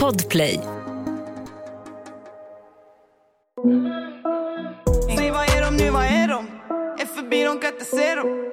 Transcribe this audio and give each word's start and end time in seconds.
Podplay. 0.00 0.60
Säg 5.16 5.30
vad 5.30 5.44
är 5.50 5.60
de 5.60 5.76
nu, 5.76 5.90
vad 5.90 6.04
är 6.04 6.28
de? 6.28 6.46
Är 7.02 7.06
förbi, 7.06 7.44
de 7.44 7.60
kan 7.60 7.72
inte 7.72 7.84
se 7.84 8.14
dem 8.14 8.52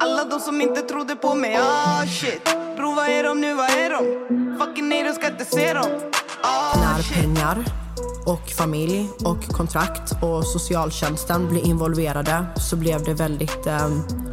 Alla 0.00 0.24
de 0.24 0.40
som 0.40 0.60
inte 0.60 0.80
trodde 0.80 1.16
på 1.16 1.34
mig, 1.34 1.56
ah 1.56 2.06
shit 2.06 2.56
Bro 2.76 2.94
vad 2.94 3.08
är 3.08 3.24
de 3.24 3.40
nu, 3.40 3.54
vad 3.54 3.70
är 3.70 3.90
de? 3.90 4.58
Fucking 4.58 4.88
nej, 4.88 5.04
de 5.04 5.12
ska 5.12 5.26
inte 5.26 5.44
se 5.44 5.74
dem 5.74 5.90
ah, 6.42 6.76
när 6.76 7.22
pengar 7.22 7.64
och 8.26 8.50
familj 8.50 9.08
och 9.24 9.44
kontrakt 9.44 10.22
och 10.22 10.44
socialtjänsten 10.44 11.48
blir 11.48 11.66
involverade 11.66 12.44
så 12.56 12.76
blev 12.76 13.04
det 13.04 13.14
väldigt, 13.14 13.66
eh, 13.66 13.88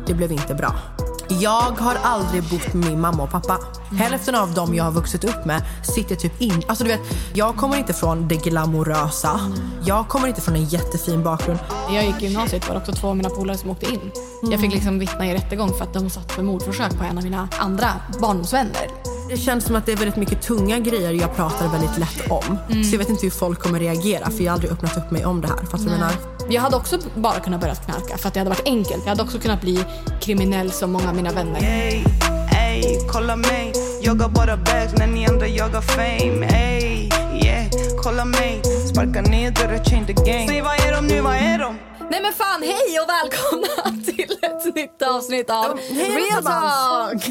det 0.08 0.14
blev 0.14 0.32
inte 0.32 0.56
bra. 0.56 0.97
Jag 1.30 1.72
har 1.80 1.96
aldrig 2.04 2.44
bott 2.44 2.74
med 2.74 2.90
min 2.90 3.02
mamma 3.02 3.24
och 3.24 3.32
pappa. 3.32 3.60
Hälften 3.98 4.36
av 4.36 4.54
dem 4.54 4.76
jag 4.76 4.84
har 4.84 4.92
vuxit 4.92 5.24
upp 5.24 5.46
med 5.46 5.62
sitter 5.84 6.16
typ 6.16 6.42
in... 6.42 6.64
Alltså 6.68 6.84
du 6.84 6.90
vet, 6.90 7.02
jag 7.34 7.56
kommer 7.56 7.78
inte 7.78 7.94
från 7.94 8.28
det 8.28 8.36
glamorösa. 8.36 9.40
Jag 9.86 10.08
kommer 10.08 10.28
inte 10.28 10.42
från 10.42 10.56
en 10.56 10.66
jättefin 10.66 11.24
bakgrund. 11.24 11.60
Jag 11.90 12.06
gick 12.06 12.22
i 12.22 12.26
gymnasiet 12.26 12.68
var 12.68 12.76
det 12.76 12.82
också 12.82 12.92
två 12.92 13.08
av 13.08 13.18
mina 13.18 13.30
polare 13.30 13.58
som 13.58 13.70
åkte 13.70 13.94
in. 13.94 14.12
Jag 14.52 14.62
fick 14.62 14.74
liksom 14.74 15.00
vittna 15.00 15.28
i 15.28 15.34
rättegång 15.34 15.74
för 15.74 15.84
att 15.84 15.94
de 15.94 16.10
satt 16.10 16.32
för 16.32 16.44
mordförsök 16.44 16.98
på 16.98 17.04
en 17.04 17.18
av 17.18 17.24
mina 17.24 17.48
andra 17.60 17.88
barndomsvänner. 18.20 19.17
Det 19.30 19.38
känns 19.38 19.66
som 19.66 19.76
att 19.76 19.86
det 19.86 19.92
är 19.92 19.96
väldigt 19.98 20.16
mycket 20.16 20.42
tunga 20.42 20.80
grejer 20.80 21.12
jag 21.12 21.36
pratar 21.36 21.68
väldigt 21.68 21.98
lätt 21.98 22.32
om. 22.32 22.58
Så 22.84 22.94
jag 22.96 23.00
vet 23.00 23.10
inte 23.10 23.26
hur 23.26 23.32
folk 23.32 23.60
kommer 23.60 23.80
reagera 23.80 24.30
för 24.30 24.44
jag 24.44 24.52
har 24.52 24.54
aldrig 24.54 24.72
öppnat 24.72 24.98
upp 24.98 25.12
mig 25.12 25.26
om 25.26 25.42
det 25.42 25.48
här. 25.48 25.58
Fattar 25.58 25.84
du 25.84 25.90
menar? 25.90 26.12
Jag 26.50 26.62
hade 26.62 26.76
också 26.76 26.98
bara 27.16 27.40
kunnat 27.40 27.62
börja 27.62 27.76
knarka 27.76 28.18
för 28.18 28.28
att 28.28 28.34
det 28.34 28.40
hade 28.40 28.50
varit 28.50 28.66
enkelt. 28.68 29.02
Jag 29.04 29.10
hade 29.10 29.24
också 29.24 29.40
kunnat 29.40 29.62
bli 29.62 29.84
kriminell 30.22 30.72
som 30.72 30.92
många 30.92 31.10
av 31.10 31.16
mina 31.16 31.32
vänner. 31.32 31.64
Ey, 31.64 32.04
ey, 32.52 33.00
kolla 33.08 33.36
mig 33.36 33.74
Jag 34.02 34.16
har 34.16 34.30
bara 34.30 34.58
bags 34.58 34.94
när 34.98 35.08
ni 35.08 35.28
andra 35.28 35.48
jagar 35.48 35.82
fame 35.82 36.46
Ey, 36.46 37.10
yeah, 37.44 37.66
kolla 38.04 38.26
mig 38.26 38.62
Sparka 38.92 39.22
ner 39.22 39.52
dörrar, 39.52 39.84
change 39.84 40.06
the 40.06 40.14
game 40.14 40.48
Säg 40.48 40.62
vad 40.62 40.74
är 40.74 40.92
de 40.96 41.08
nu, 41.08 41.22
vad 41.22 41.36
är 41.36 41.60
de? 41.60 41.78
Nej 42.12 42.22
men 42.22 42.34
fan, 42.34 42.62
hej 42.64 43.00
och 43.00 43.10
välkomna 43.10 44.02
till 44.06 44.38
ett 44.42 44.76
nytt 44.76 45.02
avsnitt 45.02 45.50
av 45.50 45.80
Real. 45.92 46.44
Talk! 46.44 47.28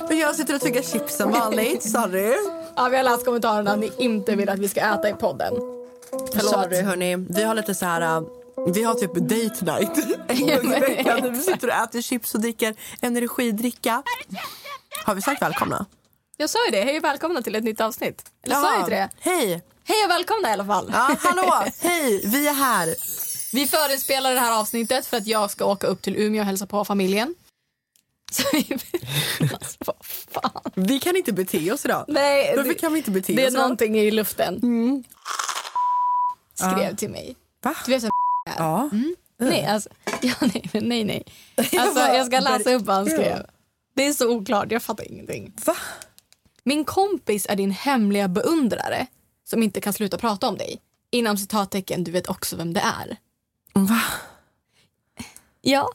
Och 0.00 0.14
jag 0.14 0.34
sitter 0.36 0.54
och 0.54 0.60
tuggar 0.60 0.82
chips 0.82 1.16
som 1.16 1.30
vanligt. 1.30 1.90
Sorry. 1.90 2.34
ja, 2.76 2.88
vi 2.88 2.96
har 2.96 3.04
läst 3.04 3.24
kommentarerna 3.24 3.72
att 3.72 3.78
ni 3.78 3.92
inte 3.98 4.36
vill 4.36 4.48
att 4.48 4.58
vi 4.58 4.68
ska 4.68 4.80
äta 4.80 5.08
i 5.08 5.12
podden. 5.14 5.52
Sorry 6.40 6.82
hörni. 6.82 7.16
Vi 7.16 7.42
har 7.42 7.54
lite 7.54 7.74
så 7.74 7.86
här... 7.86 8.00
äh, 8.00 8.22
Vi 8.74 8.82
har 8.82 8.94
typ 8.94 9.14
date 9.14 9.64
night 9.64 10.06
en 10.28 10.40
gång 10.40 10.74
i 10.76 10.80
veckan. 10.80 11.32
Vi 11.32 11.38
sitter 11.40 11.68
och 11.68 11.74
äter 11.74 12.02
chips 12.02 12.34
och 12.34 12.40
dricker 12.40 12.74
energidricka. 13.00 14.02
Har 15.04 15.14
vi 15.14 15.22
sagt 15.22 15.42
välkomna? 15.42 15.86
Jag 16.42 16.50
sa 16.50 16.58
ju 16.66 16.70
det, 16.70 16.82
hej 16.84 16.98
och 16.98 17.04
välkomna 17.04 17.42
till 17.42 17.54
ett 17.54 17.64
nytt 17.64 17.80
avsnitt. 17.80 18.24
Eller 18.42 18.54
sa 18.54 18.72
jag 18.72 18.80
inte 18.80 18.90
det? 18.90 19.08
Hej! 19.20 19.62
Hej 19.84 20.04
och 20.04 20.10
välkomna 20.10 20.48
i 20.50 20.52
alla 20.52 20.64
fall. 20.64 20.90
Ja, 20.92 21.16
hallå! 21.20 21.64
Hej! 21.80 22.26
Vi 22.26 22.48
är 22.48 22.52
här. 22.52 22.94
Vi 23.52 23.66
förinspelar 23.66 24.34
det 24.34 24.40
här 24.40 24.60
avsnittet 24.60 25.06
för 25.06 25.16
att 25.16 25.26
jag 25.26 25.50
ska 25.50 25.64
åka 25.64 25.86
upp 25.86 26.02
till 26.02 26.16
Umeå 26.16 26.40
och 26.40 26.46
hälsa 26.46 26.66
på 26.66 26.84
familjen. 26.84 27.34
Så 28.32 28.42
vi... 28.52 28.78
alltså, 29.52 29.76
vad 29.86 29.96
fan. 30.02 30.72
Vi 30.74 31.00
kan 31.00 31.16
inte 31.16 31.32
bete 31.32 31.72
oss 31.72 31.84
idag. 31.84 32.04
Nej, 32.08 32.56
Varför 32.56 32.68
det, 32.68 32.74
kan 32.74 32.92
vi 32.92 32.98
inte 32.98 33.10
bete 33.10 33.32
det 33.32 33.42
är 33.42 33.46
oss 33.46 33.52
idag? 33.52 33.62
någonting 33.62 33.98
i 33.98 34.10
luften. 34.10 34.60
Skrev 36.54 36.96
till 36.96 37.10
mig. 37.10 37.36
Va? 37.62 37.74
Du 37.86 37.92
vet, 37.92 38.02
så 38.02 38.08
Ja. 38.58 38.90
nej, 39.38 39.66
alltså, 39.66 39.88
ja, 40.22 40.34
nej, 40.40 40.70
nej, 40.72 41.04
nej. 41.04 41.24
Alltså, 41.56 42.00
jag 42.00 42.26
ska 42.26 42.40
läsa 42.40 42.74
upp 42.74 42.82
vad 42.82 42.96
han 42.96 43.06
Ja. 43.06 43.12
skrev. 43.12 43.46
Det 43.96 44.06
är 44.06 44.12
så 44.12 44.28
oklart, 44.30 44.72
jag 44.72 44.82
fattar 44.82 45.12
ingenting. 45.12 45.52
Va? 45.66 45.76
Min 46.64 46.84
kompis 46.84 47.46
är 47.48 47.56
din 47.56 47.70
hemliga 47.70 48.28
beundrare 48.28 49.06
som 49.44 49.62
inte 49.62 49.80
kan 49.80 49.92
sluta 49.92 50.18
prata 50.18 50.48
om 50.48 50.56
dig. 50.56 50.80
Inom 51.10 51.36
citattecken, 51.36 52.04
du 52.04 52.10
vet 52.10 52.28
också 52.28 52.56
vem 52.56 52.72
det 52.72 52.80
är. 52.80 53.16
Va? 53.74 54.00
Ja, 55.60 55.90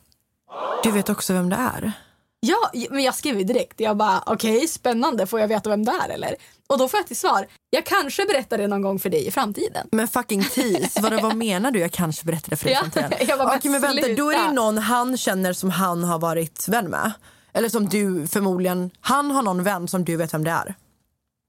Du 0.84 0.92
vet 0.92 1.10
också 1.10 1.34
vem 1.34 1.50
det 1.50 1.56
är? 1.56 1.92
Ja, 2.40 2.72
men 2.90 3.04
jag 3.04 3.16
skrev 3.16 3.38
ju 3.38 3.44
direkt. 3.44 3.80
Jag 3.80 3.98
bara, 3.98 4.24
okej, 4.26 4.68
spännande. 4.68 5.28
Får 5.28 5.40
jag 5.40 5.48
veta 5.48 5.70
vem 5.70 5.86
det 5.86 5.92
är 5.92 6.10
eller? 6.10 6.36
Och 6.68 6.78
då 6.78 6.88
får 6.88 6.98
jag 7.00 7.08
till 7.08 7.18
svar, 7.18 7.48
jag 7.70 7.86
kanske 7.86 8.26
berättar 8.26 8.58
det 8.58 8.68
någon 8.68 8.82
gång 8.82 9.00
för 9.00 9.10
dig 9.10 9.28
i 9.28 9.32
framtiden. 9.32 9.88
Men 9.92 10.08
fucking 10.08 10.44
tease, 10.44 11.02
vad, 11.02 11.22
vad 11.22 11.36
menar 11.46 11.72
du? 11.72 11.80
Jag 11.80 11.92
kanske 11.92 12.26
berättade 12.26 12.56
för 12.56 12.66
dig 12.66 12.74
i 12.74 12.78
framtiden. 12.78 13.12
jag 13.28 13.40
bara, 13.40 13.56
Okej 13.58 13.72
men 13.72 13.82
vänta, 13.82 14.08
då 14.18 14.32
är 14.32 14.48
det 14.48 14.52
någon 14.54 14.78
han 14.78 15.18
känner 15.18 15.54
som 15.54 15.70
han 15.70 16.04
har 16.04 16.20
varit 16.20 16.68
vän 16.68 16.86
med. 16.90 17.12
Eller 17.58 17.70
som 17.70 17.90
du 17.90 18.28
förmodligen, 18.28 18.92
han 19.00 19.32
har 19.32 19.42
någon 19.42 19.64
vän 19.64 19.88
som 19.88 20.06
du 20.06 20.16
vet 20.16 20.34
vem 20.34 20.44
det 20.44 20.52
är. 20.52 20.76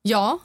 Ja. 0.02 0.38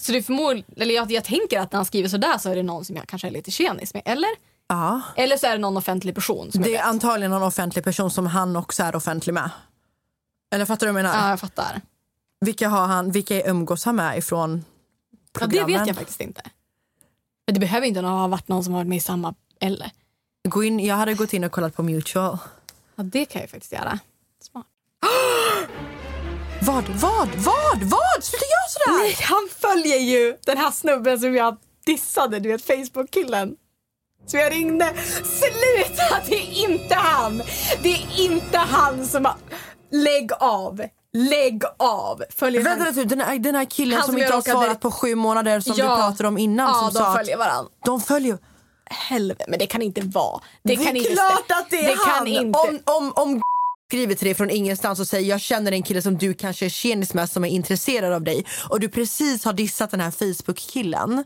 Så 0.00 0.12
det 0.12 0.22
förmodligen, 0.22 0.64
eller 0.76 0.94
jag, 0.94 1.10
jag 1.10 1.24
tänker 1.24 1.60
att 1.60 1.72
när 1.72 1.76
han 1.78 1.84
skriver 1.86 2.08
sådär 2.08 2.38
så 2.38 2.50
är 2.50 2.56
det 2.56 2.62
någon 2.62 2.84
som 2.84 2.96
jag 2.96 3.06
kanske 3.06 3.28
är 3.28 3.32
lite 3.32 3.50
tjenis 3.50 3.94
med. 3.94 4.02
Eller? 4.04 4.28
Ja. 4.68 5.00
Eller 5.16 5.36
så 5.36 5.46
är 5.46 5.52
det 5.52 5.58
någon 5.58 5.76
offentlig 5.76 6.14
person 6.14 6.52
som 6.52 6.62
Det 6.62 6.76
är 6.76 6.82
antagligen 6.82 7.30
någon 7.30 7.42
offentlig 7.42 7.84
person 7.84 8.10
som 8.10 8.26
han 8.26 8.56
också 8.56 8.82
är 8.82 8.96
offentlig 8.96 9.32
med. 9.34 9.50
Eller 10.54 10.64
fattar 10.64 10.86
du 10.86 10.92
vad 10.92 11.00
jag 11.00 11.08
menar? 11.08 11.24
Ja, 11.24 11.30
jag 11.30 11.40
fattar. 11.40 11.80
Vilka, 12.40 12.68
har 12.68 12.86
han, 12.86 13.10
vilka 13.10 13.42
umgås 13.42 13.84
han 13.84 13.96
med 13.96 14.18
ifrån 14.18 14.64
Ja, 15.10 15.16
det 15.32 15.38
programmen? 15.38 15.78
vet 15.78 15.86
jag 15.86 15.96
faktiskt 15.96 16.20
inte. 16.20 16.42
Men 17.46 17.54
det 17.54 17.60
behöver 17.60 17.86
inte 17.86 18.00
ha 18.00 18.28
varit 18.28 18.48
någon 18.48 18.64
som 18.64 18.72
har 18.72 18.80
varit 18.80 18.88
med 18.88 18.96
i 18.96 19.00
samma 19.00 19.34
eller. 19.60 19.90
Gå 20.48 20.64
in, 20.64 20.80
jag 20.80 20.96
hade 20.96 21.14
gått 21.14 21.32
in 21.32 21.44
och 21.44 21.52
kollat 21.52 21.74
på 21.74 21.82
Mutual. 21.82 22.38
Ja, 22.96 23.02
det 23.02 23.24
kan 23.24 23.40
jag 23.40 23.50
faktiskt 23.50 23.72
göra. 23.72 23.98
Vad, 26.62 26.84
vad, 26.88 27.28
vad, 27.28 27.82
vad? 27.82 28.24
Sluta 28.24 28.44
göra 28.44 28.68
sådär! 28.68 28.98
Nej, 29.02 29.16
han 29.22 29.48
följer 29.60 29.98
ju 29.98 30.36
den 30.46 30.58
här 30.58 30.70
snubben 30.70 31.20
som 31.20 31.34
jag 31.34 31.56
dissade, 31.86 32.38
du 32.38 32.48
vet 32.48 32.66
Facebook-killen. 32.66 33.54
Så 34.26 34.36
jag 34.36 34.52
ringde. 34.52 34.94
Sluta, 35.24 36.16
det 36.28 36.34
är 36.36 36.70
inte 36.70 36.94
han! 36.94 37.42
Det 37.82 37.88
är 37.94 38.20
inte 38.20 38.58
han 38.58 39.06
som 39.06 39.24
har... 39.24 39.34
Lägg 39.92 40.30
av! 40.40 40.82
Lägg 41.12 41.62
av! 41.78 42.22
Följer 42.36 42.62
Vänta 42.62 42.84
lite, 42.84 43.04
den 43.04 43.20
här, 43.20 43.38
den 43.38 43.54
här 43.54 43.64
killen 43.64 44.02
som 44.02 44.06
som 44.14 44.18
inte 44.22 44.34
har 44.34 44.40
svarat 44.42 44.80
på 44.80 44.90
sju 44.90 45.14
månader 45.14 45.60
som 45.60 45.74
Ja. 45.76 45.84
vi 45.96 46.02
pratade 46.02 46.28
om 46.28 46.38
innan. 46.38 46.68
Ja, 46.68 46.74
som 46.74 46.84
de 46.86 46.98
sa 46.98 47.14
följer 47.14 47.36
varandra. 47.36 47.72
De 47.84 48.00
följer. 48.00 48.38
Helvete, 48.90 49.44
men 49.48 49.58
det 49.58 49.66
kan 49.66 49.82
inte 49.82 50.00
vara. 50.00 50.40
Det, 50.62 50.76
Det, 50.76 50.84
kan 50.84 50.96
är 50.96 51.00
inte 51.00 51.10
klart 51.12 51.32
stä- 51.48 51.58
att 51.58 51.70
det 51.70 51.84
är 51.84 51.88
det 51.88 51.96
han! 52.06 52.18
Kan 52.18 52.26
inte. 52.26 52.58
Om, 52.58 52.80
om, 52.84 53.12
om 53.16 53.40
skriver 53.88 54.14
till 54.14 54.24
dig 54.24 54.34
från 54.34 54.50
ingenstans 54.50 55.00
och 55.00 55.08
säger 55.08 55.30
jag 55.30 55.40
känner 55.40 55.72
en 55.72 55.82
kille 55.82 56.02
som 56.02 56.18
du 56.18 56.34
kanske 56.34 56.64
är 56.64 56.68
tjenis 56.68 57.14
med 57.14 57.30
som 57.30 57.44
är 57.44 57.48
intresserad 57.48 58.12
av 58.12 58.22
dig 58.22 58.46
och 58.68 58.80
du 58.80 58.88
precis 58.88 59.44
har 59.44 59.52
dissat 59.52 59.90
den 59.90 60.00
här 60.00 60.10
Facebook-killen. 60.10 61.24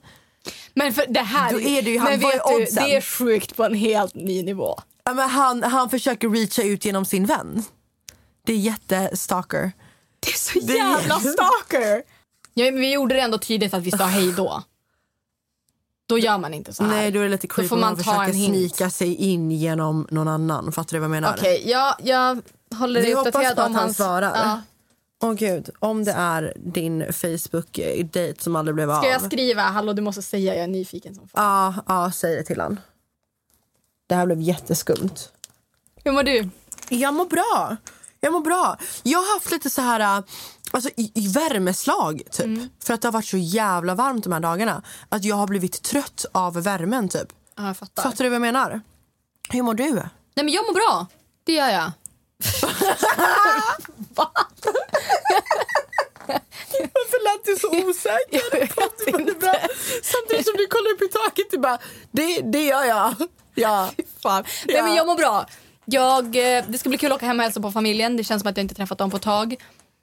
Men 0.75 0.95
för 0.95 1.07
det 1.09 1.21
här... 1.21 1.53
Då 1.53 1.61
är 1.61 1.83
det 1.83 1.91
ju 1.91 1.99
han. 1.99 2.11
Men 2.11 2.21
vet 2.21 2.43
du, 2.47 2.65
det 2.75 2.97
är 2.97 3.01
sjukt 3.01 3.57
på 3.57 3.65
en 3.65 3.75
helt 3.75 4.15
ny 4.15 4.43
nivå. 4.43 4.79
Ja, 5.05 5.15
men 5.15 5.29
han, 5.29 5.63
han 5.63 5.91
försöker 5.91 6.29
reacha 6.29 6.63
ut 6.63 6.85
genom 6.85 7.05
sin 7.05 7.27
vän. 7.27 7.65
Det 8.47 8.53
är 8.53 8.57
jättestalker. 8.57 9.73
Det 10.21 10.31
är 10.31 10.39
så 10.39 10.59
jävla 10.59 11.21
stalker! 11.21 12.03
Ja, 12.55 12.65
men 12.65 12.81
vi 12.81 12.93
gjorde 12.93 13.15
det 13.15 13.21
ändå 13.21 13.39
tydligt 13.39 13.75
att 13.75 13.83
vi 13.83 13.91
sa 13.91 14.05
hej 14.05 14.33
då. 14.33 14.63
Då 16.11 16.19
gör 16.19 16.39
man 16.39 16.55
inte 16.55 16.73
så 16.73 16.83
här. 16.85 16.91
Nej, 16.91 17.11
då 17.11 17.19
är 17.19 17.23
det 17.23 17.29
lite 17.29 17.47
creepy 17.47 17.69
får 17.69 17.77
om 17.77 17.81
man 17.81 17.89
man 17.89 17.97
ta 17.97 18.03
försöker 18.03 18.25
en 18.25 18.35
hint. 18.35 18.75
snika 18.77 18.91
sig 18.91 19.15
in 19.15 19.51
genom 19.51 20.07
någon 20.11 20.29
annan. 20.29 20.73
Fattar 20.73 20.93
du 20.93 20.99
vad 20.99 21.05
jag 21.05 21.11
menar? 21.11 21.35
Okej, 21.39 21.63
ja, 21.67 21.97
jag 22.03 22.43
håller 22.75 23.01
Vi 23.01 23.07
dig 23.07 23.15
hoppas 23.15 23.29
uppdaterad 23.29 23.57
på 23.57 23.63
att 23.63 23.69
om 23.69 23.75
han 23.75 23.85
hans... 23.85 23.97
svarar. 23.97 24.33
Ja. 24.35 24.61
Åh 25.23 25.33
gud, 25.33 25.71
om 25.79 26.05
det 26.05 26.13
är 26.13 26.53
din 26.57 27.03
Facebook-date 27.03 28.43
som 28.43 28.57
aldrig 28.57 28.75
blev 28.75 28.91
av. 28.91 29.01
Ska 29.01 29.11
jag 29.11 29.23
skriva 29.23 29.63
hallå 29.63 29.93
du 29.93 30.03
måste 30.03 30.23
säga 30.23 30.55
jag 30.55 30.65
är 30.65 30.69
nyfiken 30.69 31.15
som 31.15 31.29
fan. 31.29 31.75
Ja, 31.77 31.83
ja, 32.05 32.13
säg 32.13 32.37
det 32.37 32.43
till 32.43 32.61
han. 32.61 32.81
Det 34.07 34.15
här 34.15 34.27
blev 34.27 34.41
jätteskumt. 34.41 35.15
Hur 36.05 36.13
mår 36.13 36.23
du? 36.23 36.49
Jag 36.89 37.15
mår 37.15 37.27
bra. 37.27 37.77
Jag 38.21 38.33
mår 38.33 38.41
bra. 38.41 38.77
Jag 39.03 39.19
har 39.19 39.35
haft 39.35 39.51
lite 39.51 39.71
så 39.71 39.83
här 39.83 40.01
äh, 40.01 40.25
alltså, 40.71 40.91
i, 40.97 41.13
i 41.15 41.29
värmeslag 41.29 42.23
typ. 42.31 42.47
Mm. 42.47 42.69
För 42.85 42.95
att 42.95 43.03
det 43.03 43.09
har 43.09 43.13
varit 43.13 43.27
så 43.27 43.37
jävla 43.37 43.95
varmt 43.95 44.25
de 44.25 44.33
här 44.33 44.41
dagarna. 44.41 44.83
Att 45.09 45.25
jag 45.25 45.37
har 45.37 45.47
blivit 45.47 45.83
trött 45.83 46.25
av 46.33 46.63
värmen 46.63 47.09
typ. 47.09 47.29
Ja, 47.57 47.67
jag 47.67 47.77
fattar. 47.77 48.03
Fattar 48.03 48.25
du 48.25 48.31
vad 48.31 48.35
jag 48.35 48.41
menar? 48.41 48.81
Hur 49.51 49.63
mår 49.63 49.75
du? 49.75 49.93
Nej 49.95 50.05
men 50.35 50.49
jag 50.49 50.67
mår 50.67 50.75
bra. 50.75 51.07
Det 51.45 51.53
gör 51.53 51.69
jag. 51.69 51.83
Va? 54.15 54.31
Varför 56.95 57.25
lät 57.25 57.45
du 57.45 57.57
så 57.57 57.69
osäker? 57.69 58.61
Vet 58.61 59.21
inte. 59.21 59.69
Samtidigt 60.03 60.47
som 60.47 60.57
du 60.57 60.67
kollar 60.67 60.93
upp 60.93 61.03
i 61.03 61.09
taket 61.09 61.51
du 61.51 61.59
bara, 61.59 61.79
det, 62.11 62.41
det 62.41 62.65
gör 62.65 62.85
jag. 62.85 63.15
Ja. 63.55 63.91
Fan. 64.23 64.45
Nej 64.67 64.83
men 64.83 64.95
jag 64.95 65.07
mår 65.07 65.17
bra. 65.17 65.47
Jag, 65.85 66.25
eh, 66.37 66.65
det 66.69 66.79
ska 66.79 66.89
bli 66.89 66.99
kul 66.99 67.13
att 67.13 67.17
åka 67.17 67.27
hem 67.27 67.39
och 67.39 67.43
hälsa 67.45 67.61
på 67.61 67.71
familjen. 67.71 68.17
Det 68.17 68.25
känns 68.25 68.43
som 68.43 68.51
att 68.51 68.57
jag 68.57 68.65
inte 68.65 68.75
träffat 68.75 68.99
dem 68.99 69.11
på 69.11 69.17
ett 69.17 69.23
tag. 69.23 69.57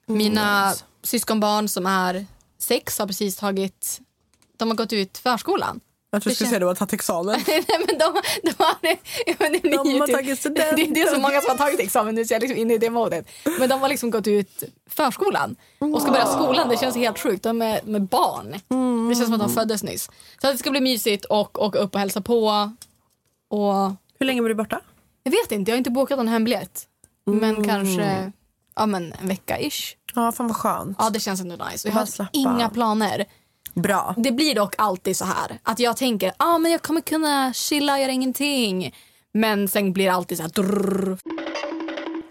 Mina 0.06 0.74
syskonbarn 1.02 1.68
som 1.68 1.86
är 1.86 2.26
sex 2.58 2.98
har 2.98 3.06
precis 3.06 3.36
tagit... 3.36 4.00
De 4.56 4.68
har 4.68 4.76
gått 4.76 4.92
ut 4.92 5.18
förskolan. 5.18 5.80
Jag 6.10 6.22
tror 6.22 6.30
du 6.30 6.34
skulle 6.34 6.48
säga 6.48 6.56
att 6.56 6.60
du 6.60 6.66
har 6.66 6.74
tagit 6.74 6.92
examen. 6.92 7.40
Nej 7.46 7.64
men 7.68 7.98
de, 7.98 8.22
de 8.42 8.52
har, 8.58 8.76
ja, 9.26 9.34
men 9.38 9.52
det, 9.52 9.58
De 9.58 9.76
har 10.00 10.06
typ- 10.06 10.16
tagit 10.16 10.42
det, 10.42 10.50
det, 10.76 10.84
det 10.94 11.00
är 11.00 11.14
så 11.14 11.20
många 11.20 11.40
som 11.40 11.50
har 11.50 11.56
tagit 11.58 11.80
examen 11.80 12.14
nu 12.14 12.24
så 12.24 12.34
jag 12.34 12.36
är 12.36 12.40
liksom 12.40 12.62
inne 12.62 12.74
i 12.74 12.78
det 12.78 12.90
modet. 12.90 13.28
Men 13.58 13.68
de 13.68 13.80
har 13.80 13.88
liksom 13.88 14.10
gått 14.10 14.26
ut 14.26 14.62
förskolan 14.86 15.56
och 15.78 16.02
ska 16.02 16.10
börja 16.10 16.26
skolan. 16.26 16.68
Det 16.68 16.76
känns 16.76 16.96
helt 16.96 17.18
sjukt. 17.18 17.42
De 17.42 17.62
är 17.62 17.80
med 17.84 18.02
barn. 18.02 18.50
Det 19.08 19.14
känns 19.14 19.24
som 19.26 19.34
att 19.34 19.40
de 19.40 19.54
föddes 19.54 19.82
nyss. 19.82 20.10
Så 20.40 20.46
att 20.46 20.54
det 20.54 20.58
ska 20.58 20.70
bli 20.70 20.80
mysigt 20.80 21.24
och 21.24 21.62
åka 21.62 21.78
upp 21.78 21.94
och 21.94 22.00
hälsa 22.00 22.20
på. 22.20 22.72
Och 23.48 23.74
Hur 24.18 24.26
länge 24.26 24.42
var 24.42 24.48
du 24.48 24.54
borta? 24.54 24.80
Jag 25.28 25.42
vet 25.42 25.52
inte, 25.52 25.70
jag 25.70 25.74
har 25.74 25.78
inte 25.78 25.90
bokat 25.90 26.18
någon 26.18 26.28
hembiljett. 26.28 26.86
Men 27.26 27.68
kanske 27.68 28.32
ja, 28.76 28.86
men 28.86 29.12
en 29.12 29.28
vecka-ish. 29.28 29.94
Ja, 30.14 30.32
fan 30.32 30.46
vad 30.46 30.56
skönt. 30.56 30.96
Ja 31.00 31.10
det 31.10 31.20
känns 31.20 31.40
ändå 31.40 31.56
nice. 31.70 31.88
Jag 31.88 31.94
har 31.94 32.28
inga 32.32 32.68
planer. 32.68 33.24
Bra. 33.74 34.14
Det 34.16 34.32
blir 34.32 34.54
dock 34.54 34.74
alltid 34.78 35.16
så 35.16 35.24
här 35.24 35.58
att 35.62 35.78
jag 35.78 35.96
tänker 35.96 36.32
ah, 36.36 36.58
men 36.58 36.72
jag 36.72 36.82
kommer 36.82 37.00
kunna 37.00 37.52
chilla, 37.52 38.00
göra 38.00 38.12
ingenting. 38.12 38.94
Men 39.32 39.68
sen 39.68 39.92
blir 39.92 40.04
det 40.04 40.12
alltid 40.12 40.36
så 40.38 40.42
här 40.42 40.50
drrrr. 40.50 41.18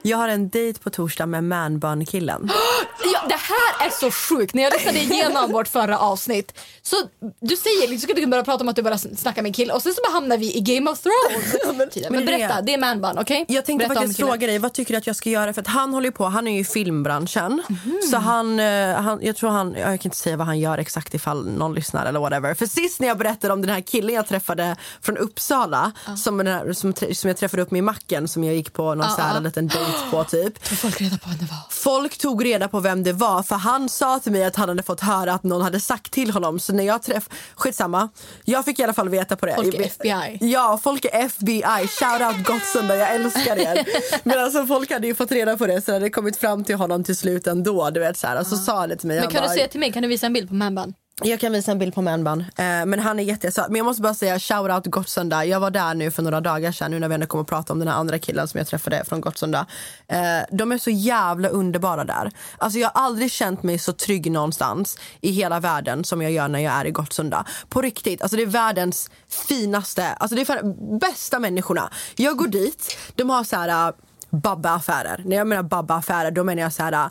Jag 0.07 0.17
har 0.17 0.27
en 0.27 0.49
dejt 0.49 0.79
på 0.79 0.89
torsdag 0.89 1.25
med 1.25 1.43
manbun-killen. 1.43 2.49
ja, 3.13 3.27
Det 3.29 3.35
här 3.35 3.87
är 3.87 3.89
så 3.89 4.11
sjukt. 4.11 4.53
När 4.53 4.63
jag 4.63 4.73
lyssnade 4.73 4.99
igenom 4.99 5.51
vårt 5.51 5.67
förra 5.67 5.99
avsnitt 5.99 6.59
så 6.81 6.95
du 7.39 7.55
säger 7.55 7.87
liksom, 7.87 8.11
du 8.15 8.21
kan 8.21 8.29
börja 8.29 8.43
prata 8.43 8.63
om 8.63 8.69
att 8.69 8.75
du 8.75 8.81
bara 8.81 8.97
snacka 8.97 9.41
med 9.41 9.49
en 9.49 9.53
kille 9.53 9.73
och 9.73 9.81
sen 9.81 9.93
så 9.93 10.01
bara 10.07 10.13
hamnar 10.13 10.37
vi 10.37 10.57
i 10.57 10.61
Game 10.61 10.91
of 10.91 10.99
Thrones. 11.01 11.55
men, 11.67 11.77
men, 11.77 11.89
men 12.13 12.25
berätta, 12.25 12.61
det- 12.61 12.73
är 12.73 12.77
manbun, 12.77 13.17
okej? 13.17 13.45
Jag 13.47 13.65
tänkte 13.65 13.87
Berätta 13.87 14.01
faktiskt 14.01 14.19
fråga 14.19 14.47
dig, 14.47 14.59
vad 14.59 14.73
tycker 14.73 14.93
du 14.93 14.97
att 14.97 15.07
jag 15.07 15.15
ska 15.15 15.29
göra? 15.29 15.53
För 15.53 15.61
att 15.61 15.67
han 15.67 15.93
håller 15.93 16.11
på, 16.11 16.25
han 16.25 16.47
är 16.47 16.51
ju 16.51 16.59
i 16.59 16.63
filmbranschen. 16.63 17.63
Mhm. 17.69 17.99
Så 18.11 18.17
han, 18.17 18.59
eh, 18.59 18.95
han, 18.95 19.19
jag 19.21 19.35
tror 19.35 19.49
han, 19.49 19.73
ja, 19.73 19.79
jag 19.91 20.01
kan 20.01 20.09
inte 20.09 20.17
säga 20.17 20.37
vad 20.37 20.47
han 20.47 20.59
gör 20.59 20.77
exakt 20.77 21.13
ifall 21.13 21.47
någon 21.49 21.73
lyssnar 21.73 22.05
eller 22.05 22.19
whatever. 22.19 22.53
För 22.53 22.65
sist 22.65 22.99
när 22.99 23.07
jag 23.07 23.17
berättade 23.17 23.53
om 23.53 23.61
den 23.61 23.69
här 23.71 23.81
killen 23.81 24.15
jag 24.15 24.27
träffade 24.27 24.75
från 25.01 25.17
Uppsala, 25.17 25.91
som, 26.17 26.37
den 26.37 26.47
här, 26.47 26.73
som, 26.73 26.93
som 27.13 27.27
jag 27.27 27.37
träffade 27.37 27.61
upp 27.63 27.71
med 27.71 27.79
i 27.79 27.81
macken 27.81 28.27
som 28.27 28.43
jag 28.43 28.55
gick 28.55 28.73
på 28.73 28.95
någon 28.95 29.09
så 29.09 29.21
här 29.21 29.41
liten 29.41 29.67
dejt 29.67 29.96
på 30.11 30.23
typ. 30.23 30.63
Tog 30.63 30.77
folk 30.77 31.01
reda 31.01 31.17
på 31.17 31.29
vem 31.29 31.37
det 31.37 31.45
var? 31.45 31.57
Folk 31.69 32.17
tog 32.17 32.45
reda 32.45 32.67
på 32.67 32.79
vem 32.79 33.03
det 33.03 33.13
var 33.13 33.43
för 33.43 33.55
han 33.55 33.89
sa 33.89 34.19
till 34.19 34.31
mig 34.31 34.43
att 34.43 34.55
han 34.55 34.69
hade 34.69 34.83
fått 34.83 35.01
höra 35.01 35.33
att 35.33 35.43
någon 35.43 35.61
hade 35.61 35.79
sagt 35.79 36.11
till 36.11 36.31
honom. 36.31 36.59
Så 36.59 36.73
när 36.73 36.83
jag 36.83 37.03
träff... 37.03 37.29
Skitsamma. 37.55 38.09
Jag 38.45 38.65
fick 38.65 38.79
i 38.79 38.83
alla 38.83 38.93
fall 38.93 39.09
veta 39.09 39.35
på 39.35 39.45
det. 39.45 39.55
Folk 39.55 39.75
är 39.75 39.85
FBI. 39.85 40.37
Ja, 40.41 40.79
folk 40.83 41.05
är 41.05 41.25
FBI. 41.25 41.87
Shoutout 41.87 42.45
Gottsunda, 42.45 42.95
jag 42.95 43.15
älskar 43.15 43.57
er. 43.57 43.85
Men 44.23 44.39
alltså 44.39 44.65
folk 44.65 44.91
hade 44.91 45.07
ju 45.07 45.15
fått 45.15 45.31
reda 45.31 45.57
på 45.57 45.67
det 45.67 45.81
så 45.81 45.91
det 45.91 45.95
hade 45.95 46.09
kommit 46.09 46.37
fram 46.37 46.63
till 46.63 46.75
honom 46.75 47.03
till 47.03 47.17
slut 47.17 47.47
ändå. 47.47 47.89
Du 47.89 47.99
vet, 47.99 48.17
så 48.17 48.27
här. 48.27 48.39
Och 48.39 48.47
så 48.47 48.55
sa 48.55 48.87
det 48.87 48.95
till 48.95 49.07
mig. 49.07 49.19
Men 49.19 49.29
kan 49.29 49.41
du 49.41 49.47
bara, 49.47 49.55
säga 49.55 49.67
till 49.67 49.79
mig, 49.79 49.91
kan 49.91 50.01
du 50.03 50.09
visa 50.09 50.25
en 50.25 50.33
bild 50.33 50.49
på 50.49 50.55
manbun? 50.55 50.93
Jag 51.23 51.39
kan 51.39 51.51
visa 51.51 51.71
en 51.71 51.79
bild 51.79 51.95
på 51.95 52.01
manban. 52.01 52.39
Eh, 52.39 52.45
men 52.85 52.99
han 52.99 53.19
är 53.19 53.23
jättesöt. 53.23 53.67
Men 53.67 53.75
jag 53.75 53.85
måste 53.85 54.01
bara 54.01 54.13
säga 54.13 54.39
shoutout 54.39 54.85
Gottsunda. 54.85 55.45
Jag 55.45 55.59
var 55.59 55.71
där 55.71 55.93
nu 55.93 56.11
för 56.11 56.23
några 56.23 56.41
dagar 56.41 56.71
sedan 56.71 56.91
nu 56.91 56.99
när 56.99 57.07
vi 57.07 57.13
ändå 57.13 57.27
kommer 57.27 57.41
att 57.41 57.47
prata 57.47 57.73
om 57.73 57.79
den 57.79 57.87
här 57.87 57.95
andra 57.95 58.19
killen 58.19 58.47
som 58.47 58.57
jag 58.57 58.67
träffade 58.67 59.03
från 59.05 59.21
Gottsunda. 59.21 59.65
Eh, 60.07 60.17
de 60.51 60.71
är 60.71 60.77
så 60.77 60.89
jävla 60.89 61.49
underbara 61.49 62.03
där. 62.03 62.31
Alltså 62.57 62.79
jag 62.79 62.89
har 62.89 63.01
aldrig 63.01 63.31
känt 63.31 63.63
mig 63.63 63.79
så 63.79 63.93
trygg 63.93 64.31
någonstans 64.31 64.99
i 65.21 65.31
hela 65.31 65.59
världen 65.59 66.03
som 66.03 66.21
jag 66.21 66.31
gör 66.31 66.47
när 66.47 66.59
jag 66.59 66.73
är 66.73 66.85
i 66.85 66.91
Gottsunda. 66.91 67.45
På 67.69 67.81
riktigt, 67.81 68.21
alltså 68.21 68.37
det 68.37 68.43
är 68.43 68.47
världens 68.47 69.09
finaste, 69.47 70.07
alltså 70.07 70.35
det 70.35 70.41
är 70.41 70.45
fan, 70.45 70.99
bästa 70.99 71.39
människorna. 71.39 71.89
Jag 72.15 72.37
går 72.37 72.47
dit, 72.47 72.97
de 73.15 73.29
har 73.29 73.43
så 73.43 73.55
här 73.55 73.87
eh, 73.87 73.95
Babba-affärer. 74.29 75.21
När 75.25 75.37
jag 75.37 75.47
menar 75.47 75.63
Babba-affärer 75.63 76.31
då 76.31 76.43
menar 76.43 76.61
jag 76.61 76.73
så 76.73 76.83
här 76.83 76.93
eh, 76.93 77.07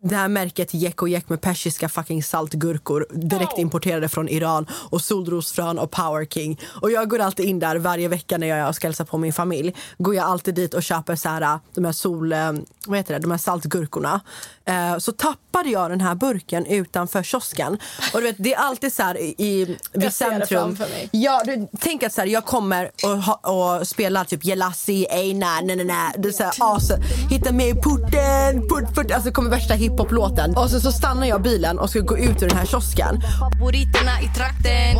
det 0.00 0.16
här 0.16 0.28
märket 0.28 0.74
Jack 0.74 1.02
och 1.02 1.08
Jack 1.08 1.28
med 1.28 1.40
persiska 1.40 1.88
fucking 1.88 2.22
saltgurkor 2.22 3.06
direkt 3.10 3.58
importerade 3.58 4.08
från 4.08 4.28
Iran 4.28 4.66
och 4.90 5.00
solrosfrön 5.00 5.78
och 5.78 5.90
Power 5.90 6.24
King. 6.24 6.60
Och 6.80 6.90
jag 6.90 7.10
går 7.10 7.18
alltid 7.18 7.46
in 7.46 7.58
där 7.58 7.76
varje 7.76 8.08
vecka 8.08 8.38
när 8.38 8.46
jag 8.46 8.74
ska 8.74 8.86
hälsa 8.86 9.04
på 9.04 9.18
min 9.18 9.32
familj. 9.32 9.74
Går 9.98 10.14
jag 10.14 10.24
alltid 10.24 10.54
dit 10.54 10.74
och 10.74 10.82
köper 10.82 11.16
så 11.16 11.28
här, 11.28 11.58
de 11.74 11.84
här 11.84 11.92
sol, 11.92 12.32
eh, 12.32 12.52
vad 12.86 12.98
heter 12.98 13.14
det, 13.14 13.20
de 13.20 13.30
här 13.30 13.38
saltgurkorna. 13.38 14.20
Eh, 14.64 14.98
så 14.98 15.12
tappade 15.12 15.68
jag 15.68 15.90
den 15.90 16.00
här 16.00 16.14
burken 16.14 16.66
utanför 16.66 17.22
kiosken. 17.22 17.78
Och 18.14 18.20
du 18.20 18.26
vet, 18.26 18.36
det 18.38 18.54
är 18.54 18.58
alltid 18.58 18.92
så 18.92 19.02
här 19.02 19.20
i, 19.20 19.78
vid 19.92 20.12
centrum. 20.12 20.76
Ja, 21.10 21.42
du, 21.44 21.68
tänk 21.80 22.02
att 22.02 22.12
så 22.12 22.20
här, 22.20 22.28
jag 22.28 22.44
kommer 22.44 22.90
och, 23.04 23.78
och 23.78 23.88
spelar 23.88 24.24
typ 24.24 24.44
Jelassi, 24.44 25.06
Einar, 25.10 25.62
nej 25.62 25.76
nej 25.76 25.84
nej. 25.84 26.12
Det 26.18 26.28
är 26.28 26.32
så 26.32 26.42
här, 26.42 26.52
as, 26.58 26.90
hitta 27.30 27.52
mig 27.52 27.70
i 27.70 27.74
porten, 27.74 28.68
port, 28.68 28.94
port. 28.94 29.10
Alltså 29.10 29.30
kommer 29.30 29.50
värsta 29.50 29.74
hiphop-låten. 29.88 30.56
Och 30.56 30.70
så, 30.70 30.80
så 30.80 30.92
stannar 30.92 31.26
jag 31.26 31.42
bilen 31.42 31.78
och 31.78 31.90
ska 31.90 32.00
gå 32.00 32.18
ut 32.18 32.42
ur 32.42 32.48
den 32.48 32.58
här 32.58 32.66
kiosken. 32.66 33.20
Favoriterna 33.40 34.20
i 34.22 34.28
trakten 34.36 34.96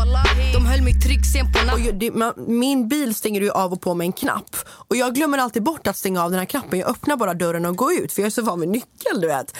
De 0.54 0.66
höll 0.66 0.82
mig 0.82 1.00
trygg 1.00 1.26
sen 1.26 1.52
på 1.52 1.66
natten 1.66 2.44
min 2.46 2.88
bil 2.88 3.14
stänger 3.14 3.40
ju 3.40 3.50
av 3.50 3.72
och 3.72 3.80
på 3.80 3.94
med 3.94 4.04
en 4.04 4.12
knapp. 4.12 4.56
Och 4.68 4.96
jag 4.96 5.14
glömmer 5.14 5.38
alltid 5.38 5.62
bort 5.62 5.86
att 5.86 5.96
stänga 5.96 6.24
av 6.24 6.30
den 6.30 6.38
här 6.38 6.46
knappen. 6.46 6.78
Jag 6.78 6.90
öppnar 6.90 7.16
bara 7.16 7.34
dörren 7.34 7.66
och 7.66 7.76
går 7.76 7.92
ut 7.92 8.12
för 8.12 8.22
jag 8.22 8.26
är 8.26 8.30
så 8.30 8.42
van 8.42 8.60
vid 8.60 8.68
nyckel 8.68 9.20
du 9.20 9.26
vet. 9.26 9.54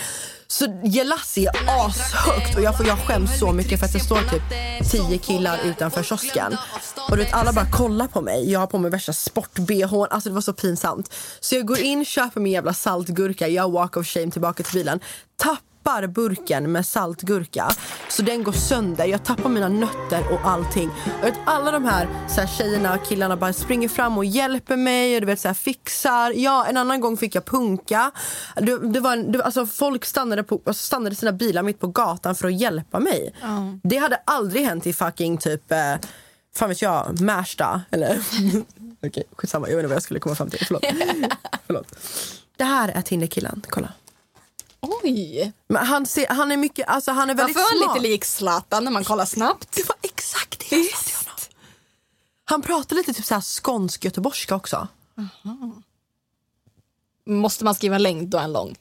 Så 0.50 0.80
Jelassi 0.84 1.46
är 1.46 1.86
ashögt 1.86 2.56
och 2.56 2.62
jag, 2.62 2.76
får, 2.76 2.86
jag 2.86 2.98
skäms 2.98 3.38
så 3.38 3.52
mycket 3.52 3.78
för 3.78 3.86
att 3.86 3.92
det 3.92 4.00
står 4.00 4.20
typ 4.20 4.42
tio 4.90 5.18
killar 5.18 5.60
utanför 5.64 6.02
kiosken. 6.02 6.56
Och 7.10 7.16
du 7.16 7.22
vet 7.22 7.32
alla 7.32 7.52
bara 7.52 7.70
kollar 7.70 8.06
på 8.06 8.20
mig. 8.20 8.52
Jag 8.52 8.60
har 8.60 8.66
på 8.66 8.78
mig 8.78 8.90
värsta 8.90 9.12
sport-bh. 9.12 10.06
Alltså 10.10 10.28
det 10.28 10.34
var 10.34 10.40
så 10.40 10.52
pinsamt. 10.52 11.14
Så 11.40 11.54
jag 11.54 11.66
går 11.66 11.78
in, 11.78 12.04
köper 12.04 12.40
min 12.40 12.52
jävla 12.52 12.74
saltgurka. 12.74 13.48
Jag 13.48 13.72
walk 13.72 13.96
of 13.96 14.06
shame 14.06 14.30
tillbaka 14.30 14.62
till 14.62 14.74
bilen. 14.74 15.00
Tappar 15.36 15.67
burken 16.08 16.72
med 16.72 16.86
saltgurka 16.86 17.70
så 18.08 18.22
den 18.22 18.42
går 18.42 18.52
sönder. 18.52 19.04
Jag 19.04 19.24
tappar 19.24 19.48
mina 19.48 19.68
nötter 19.68 20.32
och 20.32 20.40
allting. 20.44 20.90
Och 21.18 21.24
vet, 21.24 21.34
alla 21.46 21.70
de 21.70 21.84
här, 21.84 22.08
så 22.28 22.40
här 22.40 22.48
tjejerna 22.48 22.94
och 22.94 23.04
killarna 23.06 23.36
bara 23.36 23.52
springer 23.52 23.88
fram 23.88 24.18
och 24.18 24.24
hjälper 24.24 24.76
mig 24.76 25.14
och 25.14 25.20
du 25.20 25.26
vet, 25.26 25.40
så 25.40 25.48
här, 25.48 25.54
fixar. 25.54 26.32
Ja, 26.36 26.66
en 26.66 26.76
annan 26.76 27.00
gång 27.00 27.16
fick 27.16 27.34
jag 27.34 27.44
punka. 27.44 28.10
Det, 28.56 28.92
det 28.92 29.00
var 29.00 29.12
en, 29.12 29.32
det, 29.32 29.44
alltså, 29.44 29.66
folk 29.66 30.04
stannade, 30.04 30.42
på, 30.42 30.60
alltså, 30.66 30.82
stannade 30.86 31.16
sina 31.16 31.32
bilar 31.32 31.62
mitt 31.62 31.80
på 31.80 31.86
gatan 31.86 32.34
för 32.34 32.48
att 32.48 32.60
hjälpa 32.60 33.00
mig. 33.00 33.34
Det 33.82 33.96
hade 33.96 34.20
aldrig 34.24 34.64
hänt 34.64 34.86
i 34.86 34.92
fucking 34.92 35.38
typ 35.38 35.72
eh, 35.72 35.94
fan 36.54 36.68
vet 36.68 36.82
jag, 36.82 37.20
Märsta 37.20 37.82
eller 37.90 38.18
Okej, 39.06 39.24
skitsamma. 39.36 39.68
Jag 39.68 39.76
vet 39.76 39.82
inte 39.82 39.88
vad 39.88 39.96
jag 39.96 40.02
skulle 40.02 40.20
komma 40.20 40.34
fram 40.34 40.50
till. 40.50 40.66
Förlåt. 40.66 40.84
Förlåt. 41.66 41.94
Det 42.56 42.64
här 42.64 42.88
är 42.88 43.02
Tinderkillen. 43.02 43.62
Kolla. 43.68 43.92
Oj! 44.80 45.52
Men 45.68 45.86
han, 45.86 46.06
ser, 46.06 46.26
han 46.26 46.52
är 46.52 46.56
mycket, 46.56 46.88
alltså 46.88 47.10
han 47.12 47.30
är 47.30 47.34
väldigt 47.34 47.56
Varför 47.56 47.76
smart. 47.76 47.88
han 47.88 47.96
lite 48.02 48.08
lik 48.08 48.24
Zlatan 48.24 48.84
när 48.84 48.90
man 48.90 49.04
kollar 49.04 49.24
snabbt? 49.24 49.72
Det 49.72 49.88
var 49.88 49.96
exakt 50.02 50.70
det 50.70 50.76
jag 50.76 50.86
sa 50.86 51.04
till 51.04 51.14
honom. 51.16 51.38
Han 52.44 52.62
pratar 52.62 52.96
lite 52.96 53.12
typ 53.12 53.24
så 53.24 53.34
här 53.34 53.40
skånsk-göteborgska 53.40 54.54
också. 54.56 54.88
Måste 57.26 57.64
man 57.64 57.74
skriva 57.74 57.98
längd 57.98 58.28
då 58.28 58.38
en 58.38 58.52
lång? 58.52 58.76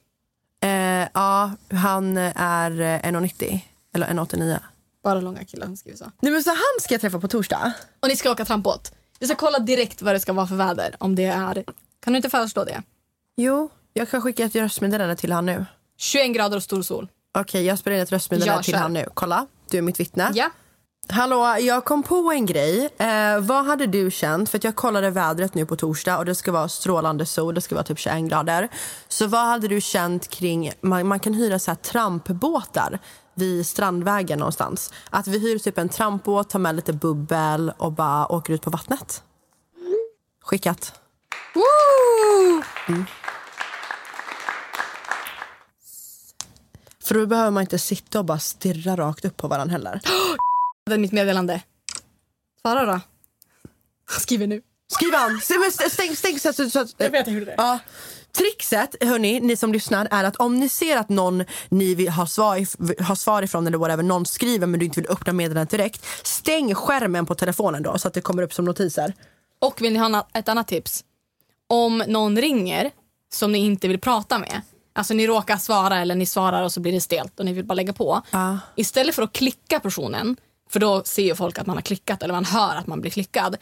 Eh, 0.64 1.08
ja, 1.14 1.52
han 1.72 2.18
är 2.18 2.72
eh, 2.82 3.12
1,90 3.12 3.60
eller 3.94 4.08
1,89. 4.08 4.60
Bara 5.04 5.22
långa 5.22 5.46
killar 5.46 5.66
som 5.66 5.78
skriver 5.78 5.98
så. 5.98 6.12
Nej 6.22 6.32
men 6.32 6.44
så 6.44 6.50
han 6.50 6.82
ska 6.82 6.94
jag 6.94 7.02
träffa 7.02 7.20
på 7.20 7.28
torsdag. 7.28 7.74
Och 8.00 8.08
ni 8.08 8.16
ska 8.16 8.32
åka 8.32 8.46
trampbåt. 8.46 8.92
Vi 9.20 9.28
ska 9.28 9.36
kolla 9.36 9.60
direkt 9.60 10.02
vad 10.02 10.16
det 10.16 10.20
ska 10.20 10.34
vara 10.34 10.48
för 10.48 10.56
väder. 10.56 10.96
Om 11.00 11.16
det 11.16 11.26
är... 11.26 11.64
Kan 12.00 12.14
du 12.14 12.18
inte 12.18 12.30
föreslå 12.30 12.64
det? 12.64 12.84
Jo, 13.36 13.70
jag 13.94 14.10
kan 14.10 14.22
skicka 14.22 14.46
ett 14.46 14.56
röstmeddelande 14.56 15.16
till 15.16 15.32
han 15.32 15.46
nu. 15.46 15.66
21 15.98 16.36
grader 16.36 16.58
och 16.58 16.64
stor 16.64 16.82
sol. 16.82 17.08
Okej, 17.38 17.66
jag 17.66 17.80
spelar 17.80 17.98
in 17.98 18.04
ett 18.04 18.12
röstmeddelande 18.12 18.64
till 18.64 18.76
han 18.76 18.94
nu. 18.94 19.06
Kolla, 19.14 19.48
du 19.70 19.78
är 19.78 19.82
mitt 19.82 20.00
vittne. 20.00 20.32
Ja. 20.34 20.50
Hallå, 21.10 21.58
jag 21.60 21.86
kom 21.86 22.04
på 22.04 22.32
en 22.32 22.46
grej. 22.46 22.90
Eh, 22.98 23.40
vad 23.40 23.66
hade 23.66 23.88
du 23.88 24.12
känt? 24.12 24.50
För 24.50 24.58
att 24.58 24.64
jag 24.64 24.76
kollade 24.76 25.10
vädret 25.10 25.56
nu 25.56 25.66
på 25.66 25.76
torsdag 25.76 26.18
och 26.18 26.26
det 26.26 26.36
ska 26.36 26.52
vara 26.52 26.70
strålande 26.70 27.26
sol, 27.26 27.56
det 27.56 27.62
ska 27.62 27.76
vara 27.76 27.86
typ 27.86 28.00
21 28.00 28.30
grader. 28.30 28.70
Så 29.08 29.28
vad 29.28 29.46
hade 29.46 29.68
du 29.68 29.82
känt 29.82 30.28
kring, 30.28 30.72
man, 30.82 31.08
man 31.08 31.20
kan 31.20 31.34
hyra 31.34 31.60
så 31.60 31.72
här 31.72 31.76
trampbåtar 31.76 33.00
vid 33.34 33.68
Strandvägen 33.68 34.40
någonstans. 34.40 34.94
Att 35.10 35.28
vi 35.28 35.40
hyr 35.40 35.58
typ 35.58 35.78
en 35.78 35.90
trampbåt, 35.90 36.50
tar 36.50 36.60
med 36.60 36.76
lite 36.76 36.94
bubbel 36.94 37.72
och 37.78 37.92
bara 37.92 38.32
åker 38.32 38.54
ut 38.54 38.62
på 38.62 38.70
vattnet. 38.70 39.24
Skickat. 40.44 40.94
Mm. 42.88 43.06
För 47.08 47.16
då 47.16 47.26
behöver 47.26 47.52
man 47.52 47.62
inte 47.62 47.80
sitta 47.80 48.20
och 48.20 48.26
bara 48.26 48.40
stirra 48.40 48.96
rakt 48.96 49.26
upp 49.26 49.38
på 49.38 49.48
varandra 49.48 49.72
heller. 49.72 50.02
Det 50.86 50.94
är 50.94 50.98
mitt 50.98 51.12
meddelande. 51.12 51.62
Svara 52.62 52.86
då. 52.86 53.00
Skriver 54.20 54.48
nu. 54.48 54.62
Skriv 54.94 55.16
an! 55.16 55.42
Stäng, 55.42 55.90
stäng, 55.90 56.16
stäng 56.16 56.40
så 56.40 56.50
att... 56.50 56.72
Så 56.72 56.80
att 56.80 56.94
Jag 56.98 57.10
vet 57.10 57.28
hur 57.28 57.46
det 57.46 57.52
är. 57.52 57.56
Ja. 57.58 57.80
Trixet, 58.38 58.96
hörni, 59.04 59.40
ni 59.40 59.56
som 59.56 59.74
lyssnar, 59.74 60.08
är 60.12 60.24
att 60.24 60.36
om 60.36 60.60
ni 60.60 60.70
ser 60.70 60.98
att 60.98 61.10
någon 61.10 61.44
ni 61.70 61.96
vill 61.96 62.10
ha 62.10 62.28
svar, 62.28 62.58
if- 62.58 63.04
ha 63.04 63.16
svar 63.16 63.44
ifrån 63.44 63.68
eller 63.68 63.78
whatever, 63.78 64.04
någon 64.04 64.26
skriver 64.26 64.68
men 64.68 64.80
du 64.80 64.86
inte 64.86 65.02
vill 65.02 65.10
öppna 65.12 65.34
meddelandet 65.34 65.70
direkt, 65.70 66.06
stäng 66.24 66.76
skärmen 66.76 67.26
på 67.26 67.36
telefonen 67.36 67.84
då 67.84 67.98
så 67.98 68.08
att 68.08 68.14
det 68.14 68.22
kommer 68.22 68.44
upp 68.44 68.54
som 68.54 68.66
notiser. 68.66 69.14
Och 69.60 69.82
vill 69.82 69.94
ni 69.94 70.00
ha 70.00 70.28
ett 70.34 70.50
annat 70.50 70.68
tips? 70.68 71.04
Om 71.68 71.98
någon 72.08 72.38
ringer 72.42 72.92
som 73.34 73.52
ni 73.52 73.58
inte 73.58 73.88
vill 73.88 74.00
prata 74.00 74.40
med. 74.40 74.62
Alltså 74.98 75.14
ni 75.14 75.28
råkar 75.28 75.58
svara 75.58 76.00
eller 76.00 76.16
ni 76.16 76.26
svarar 76.26 76.64
och 76.64 76.72
så 76.72 76.80
blir 76.80 76.92
det 76.92 77.02
stelt 77.02 77.40
och 77.40 77.46
ni 77.46 77.54
vill 77.54 77.66
bara 77.66 77.74
lägga 77.74 77.94
på. 77.94 78.22
Ja. 78.32 78.60
Istället 78.76 79.16
för 79.16 79.22
att 79.22 79.34
klicka 79.34 79.80
personen 79.80 80.36
För 80.70 80.80
då 80.80 81.04
ser 81.04 81.24
ju 81.24 81.36
folk 81.36 81.60
att 81.60 81.68
man 81.68 81.78
har 81.78 81.82
klickat 81.82 82.24
eller 82.24 82.34
man 82.34 82.46
hör 82.46 82.76
att 82.76 82.88
man 82.88 83.02
blir 83.02 83.12
klickad. 83.12 83.58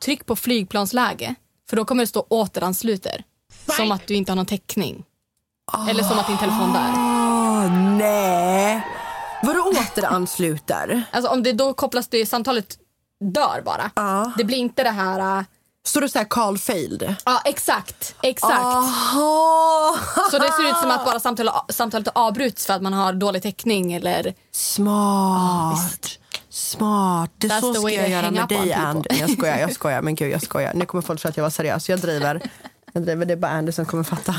Tryck 0.00 0.26
på 0.26 0.36
flygplansläge 0.36 1.34
för 1.70 1.76
då 1.76 1.84
kommer 1.84 2.02
det 2.02 2.06
stå 2.06 2.26
återansluter. 2.28 3.24
Som 3.76 3.92
att 3.92 4.06
du 4.06 4.14
inte 4.14 4.32
har 4.32 4.36
någon 4.36 4.46
täckning. 4.46 5.04
Eller 5.90 6.02
som 6.04 6.18
att 6.18 6.26
din 6.26 6.38
telefon 6.38 6.72
där. 6.72 6.92
Nej. 7.98 8.86
Vadå 9.42 9.60
återansluter? 9.60 11.02
Alltså 11.12 11.30
om 11.30 11.42
det 11.42 11.52
då 11.52 11.74
kopplas 11.74 12.08
det, 12.08 12.26
samtalet 12.26 12.78
dör 13.20 13.62
bara. 13.64 13.90
Ja. 13.94 14.32
Det 14.36 14.44
blir 14.44 14.58
inte 14.58 14.82
det 14.82 14.90
här... 14.90 15.44
Står 15.86 16.00
det 16.00 16.08
så 16.08 16.18
här 16.18 16.24
call 16.24 16.58
failed? 16.58 17.14
Ja 17.24 17.42
exakt, 17.44 18.14
exakt. 18.22 18.54
Aha. 18.54 19.98
Så 20.30 20.38
det 20.38 20.52
ser 20.52 20.70
ut 20.70 20.76
som 20.76 20.90
att 20.90 21.04
bara 21.04 21.20
samtalet, 21.20 21.54
samtalet 21.68 22.08
avbryts 22.14 22.66
för 22.66 22.74
att 22.74 22.82
man 22.82 22.92
har 22.92 23.12
dålig 23.12 23.42
täckning 23.42 23.92
eller... 23.92 24.34
Smart. 24.52 26.18
Smart. 26.48 27.30
Det 27.38 27.48
That's 27.48 27.60
så 27.60 27.74
ska 27.74 27.90
jag 27.90 28.08
göra 28.08 28.30
med 28.30 28.48
dig. 28.48 28.72
And. 28.72 29.06
Jag 29.10 29.30
skojar, 29.30 29.58
jag 29.58 29.72
skojar. 29.72 30.02
Men 30.02 30.14
gud 30.14 30.32
jag 30.32 30.42
skojar. 30.42 30.74
Nu 30.74 30.86
kommer 30.86 31.02
folk 31.02 31.20
tro 31.20 31.28
att 31.28 31.36
jag 31.36 31.44
var 31.44 31.50
seriös. 31.50 31.88
Jag 31.88 31.98
driver. 32.00 32.50
Jag 32.92 33.02
driver. 33.02 33.26
Det 33.26 33.32
är 33.32 33.36
bara 33.36 33.52
Andy 33.52 33.72
som 33.72 33.86
kommer 33.86 34.04
fatta. 34.04 34.34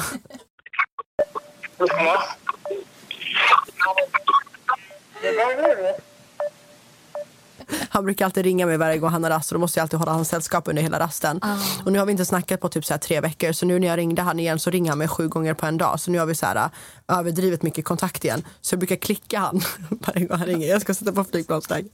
Han 7.89 8.05
brukar 8.05 8.25
alltid 8.25 8.43
ringa 8.43 8.65
mig 8.65 8.77
varje 8.77 8.97
gång 8.97 9.09
han 9.09 9.23
har 9.23 9.29
rast 9.29 9.51
och 9.51 9.55
då 9.55 9.59
måste 9.59 9.79
jag 9.79 9.83
alltid 9.83 9.99
hålla 9.99 10.11
hans 10.11 10.29
sällskap 10.29 10.67
under 10.67 10.81
hela 10.81 10.99
rasten. 10.99 11.39
Ah. 11.41 11.57
Och 11.85 11.91
nu 11.91 11.99
har 11.99 12.05
vi 12.05 12.11
inte 12.11 12.25
snackat 12.25 12.61
på 12.61 12.69
typ 12.69 12.85
så 12.85 12.93
här 12.93 12.99
tre 12.99 13.21
veckor 13.21 13.51
så 13.51 13.65
nu 13.65 13.79
när 13.79 13.87
jag 13.87 13.97
ringde 13.97 14.21
han 14.21 14.39
igen 14.39 14.59
så 14.59 14.69
ringer 14.69 14.91
han 14.91 14.97
mig 14.97 15.07
sju 15.07 15.27
gånger 15.27 15.53
på 15.53 15.65
en 15.65 15.77
dag. 15.77 15.99
Så 15.99 16.11
nu 16.11 16.19
har 16.19 16.25
vi 16.25 16.35
så 16.35 16.45
här 16.45 16.55
äh, 16.55 17.17
överdrivet 17.17 17.63
mycket 17.63 17.85
kontakt 17.85 18.25
igen. 18.25 18.43
Så 18.61 18.73
jag 18.73 18.79
brukar 18.79 18.95
klicka 18.95 19.39
han 19.39 19.61
varje 19.89 20.25
gång 20.25 20.37
han 20.37 20.47
ringer. 20.47 20.67
Jag 20.67 20.81
ska 20.81 20.93
sätta 20.93 21.11
på 21.11 21.23
flygplansläge. 21.23 21.89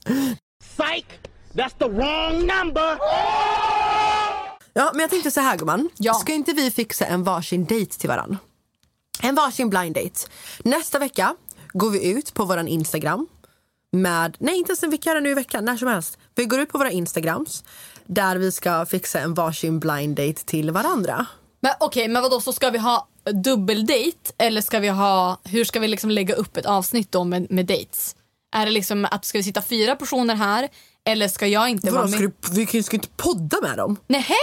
Psych! 0.60 1.06
That's 1.52 1.78
the 1.78 1.88
wrong 1.88 2.38
number! 2.38 2.98
Ja, 4.72 4.90
men 4.92 5.00
jag 5.00 5.10
tänkte 5.10 5.30
så 5.30 5.40
här 5.40 5.56
gumman. 5.56 5.90
Ja. 5.96 6.14
Ska 6.14 6.32
inte 6.32 6.52
vi 6.52 6.70
fixa 6.70 7.06
en 7.06 7.24
varsin 7.24 7.64
dejt 7.64 7.98
till 7.98 8.08
varann? 8.08 8.38
En 9.22 9.34
varsin 9.34 9.70
blind 9.70 9.94
date. 9.94 10.20
Nästa 10.64 10.98
vecka 10.98 11.36
går 11.72 11.90
vi 11.90 12.10
ut 12.10 12.34
på 12.34 12.44
våran 12.44 12.68
Instagram 12.68 13.26
med, 13.92 14.36
nej 14.40 14.58
inte 14.58 14.70
ens 14.70 14.82
en 14.82 14.90
vikarie 14.90 15.20
nu 15.20 15.30
i 15.30 15.34
veckan, 15.34 15.64
när 15.64 15.76
som 15.76 15.88
helst. 15.88 16.18
Vi 16.34 16.44
går 16.44 16.60
ut 16.60 16.68
på 16.68 16.78
våra 16.78 16.90
Instagrams 16.90 17.64
där 18.06 18.36
vi 18.36 18.52
ska 18.52 18.86
fixa 18.86 19.20
en 19.20 19.34
varsin 19.34 19.80
blind 19.80 20.16
date 20.16 20.44
till 20.44 20.70
varandra. 20.70 21.26
Men 21.60 21.72
okej, 21.80 22.08
men 22.08 22.22
vadå 22.22 22.40
så 22.40 22.52
ska 22.52 22.70
vi 22.70 22.78
ha 22.78 23.08
dubbeldate 23.44 24.32
eller 24.38 24.60
ska 24.60 24.78
vi 24.78 24.88
ha, 24.88 25.40
hur 25.44 25.64
ska 25.64 25.80
vi 25.80 25.88
liksom 25.88 26.10
lägga 26.10 26.34
upp 26.34 26.56
ett 26.56 26.66
avsnitt 26.66 27.12
då 27.12 27.24
med, 27.24 27.50
med 27.50 27.66
dates? 27.66 28.16
Är 28.56 28.66
det 28.66 28.72
liksom 28.72 29.04
att 29.10 29.24
ska 29.24 29.38
vi 29.38 29.44
sitta 29.44 29.62
fyra 29.62 29.96
personer 29.96 30.34
här 30.34 30.68
eller 31.08 31.28
ska 31.28 31.46
jag 31.46 31.68
inte 31.68 31.90
vara 31.90 32.02
med? 32.02 32.10
ska 32.10 32.20
du, 32.20 32.32
vi 32.50 32.66
kan 32.66 32.78
ju 32.78 32.82
ska 32.82 32.96
inte 32.96 33.08
podda 33.16 33.60
med 33.62 33.76
dem. 33.76 33.96
Nähä! 34.06 34.34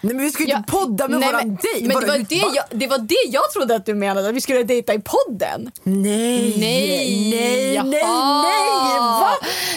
Nej 0.00 0.14
men 0.14 0.18
vi 0.18 0.30
ska 0.30 0.44
ju 0.44 0.50
inte 0.56 0.72
podda 0.72 1.08
med 1.08 1.20
nej, 1.20 1.28
våran 1.32 1.46
men, 1.48 1.56
dejt. 1.56 1.88
Men 1.88 2.00
det 2.00 2.06
var 2.06 2.18
det, 2.18 2.34
jag, 2.54 2.64
det 2.70 2.86
var 2.86 2.98
det 2.98 3.24
jag 3.28 3.50
trodde 3.52 3.76
att 3.76 3.86
du 3.86 3.94
menade, 3.94 4.28
att 4.28 4.34
vi 4.34 4.40
skulle 4.40 4.62
dejta 4.62 4.94
i 4.94 5.00
podden. 5.00 5.70
Nej, 5.82 6.54
Nej, 6.58 6.58
nej, 6.58 7.30
nej, 7.30 7.74
jaha. 7.74 8.42
nej! 8.42 8.98
Va? 8.98 9.30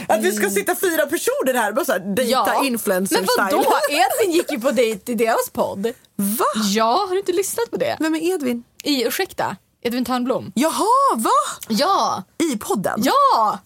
Att 0.07 0.23
vi 0.23 0.31
ska 0.31 0.49
sitta 0.49 0.75
fyra 0.75 1.05
personer 1.05 1.53
här 1.53 1.79
och 1.79 1.85
så 1.85 1.91
här, 1.91 1.99
dejta 2.15 2.65
influencer 2.65 3.15
Men 3.15 3.27
vadå? 3.37 3.63
style. 3.63 4.01
Edvin 4.21 4.35
gick 4.35 4.51
ju 4.51 4.59
på 4.59 4.71
dejt 4.71 5.11
i 5.11 5.15
deras 5.15 5.49
podd. 5.53 5.85
Va? 6.15 6.45
Ja, 6.73 7.05
har 7.09 7.13
du 7.13 7.19
inte 7.19 7.31
lyssnat 7.31 7.71
på 7.71 7.77
det? 7.77 7.97
Vem 7.99 8.15
är 8.15 8.33
Edvin? 8.33 8.63
I, 8.83 9.03
ursäkta, 9.07 9.55
Edvin 9.83 10.05
Törnblom. 10.05 10.51
Jaha, 10.55 11.15
va? 11.15 11.29
Ja, 11.67 12.23
I 12.37 12.57
podden? 12.57 13.03
ja! 13.03 13.59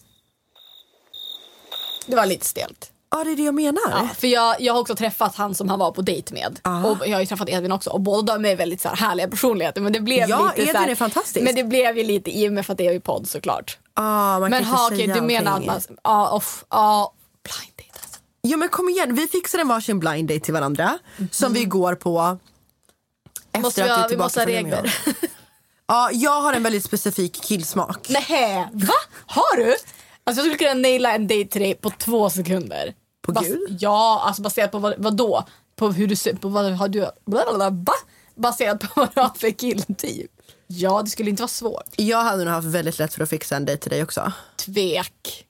Det 2.06 2.16
var 2.16 2.26
lite 2.26 2.46
stelt. 2.46 2.92
Ja, 3.12 3.24
det 3.24 3.32
är 3.32 3.36
det 3.36 3.44
jag 3.44 3.56
menar. 3.56 3.82
Ja, 3.92 4.10
för 4.18 4.28
jag, 4.28 4.62
jag 4.62 4.74
har 4.74 4.82
också 4.82 4.96
träffat 4.96 5.36
han 5.36 5.56
som 5.56 5.70
han 5.70 5.80
var 5.80 5.92
på 5.92 6.02
dejt 6.02 6.34
med. 6.34 6.60
Och 6.86 7.08
jag 7.08 7.14
har 7.16 7.20
ju 7.20 7.26
träffat 7.26 7.50
Edvin 7.50 7.72
också. 7.72 7.90
Och 7.90 8.02
båda 8.02 8.34
de 8.38 8.46
är 8.50 8.56
väldigt 8.56 8.82
så 8.82 8.90
här 8.90 8.96
härliga 8.96 9.28
personligheter. 9.28 9.82
Men 9.82 9.94
det 9.94 10.00
blev 10.00 10.30
Ja, 10.30 10.44
lite 10.44 10.56
så 10.56 10.62
Edvin 10.62 10.76
här, 10.76 10.88
är 10.90 10.96
fantastisk. 10.96 11.44
Men 11.46 11.56
det 11.56 11.64
blev 11.64 11.98
ju 11.98 12.04
lite 12.04 12.38
i 12.40 12.50
och 12.50 12.54
med 12.54 12.66
för 12.66 12.74
att 12.74 12.78
det 12.78 12.88
är 12.88 12.94
i 12.94 13.00
podd 13.00 13.28
såklart. 13.30 13.78
Ah, 13.94 14.40
man 14.40 14.50
men 14.50 14.64
ha, 14.64 14.88
okej, 14.88 15.08
du 15.08 15.22
menar 15.22 15.58
att 15.58 15.66
man... 15.66 15.82
Ja, 16.04 16.30
off, 16.30 16.66
ja, 16.70 17.14
blind 17.44 17.74
date 17.78 18.00
alltså. 18.04 18.20
Ja 18.42 18.58
men 18.58 18.70
kom 18.70 18.90
igen, 18.90 19.16
vi 19.16 19.28
fixar 19.28 19.60
en 19.60 19.68
varsin 19.68 20.00
blind 20.00 20.30
date 20.30 20.40
till 20.40 20.54
varandra 20.54 21.00
som 21.32 21.54
vi 21.54 21.66
går 21.66 21.96
på 21.96 22.38
efter 23.52 23.62
Måste 23.62 23.84
vi 23.84 23.90
att 23.90 23.98
ha- 23.98 24.06
är 24.06 24.10
vi 24.10 24.18
måste 24.18 24.40
ha 24.40 24.48
regler. 24.48 24.96
Ja, 25.88 26.10
jag 26.14 26.42
har 26.42 26.54
en 26.54 26.64
väldigt 26.64 26.86
specifik 26.86 27.42
killsmak. 27.44 28.10
Nähä, 28.10 28.70
va? 28.74 28.94
Har 29.26 29.58
du? 29.58 29.76
Alltså 30.26 30.44
jag 30.46 30.54
skulle 30.56 30.70
kunna 30.70 30.82
naila 30.82 31.16
en 31.16 31.28
dejt 31.28 31.52
till 31.52 31.62
dig 31.62 31.76
på 31.76 31.90
två 31.90 32.30
sekunder. 32.30 32.94
På 33.22 33.32
Gud? 33.32 33.78
Ja, 33.80 34.24
alltså 34.28 34.42
baserat 34.42 34.72
på 34.72 34.80
vad, 34.80 34.94
vad 34.98 35.16
då? 35.18 35.46
På 35.76 35.92
hur 35.92 36.08
du 36.08 36.16
ser, 36.16 36.34
på 36.34 36.48
vad 36.50 36.66
har 36.74 36.88
du, 36.88 37.10
blablabla, 37.26 37.72
ba? 37.72 37.94
Baserat 38.36 38.80
på 38.80 38.88
vad 38.96 39.10
du 39.16 39.22
har 39.22 39.30
för 39.30 39.52
killtyp. 39.52 40.32
Ja, 40.68 41.02
det 41.02 41.10
skulle 41.10 41.30
inte 41.30 41.42
vara 41.44 41.48
svårt. 41.48 41.94
Jag 41.96 42.24
hade 42.24 42.44
nog 42.44 42.54
haft 42.54 42.68
väldigt 42.68 43.00
lätt 43.00 43.14
för 43.14 43.24
att 43.24 43.30
fixa 43.30 43.56
en 43.56 43.66
dejt 43.66 43.82
till 43.82 43.92
dig 43.92 44.04
också. 44.04 44.32
Tvek. 44.56 45.46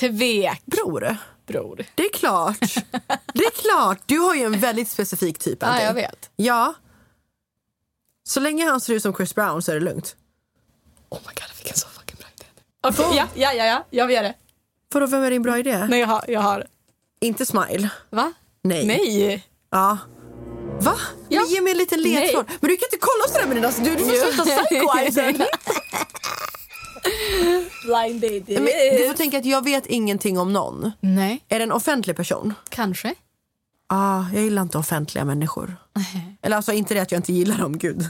Tvek, 0.00 0.62
Bror, 0.64 1.16
bror. 1.46 1.84
det 1.94 2.02
är 2.04 2.12
klart. 2.12 2.60
Det 3.34 3.44
är 3.44 3.50
klart, 3.50 3.98
du 4.06 4.18
har 4.18 4.34
ju 4.34 4.42
en 4.42 4.60
väldigt 4.60 4.88
specifik 4.88 5.38
typ. 5.38 5.58
Ja, 5.62 5.82
jag 5.82 5.94
vet. 5.94 6.30
Ja. 6.36 6.74
Så 8.28 8.40
länge 8.40 8.64
han 8.70 8.80
ser 8.80 8.94
ut 8.94 9.02
som 9.02 9.14
Chris 9.14 9.34
Brown 9.34 9.62
så 9.62 9.70
är 9.70 9.74
det 9.74 9.80
lugnt. 9.80 10.16
Oh 11.08 11.18
my 11.18 11.26
god, 11.26 11.42
jag 11.48 11.56
fick 11.56 11.70
en 11.70 11.76
så 11.76 11.86
Okej, 12.82 13.04
ja, 13.16 13.26
ja, 13.34 13.52
ja, 13.52 13.64
ja, 13.64 13.84
jag 13.90 14.12
gör 14.12 14.22
det. 14.22 14.34
Vadå, 14.94 15.06
vem 15.06 15.22
är 15.22 15.30
din 15.30 15.42
bra 15.42 15.58
idé? 15.58 15.86
Nej, 15.88 16.00
jag 16.00 16.06
har, 16.06 16.24
jag 16.28 16.40
har. 16.40 16.66
Inte 17.20 17.46
Smile? 17.46 17.90
Va? 18.10 18.32
Nej. 18.62 18.86
Nej. 18.86 19.46
Ja. 19.70 19.98
Va? 20.80 20.94
Ja. 21.28 21.40
Men 21.40 21.50
ge 21.50 21.60
mig 21.60 21.72
en 21.72 21.78
liten 21.78 22.02
ledtråd. 22.02 22.44
Men 22.60 22.70
du 22.70 22.76
kan 22.76 22.86
inte 22.92 22.98
kolla 23.00 23.28
sådär 23.28 23.46
med 23.46 23.56
dina... 23.56 23.70
Du, 23.90 23.96
du 23.96 24.04
får 24.04 24.30
sluta 24.30 24.44
psycho 24.66 24.86
Blind 27.84 28.20
date. 28.20 28.60
Men 28.60 28.98
Du 28.98 29.08
får 29.08 29.14
tänka 29.16 29.38
att 29.38 29.44
jag 29.44 29.64
vet 29.64 29.86
ingenting 29.86 30.38
om 30.38 30.52
någon. 30.52 30.92
Nej, 31.00 31.44
Är 31.48 31.58
det 31.58 31.62
en 31.62 31.72
offentlig 31.72 32.16
person? 32.16 32.54
kanske. 32.68 33.14
Ah, 33.88 34.24
jag 34.34 34.42
gillar 34.42 34.62
inte 34.62 34.78
offentliga 34.78 35.24
människor. 35.24 35.76
Eller 36.42 36.56
alltså 36.56 36.72
inte 36.72 36.94
det 36.94 37.00
att 37.00 37.12
jag 37.12 37.18
inte 37.18 37.32
gillar 37.32 37.58
dem, 37.58 37.78
gud. 37.78 38.02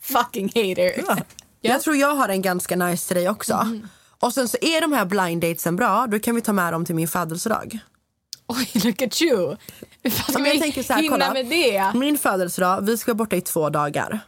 Fucking 0.00 0.46
hater. 0.48 1.22
Jag 1.68 1.82
tror 1.82 1.96
jag 1.96 2.14
har 2.14 2.28
en 2.28 2.42
ganska 2.42 2.76
nice 2.76 3.08
till 3.08 3.16
dig 3.16 3.28
också. 3.28 3.54
Mm. 3.54 3.88
Och 4.20 4.32
sen 4.32 4.48
så 4.48 4.56
är 4.60 4.80
de 4.80 4.92
här 4.92 5.04
blind 5.04 5.42
datesen 5.42 5.76
bra, 5.76 6.06
då 6.06 6.18
kan 6.18 6.34
vi 6.34 6.40
ta 6.40 6.52
med 6.52 6.72
dem 6.72 6.84
till 6.84 6.94
min 6.94 7.08
födelsedag. 7.08 7.78
Oj, 8.46 8.70
look 8.84 9.02
at 9.02 9.22
you. 9.22 9.56
Hur 10.02 10.10
fan 10.10 10.44
jag 10.44 10.60
tänker 10.60 10.82
så 10.82 10.92
här, 10.92 11.02
hinna 11.02 11.16
kolla. 11.16 11.32
med 11.32 11.46
det? 11.46 11.92
Min 11.94 12.18
födelsedag, 12.18 12.80
vi 12.86 12.98
ska 12.98 13.10
vara 13.10 13.16
borta 13.16 13.36
i 13.36 13.40
två 13.40 13.70
dagar. 13.70 14.20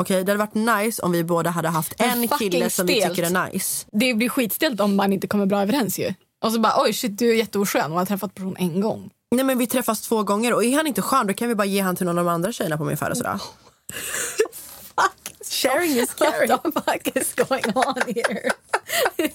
Okej, 0.00 0.24
det 0.24 0.32
hade 0.32 0.38
varit 0.46 0.84
nice 0.84 1.02
om 1.02 1.12
vi 1.12 1.24
båda 1.24 1.50
hade 1.50 1.68
haft 1.68 1.98
Men 1.98 2.22
en 2.22 2.28
kille 2.28 2.70
som 2.70 2.86
vi 2.86 3.00
stelt. 3.00 3.14
tycker 3.14 3.36
är 3.36 3.52
nice. 3.52 3.86
Det 3.92 4.14
blir 4.14 4.28
skitstelt 4.28 4.80
om 4.80 4.96
man 4.96 5.12
inte 5.12 5.26
kommer 5.26 5.46
bra 5.46 5.62
överens 5.62 5.98
ju. 5.98 6.14
Och 6.44 6.52
så 6.52 6.60
bara 6.60 6.82
oj 6.82 6.92
shit 6.92 7.18
du 7.18 7.30
är 7.30 7.34
jätteoskön 7.34 7.84
och 7.84 7.90
man 7.90 7.98
har 7.98 8.06
träffat 8.06 8.34
person 8.34 8.56
en 8.58 8.80
gång. 8.80 9.10
Nej 9.30 9.44
men 9.44 9.58
vi 9.58 9.66
träffas 9.66 10.00
två 10.00 10.22
gånger 10.22 10.54
och 10.54 10.64
är 10.64 10.76
han 10.76 10.86
inte 10.86 11.02
skön 11.02 11.26
då 11.26 11.34
kan 11.34 11.48
vi 11.48 11.54
bara 11.54 11.64
ge 11.64 11.80
han 11.80 11.96
till 11.96 12.06
någon 12.06 12.18
av 12.18 12.24
de 12.24 12.30
andra 12.30 12.52
tjejerna 12.52 12.78
på 12.78 12.84
min 12.84 12.96
födelsedag. 12.96 13.40
Fuck. 14.52 15.31
Sharing 15.52 15.98
is 15.98 16.14
caring. 16.14 16.48
What 16.48 16.62
the 16.62 16.72
fuck 16.80 17.16
is 17.16 17.34
going 17.34 17.64
on 17.74 17.94
here? 18.06 18.50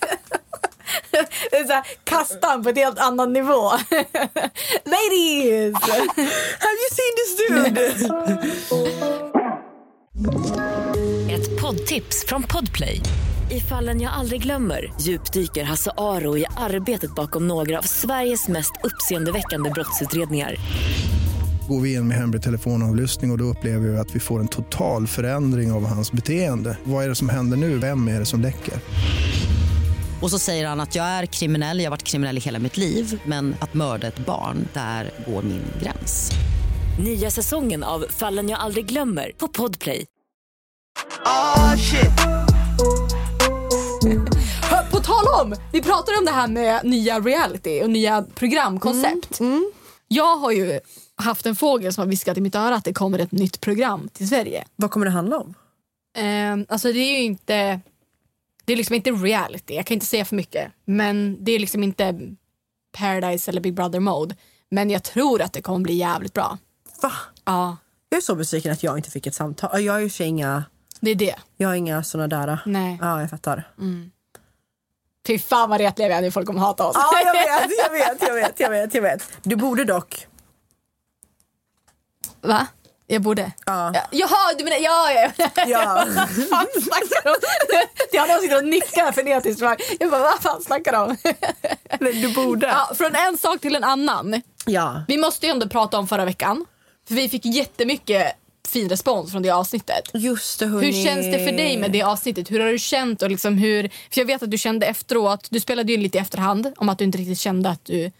Det 1.52 1.58
är 1.58 1.64
såhär, 1.66 1.84
kasta 2.04 2.48
han 2.48 2.64
på 2.64 2.70
ett 2.70 2.78
helt 2.78 3.00
annan 3.00 3.34
nivå. 3.34 3.70
Ladies! 4.86 5.74
Have 6.60 6.78
you 6.82 6.90
seen 6.98 7.14
this 7.18 7.38
dude? 7.48 7.82
Ett 11.34 11.62
poddtips 11.62 12.26
från 12.28 12.44
Podplay. 12.44 13.02
I 13.52 13.60
fallen 13.60 14.02
jag 14.02 14.14
aldrig 14.14 14.44
glömmer 14.44 14.94
djupdyker 15.02 15.64
Hasse 15.64 15.92
Aro 15.98 16.38
i 16.38 16.46
arbetet 16.58 17.16
bakom 17.16 17.48
några 17.48 17.78
av 17.78 17.82
Sveriges 17.82 18.48
mest 18.48 18.74
uppseendeväckande 18.84 19.70
brottsutredningar. 19.70 20.56
Går 21.68 21.82
vi 21.82 21.94
in 21.94 22.08
med 22.08 22.18
hemlig 22.18 22.42
telefonavlyssning 22.42 23.32
och, 23.32 23.36
och 23.36 23.38
då 23.38 23.44
upplever 23.44 23.88
vi 23.88 23.98
att 23.98 24.16
vi 24.16 24.20
får 24.20 24.40
en 24.40 24.48
total 24.48 25.08
förändring 25.08 25.72
av 25.72 25.86
hans 25.86 26.12
beteende. 26.12 26.78
Vad 26.84 27.06
är 27.06 27.10
det 27.10 27.16
som 27.16 27.30
händer 27.30 27.58
nu? 27.58 27.78
Vem 27.78 28.08
är 28.08 28.20
det 28.20 28.26
som 28.26 28.42
läcker? 28.42 28.74
Och 30.22 30.32
så 30.32 30.40
säger 30.40 30.68
han 30.68 30.80
att 30.80 30.96
jag 30.96 31.06
är 31.06 31.26
kriminell, 31.26 31.80
jag 31.80 31.86
har 31.86 31.92
varit 31.92 32.04
kriminell 32.04 32.38
i 32.38 32.40
hela 32.40 32.60
mitt 32.60 32.78
liv 32.78 33.22
men 33.26 33.56
att 33.60 33.74
mörda 33.74 34.08
ett 34.08 34.26
barn, 34.26 34.68
där 34.74 35.12
går 35.28 35.42
min 35.42 35.62
gräns. 35.82 36.32
Nya 37.00 37.32
säsongen 37.32 37.84
av 37.84 38.06
Fallen 38.10 38.50
jag 38.50 38.60
aldrig 38.60 38.86
glömmer 38.86 39.32
på 39.38 39.48
Podplay. 39.48 40.06
Oh 41.26 41.76
shit. 41.76 42.12
På 44.92 45.00
tal 45.00 45.26
om, 45.42 45.56
vi 45.72 45.82
pratade 45.82 46.18
om 46.18 46.26
det 46.26 46.32
här 46.32 46.48
med 46.48 46.86
nya 46.86 47.20
reality 47.20 47.82
och 47.82 47.90
nya 47.90 48.26
programkoncept. 48.36 49.40
Jag 50.08 50.38
har 50.38 50.52
ju 50.52 50.80
haft 51.18 51.46
en 51.46 51.56
fågel 51.56 51.94
som 51.94 52.02
har 52.02 52.08
viskat 52.08 52.38
i 52.38 52.42
mitt 52.42 52.56
öra 52.56 52.76
att 52.76 52.86
det 52.86 52.94
kommer 52.94 53.20
ett 53.20 53.32
nytt 53.32 53.62
program 53.62 54.10
till 54.14 54.30
Sverige. 54.30 54.66
Vad 54.76 54.92
kommer 54.92 55.06
det 55.06 55.12
handla 55.12 55.38
om? 55.40 55.54
Eh, 56.18 56.66
alltså 56.74 56.92
det 56.94 57.00
är 57.00 57.18
ju 57.18 57.24
inte 57.24 57.80
Det 58.66 58.74
är 58.74 58.78
liksom 58.78 58.96
inte 58.96 59.12
reality, 59.12 59.74
jag 59.76 59.86
kan 59.86 59.94
inte 59.96 60.06
säga 60.06 60.26
för 60.26 60.36
mycket. 60.36 60.72
Men 60.86 61.38
det 61.44 61.52
är 61.52 61.60
liksom 61.60 61.84
inte 61.84 62.20
Paradise 62.98 63.52
eller 63.52 63.62
Big 63.62 63.74
Brother 63.74 64.00
mode. 64.00 64.36
Men 64.72 64.90
jag 64.90 65.04
tror 65.04 65.42
att 65.42 65.54
det 65.54 65.62
kommer 65.62 65.80
bli 65.80 65.94
jävligt 65.94 66.34
bra. 66.34 66.58
Va? 67.02 67.12
Ja, 67.46 67.78
Jag 68.10 68.18
är 68.18 68.22
så 68.22 68.36
besviken 68.36 68.72
att 68.72 68.84
jag 68.84 68.98
inte 68.98 69.12
fick 69.12 69.28
ett 69.28 69.36
samtal. 69.36 69.82
Jag 69.84 69.94
har 69.94 70.00
ju 70.00 70.26
inga, 70.26 70.64
det 71.00 71.12
är 71.12 71.16
det. 71.16 71.36
jag 71.58 71.68
har 71.68 71.76
inga 71.76 72.04
såna 72.04 72.28
där. 72.28 72.60
Nej. 72.66 72.98
Ja, 73.02 73.22
jag 73.22 73.30
fattar. 73.30 73.72
Fy 75.28 75.40
fan 75.40 75.70
vad 75.70 75.80
retliga 75.82 76.08
vi 76.08 76.14
är 76.14 76.22
nu, 76.22 76.32
folk 76.32 76.48
kommer 76.48 76.60
hata 76.60 76.88
oss. 76.88 76.96
Ja, 76.96 77.12
jag 77.26 77.34
vet, 77.34 77.72
jag 77.86 77.92
vet, 77.92 78.22
jag 78.22 78.34
vet, 78.34 78.60
jag 78.60 78.70
vet, 78.70 78.94
jag 78.94 79.02
vet. 79.02 79.38
Du 79.44 79.56
borde 79.56 79.84
dock. 79.84 80.28
Va? 82.42 82.68
Jag 83.10 83.22
borde? 83.22 83.52
Ja. 83.66 83.92
Ja, 83.94 84.02
Jaha, 84.12 84.54
du 84.58 84.64
menar 84.64 84.78
ja, 84.78 85.12
ja. 85.12 85.50
Ja. 85.68 86.06
vad 86.16 86.50
fan 86.50 86.68
snackar 86.82 87.24
de 87.24 87.30
om? 87.30 87.36
Det 88.12 88.18
har 88.18 88.28
någon 88.28 88.42
sitter 88.42 88.58
och 88.58 88.66
nickar 88.66 89.12
frenetiskt. 89.12 89.62
Jag 90.00 90.12
bara, 90.12 90.22
vad 90.22 90.42
fan 90.42 90.62
snackar 90.62 90.92
de 90.92 91.02
om? 91.10 91.18
Du 92.22 92.34
borde. 92.34 92.68
Ja, 92.68 92.92
från 92.96 93.16
en 93.16 93.38
sak 93.38 93.62
till 93.62 93.76
en 93.76 93.84
annan. 93.84 94.42
Ja. 94.66 95.04
Vi 95.08 95.18
måste 95.18 95.46
ju 95.46 95.52
ändå 95.52 95.70
prata 95.70 96.00
om 96.00 96.08
förra 96.08 96.26
veckan. 96.26 96.66
För 97.08 97.16
vi 97.16 97.30
fick 97.30 97.46
jättemycket 97.46 98.34
fin 98.68 98.90
respons 98.90 99.32
från 99.32 99.42
det 99.42 99.50
avsnittet. 99.50 100.04
Just 100.14 100.60
det. 100.60 100.66
Hur 100.66 101.06
känns 101.06 101.26
det 101.26 101.46
för 101.46 101.52
dig 101.52 101.78
med 101.78 101.92
det 101.92 102.02
avsnittet? 102.02 102.52
Hur 102.52 102.60
har 102.60 102.68
du 102.68 102.80
känt? 102.80 103.22
Och 103.22 103.30
liksom 103.30 103.58
hur, 103.58 103.84
för 103.84 104.22
jag 104.22 104.26
vet 104.26 104.44
att 104.44 104.52
du 104.52 104.58
kände 104.58 104.86
efteråt, 104.86 105.48
du 105.50 105.60
spelade 105.60 105.92
ju 105.92 105.98
lite 105.98 106.18
i 106.18 106.22
efterhand 106.22 106.74
om 106.78 106.90
att 106.90 106.98
du 106.98 107.04
inte 107.04 107.18
riktigt 107.18 107.40
kände 107.40 107.70
att 107.70 107.86
du 107.86 108.12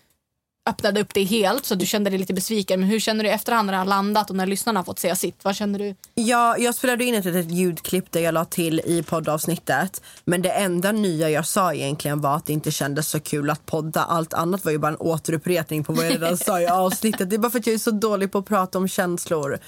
öppnade 0.68 1.02
upp 1.02 1.14
dig 1.14 1.24
helt 1.24 1.66
så 1.66 1.76
du 1.76 1.86
kände 1.86 2.10
dig 2.10 2.20
lite 2.20 2.34
besviken. 2.34 2.80
Men 2.80 2.90
hur 2.90 3.00
känner 3.00 3.24
du 3.24 3.30
efterhand 3.30 3.66
när 3.66 3.74
det 3.74 3.78
har 3.78 3.86
landat 3.86 4.30
och 4.30 4.36
när 4.36 4.46
lyssnarna 4.46 4.80
har 4.80 4.86
fått 4.86 5.00
säga 5.00 5.16
sitt? 5.16 5.44
Vad 5.44 5.56
känner 5.56 5.80
du? 5.80 5.96
Ja, 6.16 6.58
jag 6.58 6.76
spelade 6.76 7.04
in 7.04 7.16
ett 7.16 7.26
litet 7.26 7.52
ljudklipp 7.52 8.12
där 8.12 8.20
jag 8.20 8.34
la 8.34 8.46
till 8.46 8.80
i 8.80 9.04
poddavsnittet. 9.04 10.02
Men 10.26 10.42
det 10.42 10.50
enda 10.50 10.92
nya 10.92 11.30
jag 11.30 11.48
sa 11.48 11.74
egentligen 11.74 12.22
var 12.22 12.36
att 12.36 12.46
det 12.46 12.54
inte 12.54 12.72
kändes 12.72 13.10
så 13.10 13.20
kul 13.20 13.50
att 13.50 13.66
podda. 13.66 14.04
Allt 14.04 14.34
annat 14.34 14.66
var 14.66 14.72
ju 14.72 14.78
bara 14.78 14.92
en 14.92 14.98
återupprepning 14.98 15.84
på 15.84 15.94
vad 15.94 16.06
jag 16.06 16.12
redan 16.12 16.38
sa 16.38 16.62
i 16.62 16.68
avsnittet. 16.72 17.30
Det 17.30 17.36
är 17.36 17.38
bara 17.38 17.52
för 17.52 17.60
att 17.60 17.68
jag 17.68 17.74
är 17.74 17.80
så 17.80 17.92
dålig 17.92 18.32
på 18.32 18.38
att 18.38 18.46
prata 18.46 18.78
om 18.78 18.88
känslor. 18.88 19.60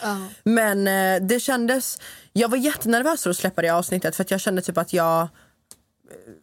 Men 0.44 0.88
eh, 0.88 1.27
det 1.27 1.39
kändes... 1.39 2.00
Jag 2.34 2.50
var 2.50 2.58
jättenervös 2.58 3.24
för 3.24 3.29
att 3.29 3.38
släppa 3.38 3.62
det 3.62 3.70
avsnittet 3.70 4.15
för 4.15 4.24
att 4.24 4.32
jag 4.32 4.41
kände 4.41 4.62
typ 4.62 4.77
att 4.77 4.94
jag 4.94 5.27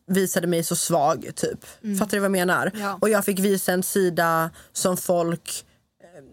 visade 0.06 0.46
mig 0.46 0.64
så 0.64 0.76
svag 0.76 1.30
typ. 1.36 1.64
Fattar 1.98 2.10
du 2.16 2.18
vad 2.18 2.24
jag 2.24 2.32
menar? 2.32 2.72
Ja. 2.74 2.98
Och 3.00 3.08
jag 3.08 3.24
fick 3.24 3.38
visa 3.38 3.72
en 3.72 3.82
sida 3.82 4.50
som 4.72 4.96
folk... 4.96 5.64
eh, 6.02 6.24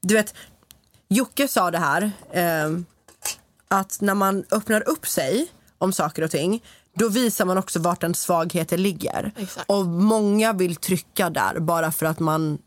Du 0.00 0.14
vet, 0.14 0.34
Jocke 1.08 1.48
sa 1.48 1.70
det 1.70 1.78
här. 1.78 2.10
Eh, 2.32 2.78
att 3.68 4.00
när 4.00 4.14
man 4.14 4.44
öppnar 4.50 4.88
upp 4.88 5.06
sig 5.06 5.46
om 5.78 5.92
saker 5.92 6.22
och 6.22 6.30
ting 6.30 6.62
då 6.96 7.08
visar 7.08 7.44
man 7.44 7.58
också 7.58 7.78
vart 7.78 8.02
en 8.02 8.14
svagheter 8.14 8.78
ligger. 8.78 9.32
Exakt. 9.36 9.70
Och 9.70 9.86
många 9.86 10.52
vill 10.52 10.76
trycka 10.76 11.30
där 11.30 11.58
bara 11.60 11.92
för 11.92 12.06
att 12.06 12.18
man 12.18 12.58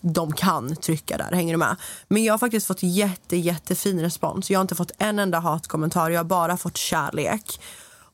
de 0.00 0.32
kan 0.32 0.76
trycka 0.76 1.16
där, 1.18 1.30
hänger 1.32 1.54
du 1.54 1.58
med? 1.58 1.76
Men 2.08 2.24
jag 2.24 2.32
har 2.32 2.38
faktiskt 2.38 2.66
fått 2.66 2.82
jätte, 2.82 3.36
jättefin 3.36 4.00
respons. 4.00 4.50
Jag 4.50 4.58
har 4.58 4.62
inte 4.62 4.74
fått 4.74 4.92
en 4.98 5.18
enda 5.18 5.38
hatkommentar, 5.38 6.10
jag 6.10 6.18
har 6.18 6.24
bara 6.24 6.56
fått 6.56 6.76
kärlek. 6.76 7.60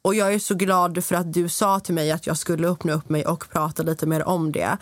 Och 0.03 0.15
jag 0.15 0.35
är 0.35 0.39
så 0.39 0.55
glad 0.55 1.05
för 1.05 1.15
att 1.15 1.33
du 1.33 1.49
sa 1.49 1.81
till 1.81 1.95
mig 1.95 2.11
att 2.11 2.27
jag 2.27 2.39
skulle 2.39 2.69
öppna 2.69 2.93
upp 2.93 3.09
mig 3.09 3.27
och 3.27 3.49
prata 3.51 3.83
lite 3.83 4.07
mer 4.07 4.29
om 4.29 4.53
det. 4.53 4.77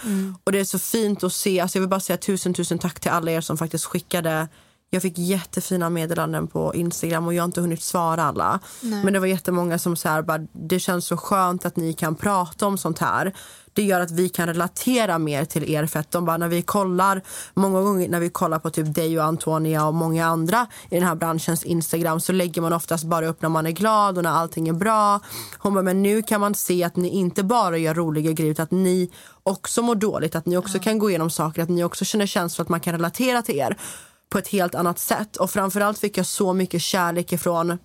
Och 0.44 0.52
det 0.52 0.60
är 0.60 0.64
så 0.64 0.78
fint 0.78 1.24
att 1.24 1.32
se, 1.32 1.60
alltså 1.60 1.78
jag 1.78 1.80
vill 1.80 1.88
bara 1.88 2.00
säga 2.00 2.16
tusen 2.16 2.54
tusen 2.54 2.78
tack 2.78 3.00
till 3.00 3.10
alla 3.10 3.30
er 3.30 3.40
som 3.40 3.56
faktiskt 3.56 3.84
skickade 3.84 4.48
jag 4.90 5.02
fick 5.02 5.18
jättefina 5.18 5.90
meddelanden 5.90 6.46
på 6.46 6.74
Instagram 6.74 7.26
och 7.26 7.34
jag 7.34 7.42
har 7.42 7.48
inte 7.48 7.60
hunnit 7.60 7.82
svara 7.82 8.24
alla. 8.24 8.60
Men 9.04 9.12
det 9.12 9.20
var 9.20 9.26
jättemånga 9.26 9.78
som 9.78 9.96
så 9.96 10.08
här, 10.08 10.22
bara, 10.22 10.46
det 10.52 10.78
känns 10.78 11.06
så 11.06 11.16
skönt 11.16 11.66
att 11.66 11.76
ni 11.76 11.92
kan 11.92 12.14
prata 12.14 12.66
om 12.66 12.78
sånt 12.78 12.98
här. 12.98 13.34
Det 13.72 13.82
gör 13.82 14.00
att 14.00 14.10
vi 14.10 14.28
kan 14.28 14.46
relatera 14.46 15.18
mer 15.18 15.44
till 15.44 15.70
er 15.70 15.86
för 15.86 16.00
att 16.00 16.10
de 16.10 16.24
bara, 16.24 16.36
när 16.36 16.48
vi 16.48 16.62
kollar, 16.62 17.22
många 17.54 17.82
gånger 17.82 18.08
när 18.08 18.20
vi 18.20 18.30
kollar 18.30 18.58
på 18.58 18.70
typ 18.70 18.94
dig 18.94 19.18
och 19.18 19.24
Antonia 19.24 19.86
och 19.86 19.94
många 19.94 20.26
andra 20.26 20.66
i 20.90 20.94
den 20.94 21.08
här 21.08 21.14
branschens 21.14 21.64
Instagram 21.64 22.20
så 22.20 22.32
lägger 22.32 22.62
man 22.62 22.72
oftast 22.72 23.04
bara 23.04 23.28
upp 23.28 23.42
när 23.42 23.48
man 23.48 23.66
är 23.66 23.70
glad 23.70 24.16
och 24.16 24.24
när 24.24 24.30
allting 24.30 24.68
är 24.68 24.72
bra. 24.72 25.20
Hon 25.58 25.74
bara, 25.74 25.82
men 25.82 26.02
nu 26.02 26.22
kan 26.22 26.40
man 26.40 26.54
se 26.54 26.84
att 26.84 26.96
ni 26.96 27.08
inte 27.08 27.42
bara 27.42 27.78
gör 27.78 27.94
roliga 27.94 28.32
grejer 28.32 28.50
utan 28.50 28.64
att 28.64 28.70
ni 28.70 29.10
också 29.42 29.82
mår 29.82 29.94
dåligt, 29.94 30.34
att 30.36 30.46
ni 30.46 30.56
också 30.56 30.78
kan 30.78 30.98
gå 30.98 31.10
igenom 31.10 31.30
saker, 31.30 31.62
att 31.62 31.68
ni 31.68 31.84
också 31.84 32.04
känner 32.04 32.26
känslor, 32.26 32.64
att 32.64 32.68
man 32.68 32.80
kan 32.80 32.92
relatera 32.92 33.42
till 33.42 33.56
er 33.56 33.76
på 34.28 34.38
ett 34.38 34.48
helt 34.48 34.74
annat 34.74 34.98
sätt. 34.98 35.36
Och 35.36 35.50
framförallt 35.50 35.98
fick 35.98 36.18
jag 36.18 36.26
så 36.26 36.52
mycket 36.52 36.82
kärlek 36.82 37.32
ifrån 37.32 37.78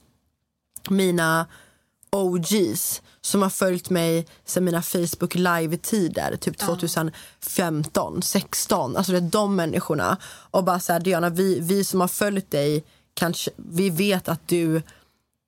mina 0.89 1.45
OGs 2.09 3.01
som 3.21 3.41
har 3.41 3.49
följt 3.49 3.89
mig 3.89 4.27
sedan 4.45 4.63
mina 4.63 4.81
Facebook 4.81 5.35
live-tider, 5.35 6.35
typ 6.35 6.57
2015, 6.57 8.21
16. 8.21 8.97
Alltså 8.97 9.11
det 9.11 9.17
är 9.17 9.21
de 9.21 9.55
människorna. 9.55 10.17
Och 10.51 10.63
bara 10.63 10.79
så 10.79 10.93
här, 10.93 10.99
Diana, 10.99 11.29
vi, 11.29 11.59
vi 11.59 11.83
som 11.83 12.01
har 12.01 12.07
följt 12.07 12.51
dig, 12.51 12.83
kanske, 13.13 13.51
vi 13.55 13.89
vet 13.89 14.29
att 14.29 14.47
du 14.47 14.81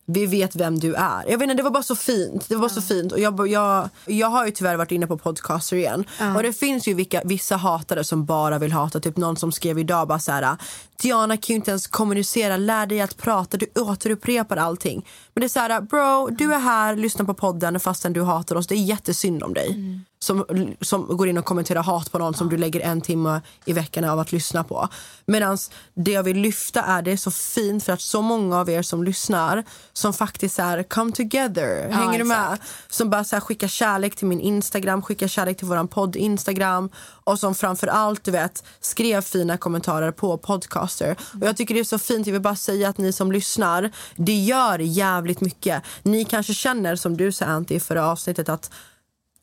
vi 0.05 0.25
vet 0.25 0.55
vem 0.55 0.79
du 0.79 0.93
är. 0.93 1.23
Jag 1.27 1.37
vet 1.37 1.41
inte, 1.41 1.53
det 1.53 1.63
var 1.63 1.71
bara 1.71 1.83
så 1.83 1.95
fint. 1.95 2.49
Det 2.49 2.55
var 2.55 2.69
så 2.69 2.81
fint. 2.81 3.11
Och 3.11 3.19
jag, 3.19 3.47
jag, 3.47 3.89
jag 4.05 4.27
har 4.27 4.45
ju 4.45 4.51
tyvärr 4.51 4.75
varit 4.75 4.91
inne 4.91 5.07
på 5.07 5.17
podcaster 5.17 5.77
igen. 5.77 6.05
Och 6.35 6.43
det 6.43 6.53
finns 6.53 6.87
ju 6.87 6.93
vilka, 6.93 7.21
vissa 7.25 7.55
hatare 7.55 8.03
som 8.03 8.25
bara 8.25 8.59
vill 8.59 8.71
hata. 8.71 8.99
Typ 8.99 9.17
någon 9.17 9.37
som 9.37 9.51
skrev 9.51 9.79
idag 9.79 10.07
bara 10.07 10.19
så 10.19 10.31
här. 10.31 10.57
Diana 11.01 11.37
kan 11.37 11.53
ju 11.53 11.55
inte 11.55 11.71
ens 11.71 11.87
kommunicera, 11.87 12.57
lär 12.57 12.85
dig 12.85 13.01
att 13.01 13.17
prata, 13.17 13.57
du 13.57 13.67
återupprepar 13.75 14.57
allting. 14.57 15.05
Men 15.35 15.41
det 15.41 15.45
är 15.45 15.49
så 15.49 15.59
här, 15.59 15.81
bro, 15.81 16.29
du 16.29 16.53
är 16.53 16.59
här, 16.59 16.95
lyssnar 16.95 17.25
på 17.25 17.33
podden 17.33 17.79
fastän 17.79 18.13
du 18.13 18.23
hatar 18.23 18.55
oss. 18.55 18.67
Det 18.67 18.75
är 18.75 18.83
jättesynd 18.83 19.43
om 19.43 19.53
dig. 19.53 20.01
Som, 20.19 20.45
som 20.81 21.17
går 21.17 21.27
in 21.27 21.37
och 21.37 21.45
kommenterar 21.45 21.83
hat 21.83 22.11
på 22.11 22.19
någon 22.19 22.33
som 22.33 22.49
du 22.49 22.57
lägger 22.57 22.79
en 22.79 23.01
timme 23.01 23.41
i 23.65 23.73
veckan 23.73 24.03
av 24.03 24.19
att 24.19 24.31
lyssna 24.31 24.63
på. 24.63 24.87
Medan 25.25 25.57
det 25.93 26.11
jag 26.11 26.23
vill 26.23 26.37
lyfta 26.37 26.81
är 26.81 27.01
det 27.01 27.11
är 27.11 27.17
så 27.17 27.31
fint 27.31 27.83
för 27.83 27.93
att 27.93 28.01
så 28.01 28.21
många 28.21 28.59
av 28.59 28.69
er 28.69 28.81
som 28.81 29.03
lyssnar 29.03 29.63
som 29.93 30.13
faktiskt 30.13 30.59
är 30.59 30.83
come 30.83 31.11
together. 31.11 31.89
Hänger 31.89 32.19
du 32.19 32.25
med? 32.25 32.57
Som 32.89 33.09
bara 33.09 33.23
så 33.23 33.35
här, 33.35 33.41
skickar 33.41 33.67
kärlek 33.67 34.15
till 34.15 34.27
min 34.27 34.39
Instagram, 34.39 35.01
skickar 35.01 35.27
kärlek 35.27 35.57
till 35.57 35.67
våran 35.67 35.87
podd 35.87 36.15
Instagram 36.15 36.89
och 37.25 37.39
som 37.39 37.55
framför 37.55 37.87
allt 37.87 38.23
du 38.23 38.31
vet 38.31 38.63
skrev 38.79 39.21
fina 39.21 39.57
kommentarer 39.57 40.11
på 40.11 40.37
podcaster. 40.37 41.15
Och 41.41 41.47
jag 41.47 41.57
tycker 41.57 41.73
det 41.73 41.79
är 41.79 41.83
så 41.83 41.99
fint. 41.99 42.27
Jag 42.27 42.33
vill 42.33 42.41
bara 42.41 42.55
säga 42.55 42.89
att 42.89 42.97
ni 42.97 43.11
som 43.11 43.31
lyssnar, 43.31 43.91
det 44.15 44.35
gör 44.35 44.79
jävligt 44.79 45.41
mycket. 45.41 45.83
Ni 46.03 46.25
kanske 46.25 46.53
känner 46.53 46.95
som 46.95 47.17
du 47.17 47.31
sa 47.31 47.45
Antti 47.45 47.75
i 47.75 47.79
förra 47.79 48.07
avsnittet 48.07 48.49
att 48.49 48.71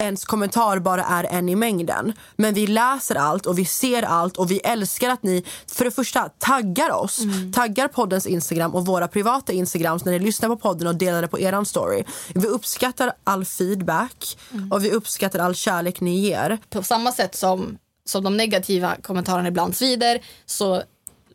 ens 0.03 0.25
kommentar 0.25 0.79
bara 0.79 1.05
är 1.05 1.25
en 1.25 1.49
i 1.49 1.57
mängden. 1.57 2.13
Men 2.37 2.55
vi 2.55 2.67
läser 2.67 3.15
allt 3.15 3.47
och 3.47 3.59
vi 3.59 3.65
ser 3.65 4.03
allt 4.03 4.37
och 4.37 4.51
vi 4.51 4.59
älskar 4.59 5.11
att 5.11 5.23
ni 5.23 5.45
för 5.67 5.85
det 5.85 5.91
första 5.91 6.29
taggar 6.39 6.91
oss. 6.91 7.21
Taggar 7.55 7.89
poddens 7.89 8.27
Instagram 8.27 8.75
och 8.75 8.87
våra 8.87 9.09
privata 9.09 9.53
Instagrams 9.53 10.05
när 10.05 10.13
ni 10.13 10.19
lyssnar 10.19 10.49
på 10.49 10.57
podden 10.57 10.89
och 10.89 10.95
delar 10.95 11.23
det 11.23 11.29
på 11.29 11.41
eran 11.41 11.67
story. 11.67 12.05
Vi 12.35 12.47
uppskattar 12.47 13.13
all 13.25 13.45
feedback 13.45 14.39
och 14.71 14.85
vi 14.85 14.91
uppskattar 14.91 15.39
all 15.39 15.55
kärlek 15.55 16.01
ni 16.01 16.21
ger. 16.21 16.59
På 16.71 16.83
samma 16.83 17.13
sätt 17.13 17.35
som, 17.35 17.79
som 18.05 18.25
de 18.25 18.37
negativa 18.37 18.97
kommentarerna 19.03 19.49
ibland 19.49 19.77
svider 19.77 20.21
så 20.47 20.83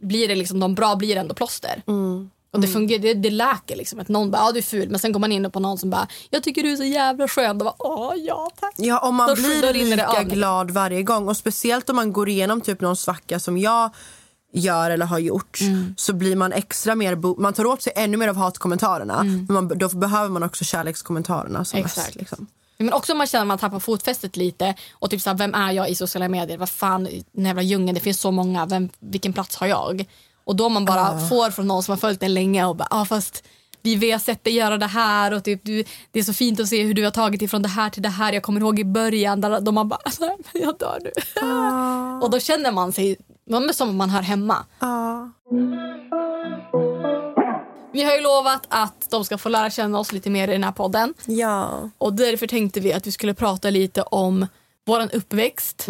blir 0.02 0.28
det 0.28 0.36
liksom, 0.36 0.60
de 0.60 0.76
bra 0.76 0.96
blir 0.96 1.16
ändå 1.18 1.36
plåster. 1.36 1.82
Och 2.58 2.62
det, 2.62 2.74
fungerar, 2.74 3.02
det, 3.02 3.14
det 3.14 3.30
läker 3.30 3.76
liksom. 3.76 4.00
Att 4.00 4.08
någon 4.08 4.32
bara, 4.32 4.42
ja 4.42 4.52
du 4.52 4.58
är 4.60 4.64
ful. 4.64 4.90
Men 4.90 5.00
sen 5.00 5.12
går 5.12 5.20
man 5.20 5.32
in 5.32 5.52
på 5.52 5.60
någon 5.60 5.78
som 5.78 5.90
bara, 5.90 6.08
jag 6.30 6.44
tycker 6.44 6.64
du 6.64 6.72
är 6.72 6.76
så 6.76 6.84
jävla 6.84 7.28
skön. 7.28 7.58
Då 7.58 7.66
bara, 7.66 7.76
åh 7.80 8.14
ja 8.16 8.50
tack. 8.60 8.74
Ja, 8.78 9.00
och 9.00 9.14
man 9.14 9.28
Då- 9.30 9.36
blir 9.36 9.74
lika 9.74 10.24
glad 10.24 10.72
varje 10.72 11.04
gång. 11.04 11.28
Och 11.28 11.38
speciellt 11.38 11.90
om 11.90 11.96
man 11.96 12.14
går 12.14 12.30
igenom 12.30 12.62
typ 12.62 12.82
någon 12.82 12.96
svacka 12.98 13.40
som 13.40 13.58
jag 13.58 13.90
gör 14.54 14.90
eller 14.92 15.06
har 15.06 15.20
gjort 15.20 15.62
Mm. 15.62 15.96
så 15.98 16.14
blir 16.14 16.36
man 16.36 16.54
extra 16.54 16.96
mer 16.96 17.40
man 17.42 17.54
tar 17.54 17.66
åt 17.66 17.82
sig 17.82 17.94
ännu 17.96 18.18
mer 18.18 18.28
av 18.28 18.36
hatkommentarerna 18.36 19.24
men 19.24 19.48
man, 19.50 19.68
då 19.68 19.90
behöver 19.90 20.30
man 20.30 20.44
också 20.44 20.64
kärlekskommentarerna 20.66 21.66
som 21.66 21.78
Mm. 21.78 21.86
Exakt. 21.86 22.08
mest. 22.08 22.16
Liksom. 22.20 22.48
Men 22.78 22.94
också 22.94 23.12
om 23.12 23.18
man 23.18 23.28
känner 23.28 23.42
att 23.42 23.48
man 23.48 23.58
tappar 23.58 23.80
fotfästet 23.80 24.38
lite 24.38 24.76
och 24.92 25.10
typ 25.10 25.22
såhär, 25.22 25.38
vem 25.38 25.54
är 25.54 25.72
jag 25.72 25.90
i 25.90 25.96
sociala 25.96 26.28
medier? 26.30 26.58
Vad 26.58 26.70
fan, 26.70 27.04
den 27.32 27.46
jävla 27.46 27.62
djungeln, 27.62 27.96
det 27.96 28.02
finns 28.02 28.20
så 28.20 28.32
många, 28.32 28.66
vem, 28.66 28.90
vilken 29.00 29.34
plats 29.34 29.56
har 29.56 29.68
jag? 29.68 30.06
Och 30.48 30.56
då 30.56 30.70
man 30.70 30.86
bara 30.86 31.20
får 31.20 31.52
från 31.52 31.68
någon 31.68 31.84
som 31.84 31.92
har 31.92 31.98
följt 31.98 32.24
en 32.24 32.34
länge 32.34 32.66
och 32.66 32.76
bara, 32.76 32.88
ah, 32.92 33.06
fast 33.06 33.44
vi, 33.82 33.96
vi 33.96 34.12
har 34.12 34.20
sett 34.20 34.44
dig 34.44 34.54
göra 34.54 34.78
det 34.78 34.86
här 34.86 35.34
och 35.34 35.44
typ, 35.44 35.62
du, 35.64 35.84
det 36.12 36.20
är 36.20 36.24
så 36.24 36.34
fint 36.34 36.60
att 36.60 36.68
se 36.68 36.84
hur 36.84 36.94
du 36.94 37.04
har 37.04 37.12
tagit 37.12 37.42
ifrån 37.42 37.62
det 37.62 37.68
här 37.68 37.90
till 37.90 38.02
det 38.04 38.10
här. 38.10 38.34
Jag 38.34 38.44
kommer 38.44 38.62
ihåg 38.62 38.80
i 38.80 38.84
början 38.84 39.42
där 39.42 39.62
de 39.62 39.76
man 39.76 39.90
bara, 39.90 40.00
men 40.20 40.38
jag 40.54 40.78
dör 40.78 41.00
nu. 41.04 41.12
och 42.26 42.32
då 42.32 42.40
känner 42.40 42.72
man 42.72 42.92
sig 42.92 43.18
som 43.74 43.90
om 43.90 43.98
man 43.98 44.10
hör 44.10 44.22
hemma. 44.22 44.66
Vi 47.94 48.04
har 48.04 48.16
ju 48.16 48.22
lovat 48.22 48.66
att 48.70 49.10
de 49.10 49.26
ska 49.26 49.38
få 49.38 49.50
lära 49.50 49.70
känna 49.70 50.00
oss 50.00 50.12
lite 50.12 50.30
mer 50.30 50.48
i 50.48 50.52
den 50.52 50.64
här 50.64 50.72
podden. 50.72 51.14
Ja. 51.26 51.90
Och 51.98 52.14
därför 52.14 52.48
tänkte 52.48 52.80
vi 52.80 52.94
att 52.94 53.08
vi 53.08 53.12
skulle 53.12 53.34
prata 53.34 53.70
lite 53.70 54.02
om 54.02 54.48
våran 54.86 55.10
uppväxt. 55.10 55.86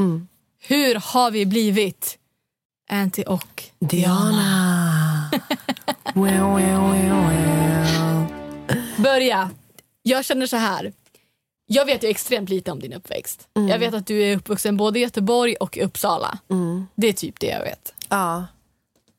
Hur 0.60 0.96
har 0.96 1.32
vi 1.32 1.46
blivit 1.46 2.18
Anty 2.90 3.24
och 3.24 3.64
Diana. 3.80 5.30
well, 6.14 6.56
well, 6.56 6.92
well, 6.92 7.28
well. 7.28 8.26
Börja. 8.98 9.50
Jag 10.04 10.26
känner 10.26 10.48
så 10.48 10.58
här. 10.58 10.94
Jag 11.68 11.86
vet 11.86 12.04
ju 12.04 12.08
extremt 12.08 12.50
lite 12.50 12.72
om 12.72 12.80
din 12.80 12.94
uppväxt. 12.94 13.48
Mm. 13.56 13.70
Jag 13.70 13.80
vet 13.80 13.94
att 13.94 14.08
du 14.08 14.24
är 14.24 14.36
uppvuxen 14.38 14.78
både 14.78 15.00
i 15.00 15.02
Göteborg 15.02 15.56
och 15.56 15.78
i 15.78 15.82
Uppsala. 15.82 16.38
Det 16.96 17.08
är 17.08 17.14
typ 17.14 17.40
det 17.40 17.48
jag 17.48 17.62
vet. 17.62 17.94
Ja. 18.10 18.46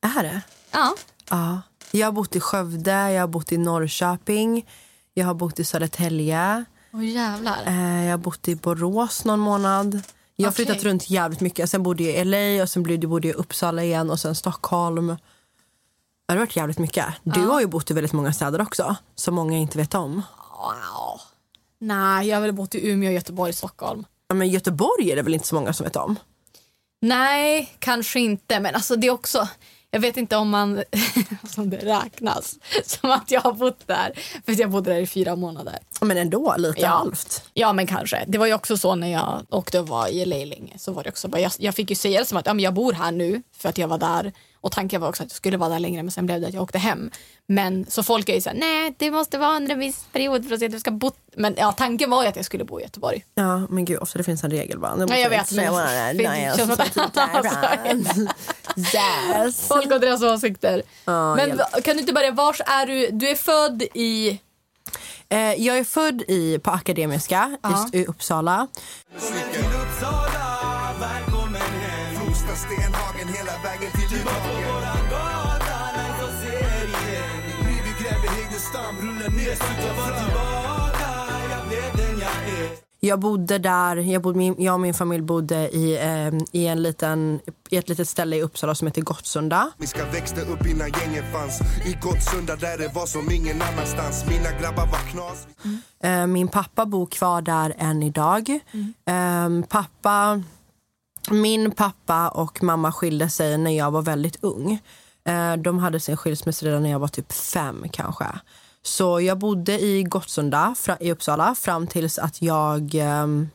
Är 0.01 0.23
det? 0.23 0.41
Ja. 0.73 0.95
Ja. 1.31 1.61
Jag 1.91 2.07
har 2.07 2.13
bott 2.13 2.37
i 2.37 2.41
Skövde, 2.41 2.91
jag 3.13 3.21
har 3.23 3.27
bott 3.29 3.53
i 3.53 3.59
Norrköping, 3.59 4.67
jag 5.15 5.27
har 5.27 5.35
bott 5.35 5.59
i 5.59 5.65
Södertälje, 5.65 6.65
Åh 6.93 7.07
jävlar. 7.07 7.59
eh, 7.67 8.05
jag 8.05 8.11
har 8.11 8.19
bott 8.19 8.49
i 8.49 8.55
Borås 8.57 9.25
någon 9.25 9.41
månad. 9.41 10.03
Jag 10.40 10.46
har 10.46 10.53
Okej. 10.53 10.66
flyttat 10.66 10.85
runt 10.85 11.11
jävligt 11.11 11.40
mycket. 11.40 11.70
Sen 11.70 11.83
bodde 11.83 12.03
jag 12.03 12.14
i 12.14 12.24
LA 12.24 12.62
och 12.62 12.68
sen 12.68 12.83
bodde 12.83 13.07
jag 13.07 13.24
i 13.24 13.33
Uppsala 13.33 13.85
igen 13.85 14.11
och 14.11 14.20
sen 14.20 14.35
Stockholm. 14.35 15.07
Det 15.07 16.33
har 16.33 16.37
varit 16.37 16.57
jävligt 16.57 16.79
mycket. 16.79 17.07
Du 17.22 17.40
har 17.40 17.61
ju 17.61 17.66
bott 17.66 17.90
i 17.90 17.94
väldigt 17.94 18.12
många 18.12 18.33
städer 18.33 18.61
också, 18.61 18.96
som 19.14 19.35
många 19.35 19.57
inte 19.59 19.79
vet 19.79 19.94
om. 19.94 20.14
Wow. 20.14 21.20
Nej, 21.79 22.29
jag 22.29 22.37
har 22.37 22.40
väl 22.42 22.53
bott 22.53 22.74
i 22.74 22.90
Umeå, 22.90 23.11
Göteborg, 23.11 23.53
Stockholm. 23.53 24.05
Ja, 24.29 24.35
Men 24.35 24.48
Göteborg 24.48 25.11
är 25.11 25.16
det 25.16 25.22
väl 25.22 25.35
inte 25.35 25.46
så 25.46 25.55
många 25.55 25.72
som 25.72 25.85
vet 25.85 25.96
om? 25.96 26.16
Nej, 27.01 27.74
kanske 27.79 28.20
inte. 28.20 28.61
Men 28.61 28.74
alltså 28.74 28.96
det 28.96 29.07
är 29.07 29.11
också... 29.11 29.48
Jag 29.90 30.01
vet 30.01 30.16
inte 30.16 30.37
om 30.37 30.48
man 30.51 30.83
som 31.48 31.70
det 31.70 31.77
räknas 31.77 32.55
som 32.85 33.11
att 33.11 33.31
jag 33.31 33.40
har 33.40 33.53
bott 33.53 33.87
där. 33.87 34.12
För 34.46 34.61
jag 34.61 34.70
bodde 34.70 34.92
där 34.92 35.01
i 35.01 35.07
fyra 35.07 35.37
månader. 35.37 35.79
Men 36.01 36.16
ändå, 36.16 36.55
lite 36.59 36.81
Ja. 36.81 36.88
halvt. 36.88 37.42
Ja, 37.55 37.72
men 37.72 37.87
kanske. 37.87 38.24
Det 38.27 38.38
var 38.38 38.46
ju 38.46 38.55
också 38.55 38.77
så 38.77 38.94
när 38.94 39.12
jag 39.12 39.46
åkte 39.51 39.81
och 39.81 39.88
var 39.88 40.09
i 40.09 40.24
LA 40.24 40.37
länge. 40.37 40.79
Så 40.79 40.92
var 40.92 41.03
det 41.05 41.11
också 41.11 41.29
jag, 41.38 41.53
jag 41.59 41.74
fick 41.74 41.90
ju 41.90 41.96
säga 41.96 42.20
det 42.20 42.27
som 42.27 42.38
att 42.38 42.46
ja, 42.46 42.55
men 42.55 42.64
jag 42.64 42.74
bor 42.74 42.92
här 42.92 43.12
nu 43.12 43.42
för 43.59 43.68
att 43.68 43.79
jag 43.79 43.88
var 43.88 43.98
där. 43.98 44.33
Och 44.61 44.73
tanken 44.73 45.01
var 45.01 45.09
också 45.09 45.23
att 45.23 45.31
jag 45.31 45.37
skulle 45.37 45.57
vara 45.57 45.68
där 45.71 45.79
längre 45.79 46.03
men 46.03 46.11
sen 46.11 46.27
blev 46.27 46.40
det 46.40 46.47
att 46.47 46.55
jag 46.55 46.62
åkte 46.62 46.79
hem. 46.79 47.11
Men 47.47 47.87
så 47.88 48.03
folk 48.03 48.29
är 48.29 48.35
ju 48.35 48.40
såhär, 48.40 48.57
nej 48.57 48.94
det 48.99 49.11
måste 49.11 49.38
vara 49.38 49.57
under 49.57 49.73
en 49.73 49.79
viss 49.79 50.05
period 50.12 50.49
för 50.49 50.55
att 50.55 50.61
se 50.61 50.66
att 50.66 50.73
du 50.73 50.81
ska 50.81 50.90
bo. 50.90 51.11
Men 51.37 51.55
ja, 51.59 51.73
tanken 51.73 52.11
var 52.11 52.23
ju 52.23 52.29
att 52.29 52.37
jag 52.37 52.44
skulle 52.44 52.64
bo 52.64 52.81
i 52.81 52.83
Göteborg. 52.83 53.25
Ja, 53.35 53.66
men 53.71 53.85
gud, 53.85 53.99
ofta 53.99 54.18
det 54.18 54.25
finns 54.25 54.44
en 54.44 54.51
regel 54.51 54.79
bara. 54.79 54.94
Nej, 54.94 55.23
jag 55.23 55.31
vet, 55.31 55.53
men 55.53 55.64
Yes. 58.77 59.68
Folk 59.68 59.92
och 59.92 60.01
deras 60.01 60.23
åsikter. 60.23 60.83
Ja, 61.05 61.35
men 61.35 61.49
hjälp. 61.49 61.85
kan 61.85 61.94
du 61.94 62.01
inte 62.01 62.12
börja, 62.12 62.31
vars 62.33 62.61
är 62.66 62.87
du? 62.87 63.09
Du 63.11 63.29
är 63.29 63.35
född 63.35 63.83
i... 63.83 64.40
Eh, 65.29 65.38
jag 65.38 65.79
är 65.79 65.85
född 65.85 66.23
i, 66.29 66.59
på 66.59 66.71
Akademiska 66.71 67.57
Ja. 67.62 67.88
i, 67.92 67.99
i 67.99 68.07
Uppsala. 68.07 68.68
Jag 83.01 83.21
bodde 83.21 83.59
där, 83.59 83.97
jag, 83.97 84.23
bodde, 84.23 84.55
jag 84.59 84.75
och 84.75 84.81
min 84.81 84.94
familj 84.94 85.23
bodde 85.23 85.68
i, 85.68 85.97
eh, 85.97 86.61
i, 86.61 86.66
en 86.66 86.83
liten, 86.83 87.40
i 87.71 87.77
ett 87.77 87.88
litet 87.88 88.09
ställe 88.09 88.37
i 88.37 88.42
Uppsala 88.42 88.75
som 88.75 88.87
heter 88.87 89.03
Gottsunda. 89.03 89.71
Miska 89.77 90.05
växte 90.12 90.40
upp 90.40 90.66
innan 90.66 90.88
gängen 90.88 91.25
fanns 91.33 91.61
I 91.87 91.99
Gottsunda 92.03 92.57
där 92.57 92.79
det 92.79 92.88
var 92.94 93.07
som 93.07 93.31
ingen 93.31 93.62
annanstans 93.62 94.25
Mina 94.29 94.61
grabbar 94.61 94.87
var 94.87 95.11
knas 95.11 95.47
Eh, 96.03 96.27
min 96.27 96.49
pappa 96.49 96.87
bor 96.87 97.07
kvar 97.07 97.42
där 97.42 97.75
än 97.79 98.03
idag. 98.03 98.51
Eh, 99.07 99.66
pappa, 99.68 100.42
min 101.31 101.71
pappa 101.71 102.29
och 102.29 102.62
mamma 102.62 102.92
skilde 102.92 103.29
sig 103.29 103.59
när 103.59 103.71
jag 103.71 103.90
var 103.90 104.03
väldigt 104.03 104.44
ung. 104.44 104.81
Eh, 105.25 105.57
de 105.57 105.79
hade 105.79 106.01
sin 106.01 106.16
skilsmässa 106.16 106.66
redan 106.66 106.83
när 106.83 106.90
jag 106.90 106.99
var 106.99 107.09
typ 107.09 107.33
fem 107.33 107.85
kanske. 107.92 108.27
Så 108.83 109.21
jag 109.21 109.38
bodde 109.38 109.81
i 109.81 110.03
Gottsunda 110.03 110.75
i 111.01 111.12
Uppsala 111.12 111.55
fram 111.55 111.87
tills 111.87 112.19
att 112.19 112.43
jag 112.43 112.95
ehm, 112.95 113.49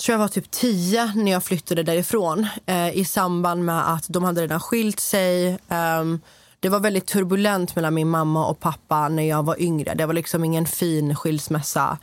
tror 0.00 0.14
jag 0.14 0.18
var 0.18 0.28
typ 0.28 0.50
tio 0.50 1.12
när 1.14 1.32
jag 1.32 1.44
flyttade 1.44 1.82
därifrån 1.82 2.46
eh, 2.66 2.96
i 2.96 3.04
samband 3.04 3.64
med 3.64 3.92
att 3.92 4.04
de 4.08 4.24
hade 4.24 4.42
redan 4.42 4.60
skilt 4.60 5.00
sig. 5.00 5.58
Ehm, 5.68 6.20
det 6.60 6.68
var 6.68 6.80
väldigt 6.80 7.06
turbulent 7.06 7.76
mellan 7.76 7.94
min 7.94 8.08
mamma 8.08 8.46
och 8.46 8.60
pappa 8.60 9.08
när 9.08 9.22
jag 9.22 9.42
var 9.42 9.62
yngre. 9.62 9.94
Det 9.94 10.06
var 10.06 10.14
liksom 10.14 10.44
ingen 10.44 10.66
fin 10.66 11.16
skilsmässa. 11.16 11.98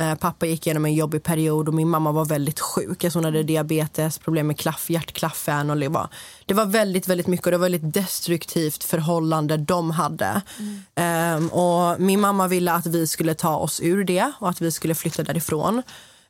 Eh, 0.00 0.14
pappa 0.14 0.46
gick 0.46 0.66
igenom 0.66 0.84
en 0.84 0.94
jobbig 0.94 1.22
period 1.22 1.68
och 1.68 1.74
min 1.74 1.88
mamma 1.88 2.12
var 2.12 2.24
väldigt 2.24 2.60
sjuk. 2.60 3.04
Alltså 3.04 3.18
hon 3.18 3.24
hade 3.24 3.42
diabetes, 3.42 4.18
problem 4.18 4.46
med 4.46 4.58
klaff, 4.58 4.90
hjärtklaffen. 4.90 5.70
Och 5.70 5.76
det, 5.76 5.88
var, 5.88 6.08
det 6.46 6.54
var 6.54 6.66
väldigt, 6.66 7.08
väldigt 7.08 7.26
mycket 7.26 7.46
och 7.46 7.52
det 7.52 7.58
var 7.58 7.66
ett 7.66 7.72
väldigt 7.72 7.94
destruktivt 7.94 8.84
förhållande 8.84 9.56
de 9.56 9.90
hade. 9.90 10.42
Mm. 10.94 11.36
Um, 11.36 11.48
och 11.48 12.00
min 12.00 12.20
mamma 12.20 12.48
ville 12.48 12.72
att 12.72 12.86
vi 12.86 13.06
skulle 13.06 13.34
ta 13.34 13.56
oss 13.56 13.80
ur 13.80 14.04
det 14.04 14.32
och 14.38 14.48
att 14.48 14.60
vi 14.60 14.72
skulle 14.72 14.94
flytta 14.94 15.22
därifrån. 15.22 15.82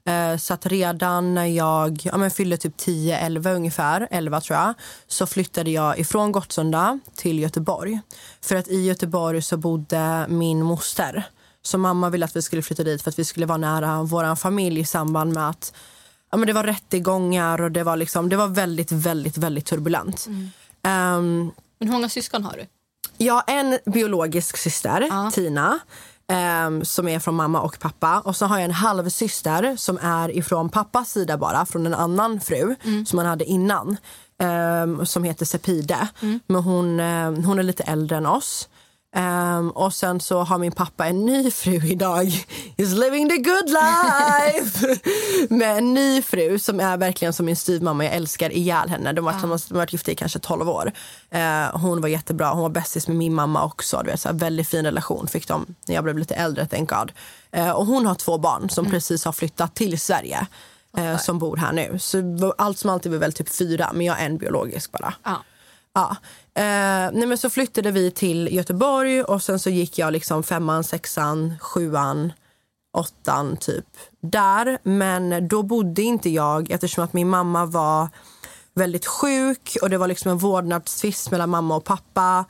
Uh, 0.09 0.37
Så 0.37 0.55
att 0.55 0.67
redan 0.67 1.35
när 1.35 1.47
jag 1.47 2.01
ja, 2.03 2.17
men 2.17 2.31
fyllde 2.31 2.57
typ 2.57 2.77
10-11 2.77 3.55
ungefär, 3.55 4.09
11 4.11 4.41
tror 4.41 4.59
jag, 4.59 4.75
så 5.09 5.27
flyttade 5.27 5.71
jag 5.71 5.99
ifrån 5.99 6.33
Gottsunda 6.33 6.99
till 7.17 7.39
Göteborg. 7.39 8.01
För 8.41 8.57
att 8.57 8.69
i 8.69 8.81
Göteborg 8.87 9.43
så 9.43 9.57
bodde 9.57 10.27
min 10.29 10.63
moster. 10.63 11.25
Så 11.63 11.79
mamma 11.79 12.11
ville 12.11 12.25
att 12.25 12.37
vi 12.37 12.43
skulle 12.43 12.63
flytta 12.63 12.85
dit 12.85 13.03
för 13.03 13.11
att 13.11 13.19
vi 13.19 13.25
skulle 13.25 13.47
vara 13.47 13.59
nära 13.59 14.03
vår 14.03 14.35
familj 14.35 14.81
i 14.81 14.85
samband 14.85 15.33
med 15.33 15.49
att 15.49 15.73
ja, 16.31 16.37
men 16.39 16.47
det 16.47 16.53
var 16.53 16.65
rättegångar 16.65 17.61
och 17.63 17.73
det 17.73 17.83
var, 17.85 17.97
liksom, 17.97 18.29
det 18.29 18.37
var 18.37 18.49
väldigt, 18.49 18.93
väldigt, 18.93 19.37
väldigt 19.39 19.67
turbulent. 19.67 20.27
Ehm, 20.83 21.51
Men 21.79 21.89
hur 21.89 21.93
många 21.93 22.09
syskon 22.09 22.45
har 22.45 22.53
du? 22.57 22.67
jag 23.25 23.35
har 23.35 23.45
en 23.47 23.79
biologisk 23.93 24.57
syster, 24.57 25.07
Ja. 25.11 25.31
Tina, 25.35 25.79
ehm, 26.29 26.85
som 26.85 27.09
är 27.09 27.19
från 27.19 27.35
mamma 27.35 27.61
och 27.61 27.79
pappa. 27.79 28.21
Och 28.21 28.37
så 28.37 28.47
har 28.47 28.57
jag 28.59 28.65
en 28.65 28.71
halvsyster 28.71 29.77
som 29.77 29.99
är 30.03 30.37
ifrån 30.37 30.69
pappas 30.69 31.11
sida 31.11 31.37
bara, 31.39 31.67
från 31.67 31.87
en 31.87 31.95
annan 31.95 32.41
fru 32.41 32.75
som 33.07 33.19
han 33.19 33.27
hade 33.29 33.45
innan. 33.45 33.97
ehm, 34.39 35.07
som 35.07 35.25
heter 35.25 35.47
Sepide. 35.47 36.09
Men 36.47 36.63
hon, 36.63 37.01
hon 37.45 37.59
är 37.59 37.63
lite 37.63 37.83
äldre 37.83 38.17
än 38.17 38.27
oss. 38.27 38.69
Ehm, 39.15 39.71
och 39.71 39.95
sen 39.95 40.21
så 40.21 40.43
har 40.43 40.59
min 40.59 40.73
pappa 40.73 41.07
en 41.07 41.25
ny 41.27 41.51
fru 41.51 41.87
idag. 41.87 42.27
He's 42.77 42.95
living 42.95 43.29
the 43.29 43.37
good 43.37 43.71
life! 43.71 45.01
Med 45.55 45.79
en 45.79 45.95
ny 45.95 46.23
fru 46.23 46.59
som 46.59 46.81
är 46.81 46.97
verkligen 46.97 47.33
som 47.33 47.47
min 47.47 47.57
styvmamma. 47.57 48.05
Jag 48.05 48.15
älskar 48.15 48.53
ihjäl 48.53 48.89
henne. 48.89 49.13
De 49.13 49.27
har 49.27 49.75
varit, 49.75 49.93
gifta 49.93 50.11
i 50.11 50.15
kanske 50.15 50.39
12 50.39 50.69
år. 50.69 50.93
Eh, 51.31 51.81
hon 51.81 52.01
var 52.01 52.09
jättebra. 52.09 52.51
Hon 52.51 52.63
var 52.63 52.69
bästis 52.69 53.09
med 53.09 53.17
min 53.17 53.35
mamma 53.35 53.65
också. 53.65 54.01
Du 54.05 54.11
vet, 54.11 54.21
så 54.21 54.29
här, 54.29 54.37
väldigt 54.37 54.69
fin 54.69 54.85
relation 54.85 55.29
fick 55.29 55.49
de 55.49 55.75
när 55.87 55.95
jag 55.95 56.05
blev 56.05 56.19
lite 56.19 56.35
äldre. 56.35 56.67
Thank 56.67 56.91
God. 56.91 57.13
Eh, 57.51 57.71
och 57.71 57.87
hon 57.87 58.07
har 58.07 58.15
två 58.15 58.39
barn 58.39 58.71
som 58.71 58.91
precis 58.91 59.25
har 59.25 59.33
flyttat 59.33 59.75
till 59.75 60.01
Sverige. 60.01 60.47
Eh, 60.97 61.19
som 61.19 61.39
bor 61.39 61.57
här 61.57 61.73
nu. 61.73 61.99
Så 61.99 62.55
allt 62.59 62.79
som 62.79 62.91
alltid 62.91 63.13
var 63.13 63.19
väl 63.19 63.33
typ 63.33 63.49
fyra, 63.49 63.91
men 63.95 64.07
jag 64.07 64.21
är 64.21 64.27
en 64.27 64.39
biologisk 64.39 64.93
bara. 64.93 65.15
Ja. 65.25 65.43
Ja. 65.95 66.17
Eh, 66.55 67.13
nej 67.13 67.27
men 67.27 67.39
så 67.39 67.51
flyttade 67.51 67.91
vi 67.91 68.11
till 68.11 68.49
Göteborg 68.53 69.23
och 69.23 69.43
sen 69.43 69.59
så 69.59 69.71
gick 69.71 69.99
jag 69.99 70.13
liksom 70.13 70.43
femman, 70.43 70.85
sexan, 70.85 71.55
sjuan, 71.61 72.33
åttan 72.93 73.57
typ 73.57 73.87
där. 74.21 74.79
Men 74.83 75.49
då 75.49 75.63
bodde 75.63 76.03
inte 76.03 76.31
jag 76.31 76.71
eftersom 76.71 77.05
att 77.05 77.13
min 77.13 77.29
mamma 77.29 77.67
var 77.67 78.09
väldigt 78.75 79.07
sjuk 79.07 79.77
och 79.83 79.91
det 79.91 79.99
var 79.99 80.09
liksom 80.09 80.31
en 80.31 80.39
vårdnadstvist 80.39 81.31
mellan 81.31 81.51
mamma 81.51 81.77
och 81.77 81.85
pappa. 81.85 82.45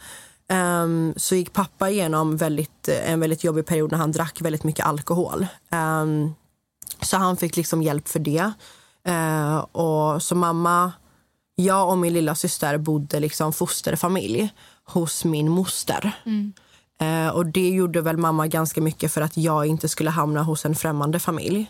Um, 0.53 1.15
så 1.17 1.35
gick 1.35 1.53
pappa 1.53 1.91
igenom 1.91 2.37
väldigt, 2.37 2.89
en 2.89 3.21
väldigt 3.21 3.45
jobbig 3.45 3.67
period 3.67 3.91
när 3.91 3.99
han 3.99 4.13
drack 4.13 4.41
väldigt 4.41 4.65
mycket 4.65 4.87
alkohol. 4.87 5.47
Um, 5.71 6.35
så 7.01 7.17
han 7.17 7.37
fick 7.37 7.57
liksom 7.57 7.83
hjälp 7.83 8.09
för 8.09 8.19
det. 8.19 8.53
Uh, 9.09 9.57
och 9.57 10.23
så 10.23 10.35
mamma, 10.35 10.93
jag 11.65 11.89
och 11.89 11.99
min 11.99 12.13
lilla 12.13 12.35
syster 12.35 12.79
bodde 12.79 13.21
liksom 13.21 13.53
fosterfamilj 13.53 14.51
hos 14.85 15.25
min 15.25 15.49
moster. 15.51 16.13
Eh, 17.01 17.29
och 17.29 17.47
det 17.47 17.69
gjorde 17.69 18.01
väl 18.01 18.17
mamma 18.17 18.47
ganska 18.47 18.81
mycket 18.81 19.13
för 19.13 19.21
att 19.21 19.37
jag 19.37 19.67
inte 19.67 19.89
skulle 19.89 20.11
hamna 20.11 20.43
hos 20.43 20.65
en 20.65 20.75
främmande 20.75 21.19
familj. 21.19 21.67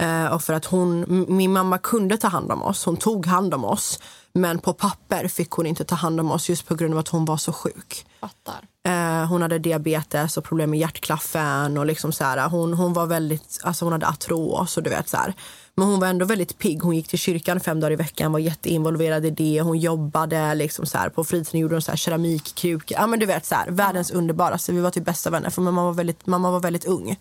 Eh, 0.00 0.26
och 0.26 0.42
för 0.42 0.52
att 0.52 0.64
hon, 0.64 1.24
min 1.28 1.52
mamma 1.52 1.78
kunde 1.78 2.16
ta 2.16 2.28
hand 2.28 2.52
om 2.52 2.62
oss, 2.62 2.84
hon 2.84 2.96
tog 2.96 3.26
hand 3.26 3.54
om 3.54 3.64
oss. 3.64 3.98
Men 4.34 4.58
på 4.58 4.72
papper 4.72 5.28
fick 5.28 5.50
hon 5.50 5.66
inte 5.66 5.84
ta 5.84 5.94
hand 5.94 6.20
om 6.20 6.30
oss 6.30 6.48
just 6.48 6.66
på 6.66 6.74
grund 6.74 6.94
av 6.94 7.00
att 7.00 7.08
hon 7.08 7.24
var 7.24 7.36
så 7.36 7.52
sjuk. 7.52 8.06
Fattar. 8.22 8.66
Eh, 8.84 9.28
hon 9.28 9.42
hade 9.42 9.58
diabetes 9.58 10.36
och 10.36 10.44
problem 10.44 10.70
med 10.70 10.78
hjärtklaffen. 10.78 11.78
Och 11.78 11.86
liksom 11.86 12.12
så 12.12 12.24
här, 12.24 12.48
hon, 12.48 12.74
hon 12.74 12.92
var 12.92 13.06
väldigt, 13.06 13.60
alltså 13.62 13.84
hon 13.84 13.92
hade 13.92 14.08
artros 14.08 14.76
och 14.76 14.82
du 14.82 14.90
vet 14.90 15.08
så 15.08 15.16
här. 15.16 15.34
Men 15.74 15.86
hon 15.86 16.00
var 16.00 16.08
ändå 16.08 16.24
väldigt 16.24 16.58
pigg. 16.58 16.82
Hon 16.82 16.96
gick 16.96 17.08
till 17.08 17.18
kyrkan 17.18 17.60
fem 17.60 17.80
dagar 17.80 17.92
i 17.92 17.96
veckan, 17.96 18.32
var 18.32 18.38
jätteinvolverad 18.38 19.26
i 19.26 19.30
det. 19.30 19.60
Hon 19.60 19.78
jobbade 19.78 20.54
liksom 20.54 20.86
så 20.86 20.98
här, 20.98 21.08
på 21.08 21.24
fritiden 21.24 21.60
gjorde 21.60 21.74
hon 21.74 21.82
så 21.82 21.90
här 21.90 21.96
keramikkrukor. 21.96 22.98
Ja 23.00 23.06
men 23.06 23.18
du 23.18 23.26
vet 23.26 23.46
så 23.46 23.54
här, 23.54 23.70
världens 23.70 24.10
underbaraste. 24.10 24.72
Vi 24.72 24.80
var 24.80 24.90
typ 24.90 25.04
bästa 25.04 25.30
vänner 25.30 25.50
för 25.50 25.62
mamma 25.62 25.84
var 25.84 25.92
väldigt, 25.92 26.26
mamma 26.26 26.50
var 26.50 26.60
väldigt 26.60 26.84
ung. 26.84 27.16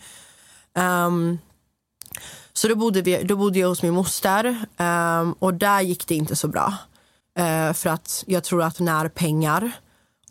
Ehm, 0.75 1.37
så 2.53 2.67
då 2.67 2.75
bodde, 2.75 3.01
vi, 3.01 3.23
då 3.23 3.35
bodde 3.35 3.59
jag 3.59 3.67
hos 3.67 3.83
min 3.83 3.93
moster 3.93 4.65
ehm, 4.77 5.33
och 5.33 5.53
där 5.53 5.81
gick 5.81 6.07
det 6.07 6.15
inte 6.15 6.35
så 6.35 6.47
bra. 6.47 6.73
Eh, 7.37 7.73
för 7.73 7.89
att 7.89 8.23
jag 8.27 8.43
tror 8.43 8.63
att 8.63 8.79
när 8.79 9.09
pengar 9.09 9.71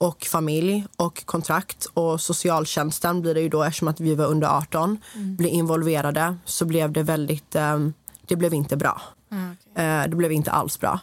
och 0.01 0.25
familj 0.25 0.87
och 0.97 1.27
kontrakt 1.27 1.87
och 1.95 2.21
socialtjänsten 2.21 3.23
blir 3.23 3.35
det 3.35 3.41
ju 3.41 3.49
då 3.49 3.63
eftersom 3.63 3.89
att 3.89 4.01
vi 4.01 4.15
var 4.15 4.27
under 4.27 4.49
18 4.49 4.99
blir 5.15 5.51
involverade 5.51 6.37
så 6.45 6.65
blev 6.65 6.93
det 6.93 7.03
väldigt, 7.03 7.55
eh, 7.55 7.79
det 8.27 8.37
blev 8.37 8.55
inte 8.55 8.77
bra. 8.77 9.03
Eh, 9.77 10.03
det 10.11 10.17
blev 10.17 10.33
inte 10.33 10.51
alls 10.51 10.81
bra. 10.81 11.01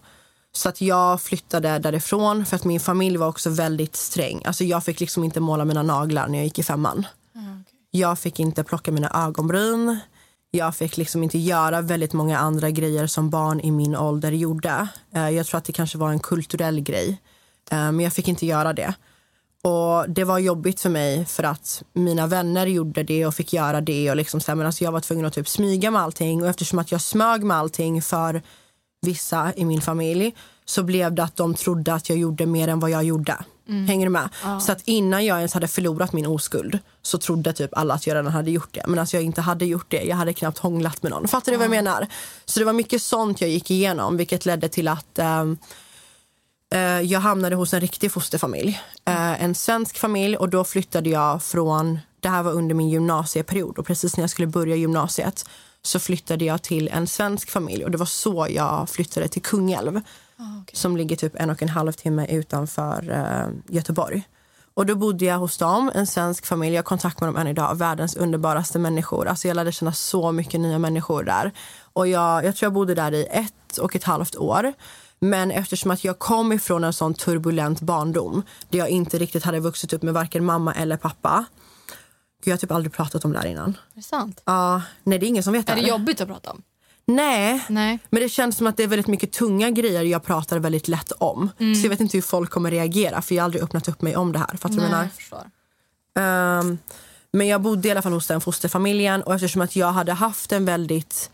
Så 0.52 0.70
att 0.70 0.82
jag 0.82 1.22
flyttade 1.22 1.80
därifrån 1.80 2.46
för 2.46 2.56
att 2.56 2.64
min 2.66 2.80
familj 2.80 3.18
var 3.18 3.28
också 3.28 3.50
väldigt 3.50 3.96
sträng. 3.96 4.42
Alltså 4.46 4.64
jag 4.64 4.84
fick 4.84 5.00
liksom 5.00 5.24
inte 5.24 5.40
måla 5.40 5.66
mina 5.66 5.84
naglar 5.84 6.28
när 6.28 6.38
jag 6.38 6.46
gick 6.46 6.60
i 6.60 6.64
femman. 6.64 7.06
Jag 7.92 8.20
fick 8.20 8.40
inte 8.40 8.64
plocka 8.64 8.92
mina 8.92 9.26
ögonbryn. 9.28 10.00
Jag 10.52 10.76
fick 10.76 10.98
liksom 10.98 11.24
inte 11.24 11.38
göra 11.38 11.82
väldigt 11.82 12.14
många 12.14 12.38
andra 12.40 12.70
grejer 12.70 13.08
som 13.08 13.30
barn 13.30 13.60
i 13.60 13.72
min 13.72 13.96
ålder 13.96 14.32
gjorde. 14.32 14.88
Eh, 15.14 15.30
Jag 15.30 15.46
tror 15.46 15.58
att 15.58 15.66
det 15.66 15.74
kanske 15.74 15.98
var 15.98 16.10
en 16.10 16.20
kulturell 16.20 16.80
grej. 16.80 17.22
Eh, 17.72 17.78
Men 17.78 18.00
jag 18.00 18.14
fick 18.14 18.28
inte 18.28 18.46
göra 18.46 18.74
det. 18.74 18.94
Och 19.62 20.10
Det 20.10 20.24
var 20.24 20.40
jobbigt 20.40 20.80
för 20.82 20.90
mig 20.90 21.26
för 21.26 21.44
att 21.44 21.84
mina 21.94 22.28
vänner 22.28 22.68
gjorde 22.68 23.04
det 23.04 23.26
och 23.26 23.36
fick 23.36 23.54
göra 23.54 23.82
det. 23.82 24.10
Och 24.10 24.16
liksom 24.16 24.40
så 24.42 24.52
här, 24.52 24.56
men 24.56 24.66
alltså 24.66 24.84
jag 24.84 24.92
var 24.92 25.00
tvungen 25.00 25.26
att 25.26 25.34
typ 25.34 25.48
smyga 25.50 25.92
med 25.92 26.02
allting. 26.02 26.42
Och 26.42 26.48
eftersom 26.50 26.80
att 26.80 26.92
jag 26.92 27.02
smög 27.02 27.44
med 27.44 27.58
allting 27.58 28.02
för 28.02 28.42
vissa 29.02 29.54
i 29.56 29.66
min 29.66 29.82
familj 29.82 30.36
så 30.66 30.84
blev 30.84 31.14
det 31.16 31.24
att 31.24 31.36
de 31.36 31.54
trodde 31.54 31.94
att 31.94 32.10
jag 32.10 32.18
gjorde 32.18 32.46
mer 32.46 32.68
än 32.68 32.80
vad 32.80 32.90
jag 32.90 33.04
gjorde. 33.04 33.36
Hänger 33.88 34.06
du 34.06 34.10
med? 34.10 34.30
Så 34.62 34.72
att 34.72 34.82
innan 34.86 35.26
jag 35.26 35.38
ens 35.38 35.54
hade 35.54 35.68
förlorat 35.68 36.14
min 36.14 36.26
oskuld 36.26 36.80
så 37.02 37.18
trodde 37.18 37.54
typ 37.54 37.78
alla 37.78 37.94
att 37.94 38.08
jag 38.08 38.16
redan 38.16 38.32
hade 38.32 38.52
gjort 38.52 38.70
det. 38.72 38.84
Men 38.88 39.00
alltså 39.00 39.18
jag 39.18 39.24
inte 39.24 39.42
hade 39.42 39.66
gjort 39.66 39.86
det. 39.90 40.02
Jag 40.04 40.16
hade 40.16 40.34
knappt 40.34 40.58
hånglat 40.58 41.04
med 41.04 41.12
någon. 41.12 41.28
Fattar 41.28 41.52
du 41.52 41.58
vad 41.58 41.66
jag 41.66 41.72
menar? 41.72 42.08
Så 42.46 42.60
det 42.60 42.66
var 42.66 42.74
mycket 42.74 43.02
sånt 43.02 43.42
jag 43.42 43.50
gick 43.50 43.72
igenom 43.72 44.18
vilket 44.18 44.46
ledde 44.46 44.70
till 44.70 44.88
att 44.88 45.20
eh, 45.20 45.46
jag 47.04 47.20
hamnade 47.20 47.56
hos 47.56 47.74
en 47.74 47.82
riktig 47.82 48.12
fosterfamilj. 48.12 48.82
Eh, 49.06 49.44
en 49.44 49.56
svensk 49.56 49.98
familj 49.98 50.38
och 50.38 50.50
då 50.50 50.64
flyttade 50.64 51.10
jag 51.10 51.44
från, 51.44 52.00
det 52.20 52.30
här 52.30 52.44
var 52.44 52.52
under 52.52 52.76
min 52.76 52.90
gymnasieperiod 52.90 53.78
och 53.78 53.86
precis 53.86 54.18
när 54.18 54.24
jag 54.24 54.30
skulle 54.30 54.48
börja 54.48 54.76
gymnasiet 54.76 55.46
så 55.82 56.00
flyttade 56.00 56.46
jag 56.46 56.62
till 56.62 56.88
en 56.88 57.08
svensk 57.08 57.50
familj 57.50 57.86
och 57.86 57.92
det 57.92 57.98
var 57.98 58.06
så 58.06 58.48
jag 58.50 58.90
flyttade 58.90 59.28
till 59.28 59.42
Kungälv 59.42 60.02
som 60.74 60.98
ligger 60.98 61.16
typ 61.16 61.36
en 61.36 61.50
och 61.50 61.62
en 61.62 61.70
halv 61.70 61.92
timme 61.92 62.28
utanför 62.30 63.12
eh, 63.12 63.76
Göteborg. 63.76 64.28
Och 64.74 64.86
då 64.86 64.96
bodde 64.96 65.26
jag 65.26 65.38
hos 65.38 65.58
dem, 65.58 65.92
en 65.96 66.08
svensk 66.08 66.46
familj. 66.46 66.76
Jag 66.76 66.80
har 66.80 66.84
kontakt 66.84 67.22
med 67.22 67.28
dem 67.28 67.36
än 67.36 67.48
idag. 67.48 67.76
Världens 67.78 68.16
underbaraste 68.16 68.80
människor. 68.80 69.28
Alltså 69.28 69.48
jag 69.48 69.56
lärde 69.56 69.72
känna 69.72 69.94
så 69.94 70.32
mycket 70.32 70.60
nya 70.60 70.80
människor 70.80 71.24
där. 71.24 71.52
Och 71.94 72.08
jag, 72.08 72.46
jag 72.46 72.56
tror 72.56 72.66
jag 72.66 72.74
bodde 72.74 72.96
där 72.96 73.14
i 73.14 73.28
ett 73.32 73.78
och 73.78 73.96
ett 73.96 74.04
halvt 74.04 74.36
år. 74.36 74.74
Men 75.20 75.52
eftersom 75.52 75.92
att 75.92 76.04
jag 76.04 76.20
kom 76.20 76.52
ifrån 76.52 76.84
en 76.84 76.94
sån 76.94 77.14
turbulent 77.14 77.82
barndom 77.82 78.44
där 78.70 78.80
jag 78.80 78.90
inte 78.90 79.18
riktigt 79.18 79.44
hade 79.44 79.60
vuxit 79.60 79.94
upp 79.94 80.04
med 80.04 80.14
varken 80.14 80.46
mamma 80.46 80.74
eller 80.74 80.98
pappa. 80.98 81.46
Gud, 82.44 82.52
jag 82.52 82.54
har 82.54 82.58
typ 82.58 82.72
aldrig 82.72 82.94
pratat 82.94 83.26
om 83.26 83.34
det 83.34 83.40
här 83.40 83.46
innan. 83.46 83.70
Är 83.70 83.96
det 83.96 84.02
sant? 84.02 84.42
Ja, 84.46 84.82
nej, 85.04 85.20
det 85.20 85.26
är 85.26 85.28
ingen 85.28 85.44
som 85.44 85.54
vet 85.54 85.70
Är 85.70 85.76
det 85.76 85.82
jobbigt 85.82 86.22
att 86.22 86.28
prata 86.28 86.52
om? 86.52 86.62
Nej. 87.06 87.66
Nej. 87.70 88.00
Men 88.10 88.22
det 88.22 88.30
känns 88.30 88.58
som 88.58 88.68
att 88.68 88.78
det 88.78 88.84
är 88.84 88.88
väldigt 88.88 89.08
mycket 89.08 89.32
tunga 89.32 89.70
grejer 89.70 90.04
jag 90.04 90.24
pratar 90.24 90.60
väldigt 90.60 90.88
lätt 90.88 91.12
om. 91.12 91.50
Så 91.58 91.86
jag 91.86 91.90
vet 91.90 92.00
inte 92.00 92.18
hur 92.18 92.22
folk 92.22 92.50
kommer 92.50 92.72
reagera 92.72 93.22
för 93.22 93.36
jag 93.36 93.44
har 93.44 93.46
aldrig 93.46 93.64
öppnat 93.64 93.88
upp 93.88 94.02
mig 94.02 94.16
om 94.16 94.32
det 94.32 94.40
här. 94.40 94.58
Fattar 94.58 94.76
du 94.76 94.82
menar? 94.82 95.10
jag. 95.32 95.44
Ehm, 96.18 96.78
men 97.32 97.48
jag 97.48 97.62
bodde 97.62 97.88
i 97.88 97.92
alla 97.92 98.02
fall 98.02 98.14
hos 98.14 98.28
den 98.28 98.42
fosterfamiljen 98.42 99.24
och 99.24 99.34
eftersom 99.34 99.62
att 99.62 99.76
jag 99.76 99.92
hade 99.92 100.14
haft 100.14 100.52
en 100.52 100.66
väldigt 100.66 101.32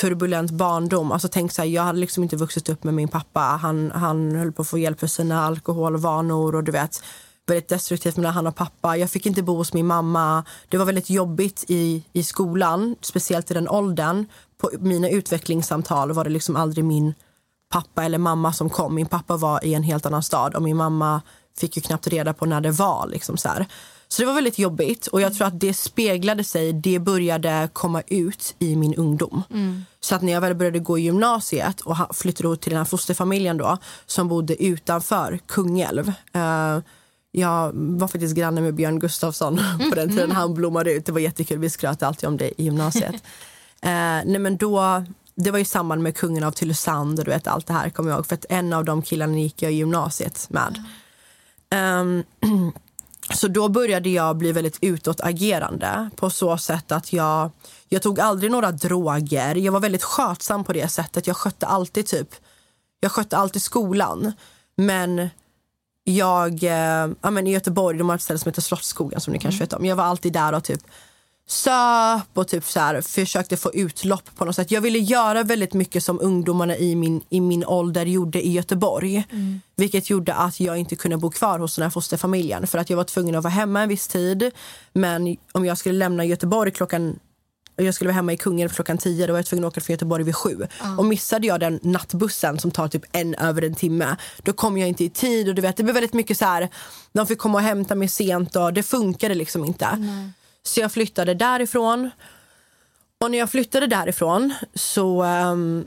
turbulent 0.00 0.50
barndom. 0.50 1.12
Alltså 1.12 1.28
tänk 1.28 1.52
så 1.52 1.62
här, 1.62 1.68
jag 1.68 1.82
hade 1.82 1.98
liksom 1.98 2.22
inte 2.22 2.36
vuxit 2.36 2.68
upp 2.68 2.84
med 2.84 2.94
min 2.94 3.08
pappa. 3.08 3.40
Han, 3.40 3.90
han 3.90 4.34
höll 4.34 4.52
på 4.52 4.62
att 4.62 4.68
få 4.68 4.78
hjälp 4.78 5.00
för 5.00 5.06
sina 5.06 5.44
alkoholvanor 5.44 6.54
och 6.54 6.64
du 6.64 6.72
vet 6.72 7.02
väldigt 7.46 7.68
destruktivt 7.68 8.16
mellan 8.16 8.32
han 8.34 8.46
och 8.46 8.56
pappa. 8.56 8.96
Jag 8.96 9.10
fick 9.10 9.26
inte 9.26 9.42
bo 9.42 9.56
hos 9.56 9.72
min 9.72 9.86
mamma. 9.86 10.44
Det 10.68 10.78
var 10.78 10.84
väldigt 10.84 11.10
jobbigt 11.10 11.64
i, 11.68 12.04
i 12.12 12.22
skolan, 12.22 12.96
speciellt 13.00 13.50
i 13.50 13.54
den 13.54 13.68
åldern. 13.68 14.26
På 14.60 14.70
mina 14.78 15.08
utvecklingssamtal 15.08 16.12
var 16.12 16.24
det 16.24 16.30
liksom 16.30 16.56
aldrig 16.56 16.84
min 16.84 17.14
pappa 17.70 18.04
eller 18.04 18.18
mamma 18.18 18.52
som 18.52 18.70
kom. 18.70 18.94
Min 18.94 19.06
pappa 19.06 19.36
var 19.36 19.64
i 19.64 19.74
en 19.74 19.82
helt 19.82 20.06
annan 20.06 20.22
stad 20.22 20.54
och 20.54 20.62
min 20.62 20.76
mamma 20.76 21.22
fick 21.58 21.76
ju 21.76 21.82
knappt 21.82 22.06
reda 22.06 22.32
på 22.32 22.46
när 22.46 22.60
det 22.60 22.70
var. 22.70 23.06
Liksom 23.06 23.36
så, 23.36 23.48
här 23.48 23.66
så 24.08 24.22
det 24.22 24.26
var 24.26 24.34
väldigt 24.34 24.58
jobbigt 24.58 25.06
och 25.06 25.20
jag 25.20 25.34
tror 25.34 25.46
att 25.46 25.60
det 25.60 25.74
speglade 25.74 26.44
sig, 26.44 26.72
det 26.72 26.98
började 26.98 27.68
komma 27.72 28.02
ut 28.06 28.54
i 28.58 28.76
min 28.76 28.94
ungdom. 28.94 29.42
Så 30.00 30.14
att 30.14 30.22
när 30.22 30.32
jag 30.32 30.40
väl 30.40 30.54
började 30.54 30.78
gå 30.78 30.98
i 30.98 31.02
gymnasiet 31.02 31.80
och 31.80 31.96
flyttade 32.16 32.56
till 32.56 32.70
den 32.70 32.78
här 32.78 32.84
fosterfamiljen 32.84 33.56
då 33.56 33.78
som 34.06 34.28
bodde 34.28 34.62
utanför 34.64 35.38
Kungälv. 35.46 36.12
Eh, 36.32 36.78
jag 37.32 37.70
var 37.74 38.08
faktiskt 38.08 38.36
granne 38.36 38.60
med 38.60 38.74
Björn 38.74 38.98
Gustafsson 38.98 39.60
på 39.90 39.94
den 39.94 40.08
tiden 40.08 40.32
han 40.32 40.54
blommade 40.54 40.92
ut. 40.92 41.06
Det 41.06 41.12
var 41.12 41.20
jättekul, 41.20 41.58
vi 41.58 41.70
skröt 41.70 42.02
alltid 42.02 42.28
om 42.28 42.36
det 42.36 42.60
i 42.60 42.64
gymnasiet. 42.64 43.22
Eh, 43.82 44.22
nej 44.24 44.38
men 44.38 44.56
då, 44.56 45.04
det 45.34 45.50
var 45.50 45.58
i 45.58 45.64
samband 45.64 46.02
med 46.02 46.16
kungen 46.16 46.44
av 46.44 46.50
Tylösand 46.50 47.18
och 47.18 47.24
du 47.24 47.30
vet 47.30 47.46
allt 47.46 47.66
det 47.66 47.72
här 47.72 47.90
kommer 47.90 48.10
jag 48.10 48.16
ihåg. 48.16 48.26
För 48.26 48.34
att 48.34 48.44
en 48.48 48.72
av 48.72 48.84
de 48.84 49.02
killarna 49.02 49.38
gick 49.38 49.62
jag 49.62 49.72
i 49.72 49.74
gymnasiet 49.74 50.46
med. 50.50 50.84
Ehm, 51.70 52.24
så 53.34 53.48
då 53.48 53.68
började 53.68 54.08
jag 54.08 54.36
bli 54.36 54.52
väldigt 54.52 54.78
utåtagerande 54.80 56.10
på 56.16 56.30
så 56.30 56.58
sätt 56.58 56.92
att 56.92 57.12
jag, 57.12 57.50
jag 57.88 58.02
tog 58.02 58.20
aldrig 58.20 58.50
några 58.50 58.72
droger. 58.72 59.54
Jag 59.54 59.72
var 59.72 59.80
väldigt 59.80 60.02
skötsam 60.02 60.64
på 60.64 60.72
det 60.72 60.88
sättet. 60.88 61.26
Jag 61.26 61.36
skötte 61.36 61.66
alltid 61.66 62.06
typ, 62.06 62.28
jag 63.00 63.12
skötte 63.12 63.36
alltid 63.36 63.62
skolan. 63.62 64.32
Men 64.76 65.28
jag, 66.04 66.64
eh, 66.64 67.10
ja, 67.20 67.30
men 67.30 67.46
i 67.46 67.52
Göteborg, 67.52 67.98
de 67.98 68.08
har 68.08 68.16
ett 68.16 68.22
ställe 68.22 68.38
som 68.38 68.48
heter 68.48 68.62
Slottsskogen 68.62 69.20
som 69.20 69.32
ni 69.32 69.38
kanske 69.38 69.60
vet 69.60 69.72
om. 69.72 69.84
Jag 69.84 69.96
var 69.96 70.04
alltid 70.04 70.32
där 70.32 70.52
och 70.52 70.64
typ 70.64 70.80
söp 71.50 72.28
och 72.34 72.48
typ 72.48 72.64
så 72.64 72.80
här, 72.80 73.00
försökte 73.00 73.56
få 73.56 73.74
utlopp 73.74 74.36
på 74.36 74.44
något 74.44 74.56
sätt. 74.56 74.70
Jag 74.70 74.80
ville 74.80 74.98
göra 74.98 75.42
väldigt 75.42 75.74
mycket 75.74 76.04
som 76.04 76.20
ungdomarna 76.20 76.76
i 76.76 76.94
min, 76.94 77.20
i 77.28 77.40
min 77.40 77.64
ålder 77.64 78.06
gjorde 78.06 78.46
i 78.46 78.52
Göteborg. 78.52 79.24
Vilket 79.76 80.10
gjorde 80.10 80.34
att 80.34 80.60
jag 80.60 80.78
inte 80.78 80.96
kunde 80.96 81.16
bo 81.16 81.30
kvar 81.30 81.58
hos 81.58 81.76
den 81.76 81.82
här 81.82 81.90
fosterfamiljen. 81.90 82.66
För 82.66 82.78
att 82.78 82.90
jag 82.90 82.96
var 82.96 83.04
tvungen 83.04 83.34
att 83.34 83.44
vara 83.44 83.52
hemma 83.52 83.82
en 83.82 83.88
viss 83.88 84.08
tid. 84.08 84.50
Men 84.92 85.36
om 85.52 85.64
jag 85.64 85.78
skulle 85.78 85.98
lämna 85.98 86.24
Göteborg 86.24 86.70
klockan 86.70 87.18
jag 87.76 87.94
skulle 87.94 88.08
vara 88.08 88.14
hemma 88.14 88.32
i 88.32 88.36
Kungälv 88.36 88.68
klockan 88.68 88.98
10 88.98 89.26
då 89.26 89.32
var 89.32 89.38
jag 89.38 89.46
tvungen 89.46 89.64
att 89.64 89.72
åka 89.72 89.80
från 89.80 89.94
Göteborg 89.94 90.24
vid 90.24 90.36
sju. 90.36 90.66
Och 90.98 91.04
missade 91.04 91.46
jag 91.46 91.60
den 91.60 91.80
nattbussen 91.82 92.58
som 92.58 92.70
tar 92.70 92.88
typ 92.88 93.04
en 93.12 93.34
över 93.34 93.62
en 93.62 93.74
timme, 93.74 94.16
då 94.42 94.52
kom 94.52 94.78
jag 94.78 94.88
inte 94.88 95.04
i 95.04 95.10
tid. 95.10 95.48
Och 95.48 95.54
du 95.54 95.62
vet, 95.62 95.76
det 95.76 95.82
blev 95.82 95.94
väldigt 95.94 96.14
mycket 96.14 96.38
så 96.38 96.44
här, 96.44 96.68
de 97.12 97.26
fick 97.26 97.38
komma 97.38 97.58
och 97.58 97.64
hämta 97.64 97.94
mig 97.94 98.08
sent 98.08 98.56
och 98.56 98.72
det 98.72 98.82
funkade 98.82 99.34
liksom 99.34 99.64
inte. 99.64 99.88
Så 100.62 100.80
jag 100.80 100.92
flyttade 100.92 101.34
därifrån. 101.34 102.10
Och 103.20 103.30
när 103.30 103.38
jag 103.38 103.50
flyttade 103.50 103.86
därifrån 103.86 104.54
så, 104.74 105.22
ehm, 105.22 105.86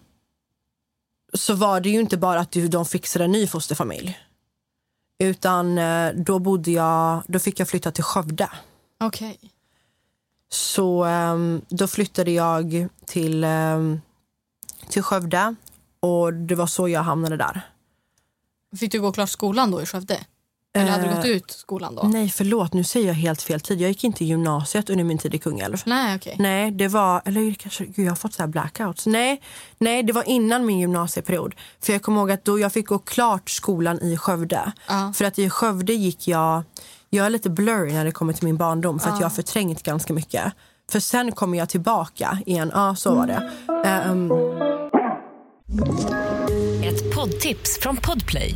så 1.34 1.54
var 1.54 1.80
det 1.80 1.90
ju 1.90 2.00
inte 2.00 2.18
bara 2.18 2.40
att 2.40 2.52
de 2.70 2.86
fixade 2.86 3.26
en 3.26 3.32
ny 3.32 3.48
fosterfamilj. 3.48 4.20
Utan 5.20 5.78
eh, 5.78 6.14
då 6.14 6.40
bodde 6.40 6.72
jag, 6.72 7.24
då 7.28 7.40
fick 7.40 7.60
jag 7.60 7.70
flytta 7.70 7.92
till 7.92 8.04
Skövde. 8.04 8.50
Okej. 9.00 9.40
Så 10.50 11.04
ehm, 11.04 11.62
då 11.70 11.88
flyttade 11.88 12.32
jag 12.32 12.88
till, 13.06 13.44
um, 13.44 14.02
till 14.90 15.04
Skövde 15.04 15.56
och 16.00 16.34
det 16.34 16.56
var 16.56 16.68
så 16.68 16.90
jag 16.90 17.04
hamnade 17.04 17.38
där. 17.38 17.62
Fick 18.80 18.92
du 18.92 19.02
gå 19.02 19.12
klart 19.12 19.30
skolan 19.30 19.72
då 19.72 19.82
i 19.82 19.86
Skövde? 19.86 20.20
Eller 20.74 20.92
hade 20.92 21.04
du 21.04 21.10
Eh, 21.10 21.16
gått 21.16 21.26
ut 21.26 21.52
skolan 21.52 21.96
då? 21.96 22.04
Nej, 22.04 22.30
förlåt, 22.30 22.74
nu 22.74 22.84
säger 22.84 23.08
jag 23.08 23.14
helt 23.14 23.42
fel 23.42 23.60
tid. 23.62 23.82
Jag 23.82 23.88
gick 23.90 24.04
inte 24.04 24.24
i 24.24 24.28
gymnasiet 24.28 24.90
under 24.90 25.04
min 25.04 25.18
tid 25.18 25.36
i 25.36 25.38
Kungälv. 25.38 25.78
Nej, 25.86 26.16
okej. 26.16 26.36
Nej, 26.40 26.72
det 26.72 26.88
var, 26.88 27.22
eller 27.26 27.54
kanske, 27.54 27.86
gud 27.86 28.06
jag 28.06 28.12
har 28.12 28.16
fått 28.16 28.34
så 28.34 28.42
här 28.44 28.48
blackouts. 28.48 29.06
Nej, 29.06 29.42
nej, 29.78 30.04
det 30.04 30.14
var 30.14 30.30
innan 30.30 30.66
min 30.66 30.80
gymnasieperiod. 30.80 31.56
För 31.84 31.94
jag 31.94 32.02
kommer 32.02 32.20
ihåg 32.22 32.32
att 32.32 32.46
då 32.46 32.60
jag 32.60 32.74
fick 32.74 32.88
gå 32.88 33.00
klart 33.00 33.50
skolan 33.50 34.00
i 34.02 34.18
Skövde. 34.18 34.72
Ja. 34.88 35.14
För 35.16 35.26
att 35.26 35.40
i 35.40 35.50
Skövde 35.50 35.94
gick 35.94 36.28
jag, 36.28 36.64
jag 37.10 37.26
är 37.26 37.30
lite 37.30 37.50
blurry 37.50 37.94
när 37.94 38.06
det 38.06 38.12
kommer 38.12 38.34
till 38.34 38.46
min 38.46 38.58
barndom 38.58 39.00
för 39.00 39.10
att 39.10 39.20
jag 39.20 39.26
har 39.26 39.36
förträngt 39.36 39.84
ganska 39.84 40.14
mycket. 40.14 40.54
För 40.92 41.00
sen 41.00 41.32
kommer 41.32 41.58
jag 41.58 41.70
tillbaka 41.70 42.38
igen, 42.46 42.72
ja 42.74 42.96
så 42.96 43.16
var 43.16 43.28
det. 43.28 43.52
Ehm, 43.90 44.32
Ett 46.84 47.16
poddtips 47.16 47.80
från 47.82 47.98
Podplay. 47.98 48.56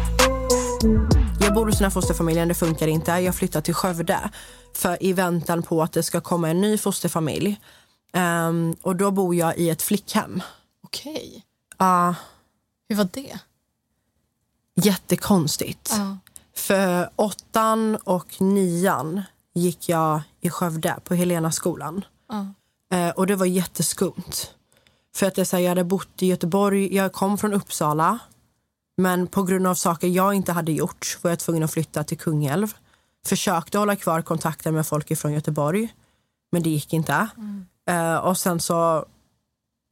Jag 1.51 1.55
bor 1.55 1.65
hos 1.65 1.77
den 1.77 1.85
här 1.85 1.89
fosterfamiljen, 1.89 2.47
det 2.47 2.53
funkar 2.53 2.87
inte. 2.87 3.11
Jag 3.11 3.35
flyttar 3.35 3.61
till 3.61 3.73
Skövde 3.73 4.29
för 4.73 5.03
i 5.03 5.13
väntan 5.13 5.63
på 5.63 5.83
att 5.83 5.91
det 5.91 6.03
ska 6.03 6.21
komma 6.21 6.49
en 6.49 6.61
ny 6.61 6.77
fosterfamilj. 6.77 7.59
Ehm, 8.13 8.75
och 8.81 8.95
då 8.95 9.11
bor 9.11 9.35
jag 9.35 9.57
i 9.57 9.69
ett 9.69 9.81
flickhem. 9.81 10.41
Okej. 10.83 11.45
Ja, 11.77 12.15
Hur 12.89 12.95
var 12.95 13.07
det? 13.13 13.39
jättekonstigt. 14.75 15.93
Ja. 15.97 16.17
För 16.55 17.09
åttan 17.15 17.95
och 17.95 18.41
nian 18.41 19.21
gick 19.53 19.89
jag 19.89 20.21
i 20.41 20.49
Skövde 20.49 20.95
på 21.03 21.13
Helenaskolan. 21.15 22.05
Ja. 22.29 22.53
Eh, 22.97 23.09
och 23.09 23.27
det 23.27 23.35
var 23.35 23.45
jätteskumt. 23.45 24.53
För 25.15 25.25
att 25.27 25.47
så 25.47 25.55
här, 25.55 25.63
jag 25.63 25.69
hade 25.69 25.83
bott 25.83 26.23
i 26.23 26.27
Göteborg, 26.27 26.95
jag 26.95 27.13
kom 27.13 27.37
från 27.37 27.53
Uppsala. 27.53 28.19
Men 28.97 29.27
på 29.27 29.43
grund 29.43 29.67
av 29.67 29.75
saker 29.75 30.07
jag 30.07 30.33
inte 30.33 30.51
hade 30.51 30.71
gjort 30.71 31.17
var 31.21 31.31
jag 31.31 31.39
tvungen 31.39 31.63
att 31.63 31.73
flytta 31.73 32.03
till 32.03 32.17
Kungälv. 32.17 32.73
Försökte 33.25 33.77
hålla 33.77 33.95
kvar 33.95 34.21
kontakten 34.21 34.73
med 34.73 34.87
folk 34.87 35.17
från 35.17 35.33
Göteborg. 35.33 35.93
Men 36.51 36.63
det 36.63 36.69
gick 36.69 36.93
inte. 36.93 37.27
Eh, 37.89 38.15
och 38.15 38.37
sen 38.37 38.59
så 38.59 39.05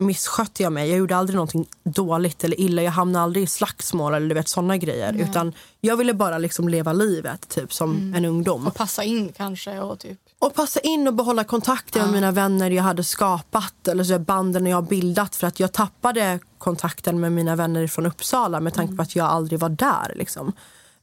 misskötte 0.04 0.64
jag 0.64 0.74
mig. 0.74 0.90
Jag 0.90 0.98
gjorde 0.98 1.16
aldrig 1.16 1.36
någonting 1.36 1.68
dåligt 1.84 2.44
eller 2.44 2.60
illa. 2.60 2.82
Jag 2.82 2.92
hamnade 2.92 3.24
aldrig 3.24 3.44
i 3.44 3.48
slagsmål 3.48 4.14
eller 4.14 4.28
du 4.28 4.36
vet 4.36 4.48
sådana 4.48 4.78
grejer. 4.78 5.14
Utan 5.14 5.54
jag 5.82 5.98
ville 5.98 6.14
bara 6.14 6.38
liksom 6.38 6.70
leva 6.70 6.94
livet 6.94 7.50
typ 7.50 7.74
som 7.74 8.14
en 8.16 8.26
ungdom. 8.26 8.68
Och 8.68 8.76
passa 8.76 9.04
in 9.04 9.34
kanske 9.38 9.80
och 9.80 10.00
typ. 10.00 10.20
Och 10.40 10.54
passa 10.54 10.80
in 10.80 11.08
och 11.08 11.14
behålla 11.14 11.44
kontakten 11.44 12.02
med 12.02 12.14
mina 12.14 12.32
vänner 12.32 12.70
jag 12.72 12.84
hade 12.84 13.04
skapat 13.04 13.88
eller 13.88 14.04
så 14.04 14.20
banden 14.20 14.66
jag 14.66 14.78
har 14.78 14.82
bildat 14.82 15.36
för 15.36 15.48
att 15.48 15.60
jag 15.60 15.72
tappade 15.72 16.40
kontakten 16.60 17.20
med 17.20 17.32
mina 17.32 17.56
vänner 17.56 17.88
från 17.88 18.06
Uppsala 18.06 18.60
med 18.60 18.74
tanke 18.74 18.96
på 18.96 19.02
att 19.02 19.16
jag 19.16 19.28
aldrig 19.28 19.60
var 19.60 19.70
där. 19.70 20.14
Liksom. 20.16 20.54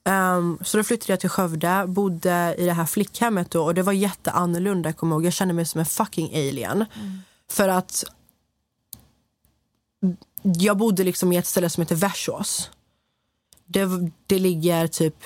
Ehm, 0.04 0.58
så 0.62 0.76
då 0.76 0.84
flyttade 0.84 1.12
jag 1.12 1.20
till 1.20 1.30
Skövde, 1.30 1.84
bodde 1.86 2.54
i 2.58 2.64
det 2.64 2.72
här 2.72 2.86
flickhemmet 2.86 3.50
då, 3.50 3.64
och 3.64 3.74
det 3.74 3.82
var 3.82 3.92
jätteannorlunda. 3.92 4.92
Jag, 5.00 5.08
ihåg. 5.08 5.24
jag 5.24 5.32
kände 5.32 5.54
mig 5.54 5.64
som 5.64 5.78
en 5.78 5.86
fucking 5.86 6.34
alien. 6.34 6.84
För 7.50 7.68
att 7.68 8.04
jag 10.42 10.76
bodde 10.76 11.04
liksom 11.04 11.32
i 11.32 11.36
ett 11.36 11.46
ställe 11.46 11.70
som 11.70 11.80
heter 11.80 11.96
Värsås. 11.96 12.70
Det, 13.66 13.88
det 14.26 14.38
ligger 14.38 14.86
typ 14.86 15.16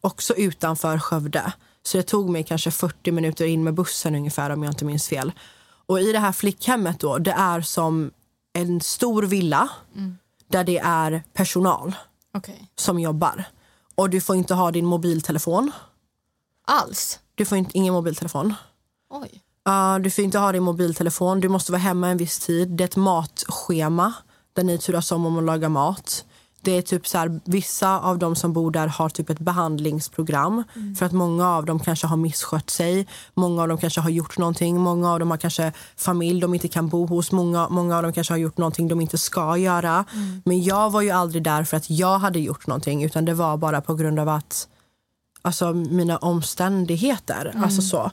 också 0.00 0.34
utanför 0.34 0.98
Skövde. 0.98 1.52
Så 1.82 1.96
det 1.96 2.02
tog 2.02 2.28
mig 2.28 2.44
kanske 2.44 2.70
40 2.70 3.12
minuter 3.12 3.44
in 3.44 3.64
med 3.64 3.74
bussen 3.74 4.14
ungefär 4.14 4.50
om 4.50 4.62
jag 4.62 4.70
inte 4.70 4.84
minns 4.84 5.08
fel. 5.08 5.32
Och 5.86 6.00
i 6.00 6.12
det 6.12 6.18
här 6.18 6.32
flickhemmet 6.32 7.00
då, 7.00 7.18
det 7.18 7.32
är 7.32 7.60
som 7.60 8.10
en 8.52 8.80
stor 8.80 9.22
villa 9.22 9.68
där 10.48 10.64
det 10.64 10.78
är 10.78 11.22
personal 11.32 11.94
Okej. 12.34 12.70
som 12.76 12.98
jobbar. 12.98 13.44
Och 13.94 14.10
du 14.10 14.20
får 14.20 14.36
inte 14.36 14.54
ha 14.54 14.70
din 14.70 14.86
mobiltelefon. 14.86 15.72
Alls? 16.66 17.18
Du 17.34 17.44
får 17.44 17.58
inte, 17.58 17.78
ingen 17.78 17.94
mobiltelefon. 17.94 18.54
Oj. 19.10 19.42
Uh, 19.68 19.98
du 19.98 20.10
får 20.10 20.24
inte 20.24 20.38
ha 20.38 20.52
din 20.52 20.62
mobiltelefon. 20.62 21.40
Du 21.40 21.48
måste 21.48 21.72
vara 21.72 21.82
hemma 21.82 22.08
en 22.08 22.16
viss 22.16 22.38
tid. 22.38 22.68
Det 22.68 22.84
är 22.84 22.88
ett 22.88 22.96
matschema 22.96 24.12
där 24.52 24.64
ni 24.64 24.78
turas 24.78 25.12
om 25.12 25.26
om 25.26 25.38
att 25.38 25.44
laga 25.44 25.68
mat. 25.68 26.24
Det 26.62 26.70
är 26.70 26.82
typ 26.82 27.06
så 27.06 27.18
här, 27.18 27.40
vissa 27.44 28.00
av 28.00 28.18
de 28.18 28.36
som 28.36 28.52
bor 28.52 28.70
där 28.70 28.86
har 28.86 29.08
typ 29.08 29.30
ett 29.30 29.38
behandlingsprogram 29.38 30.64
för 30.98 31.06
att 31.06 31.12
många 31.12 31.48
av 31.48 31.64
dem 31.64 31.80
kanske 31.80 32.06
har 32.06 32.16
misskött 32.16 32.70
sig. 32.70 33.06
Många 33.34 33.62
av 33.62 33.68
dem 33.68 33.78
kanske 33.78 34.00
har 34.00 34.10
gjort 34.10 34.38
någonting. 34.38 34.80
Många 34.80 35.12
av 35.12 35.18
dem 35.18 35.30
har 35.30 35.38
kanske 35.38 35.72
familj 35.96 36.40
de 36.40 36.54
inte 36.54 36.68
kan 36.68 36.88
bo 36.88 37.06
hos. 37.06 37.32
Många, 37.32 37.68
många 37.68 37.96
av 37.96 38.02
dem 38.02 38.12
kanske 38.12 38.32
har 38.32 38.38
gjort 38.38 38.56
någonting 38.58 38.88
de 38.88 39.00
inte 39.00 39.18
ska 39.18 39.56
göra. 39.56 40.04
Men 40.44 40.62
jag 40.62 40.90
var 40.90 41.00
ju 41.02 41.10
aldrig 41.10 41.42
där 41.42 41.64
för 41.64 41.76
att 41.76 41.90
jag 41.90 42.18
hade 42.18 42.40
gjort 42.40 42.66
någonting 42.66 43.04
utan 43.04 43.24
det 43.24 43.34
var 43.34 43.56
bara 43.56 43.80
på 43.80 43.94
grund 43.94 44.18
av 44.18 44.28
att 44.28 44.68
alltså 45.42 45.72
mina 45.72 46.16
omständigheter. 46.16 47.54
Alltså 47.62 47.82
så. 47.82 48.10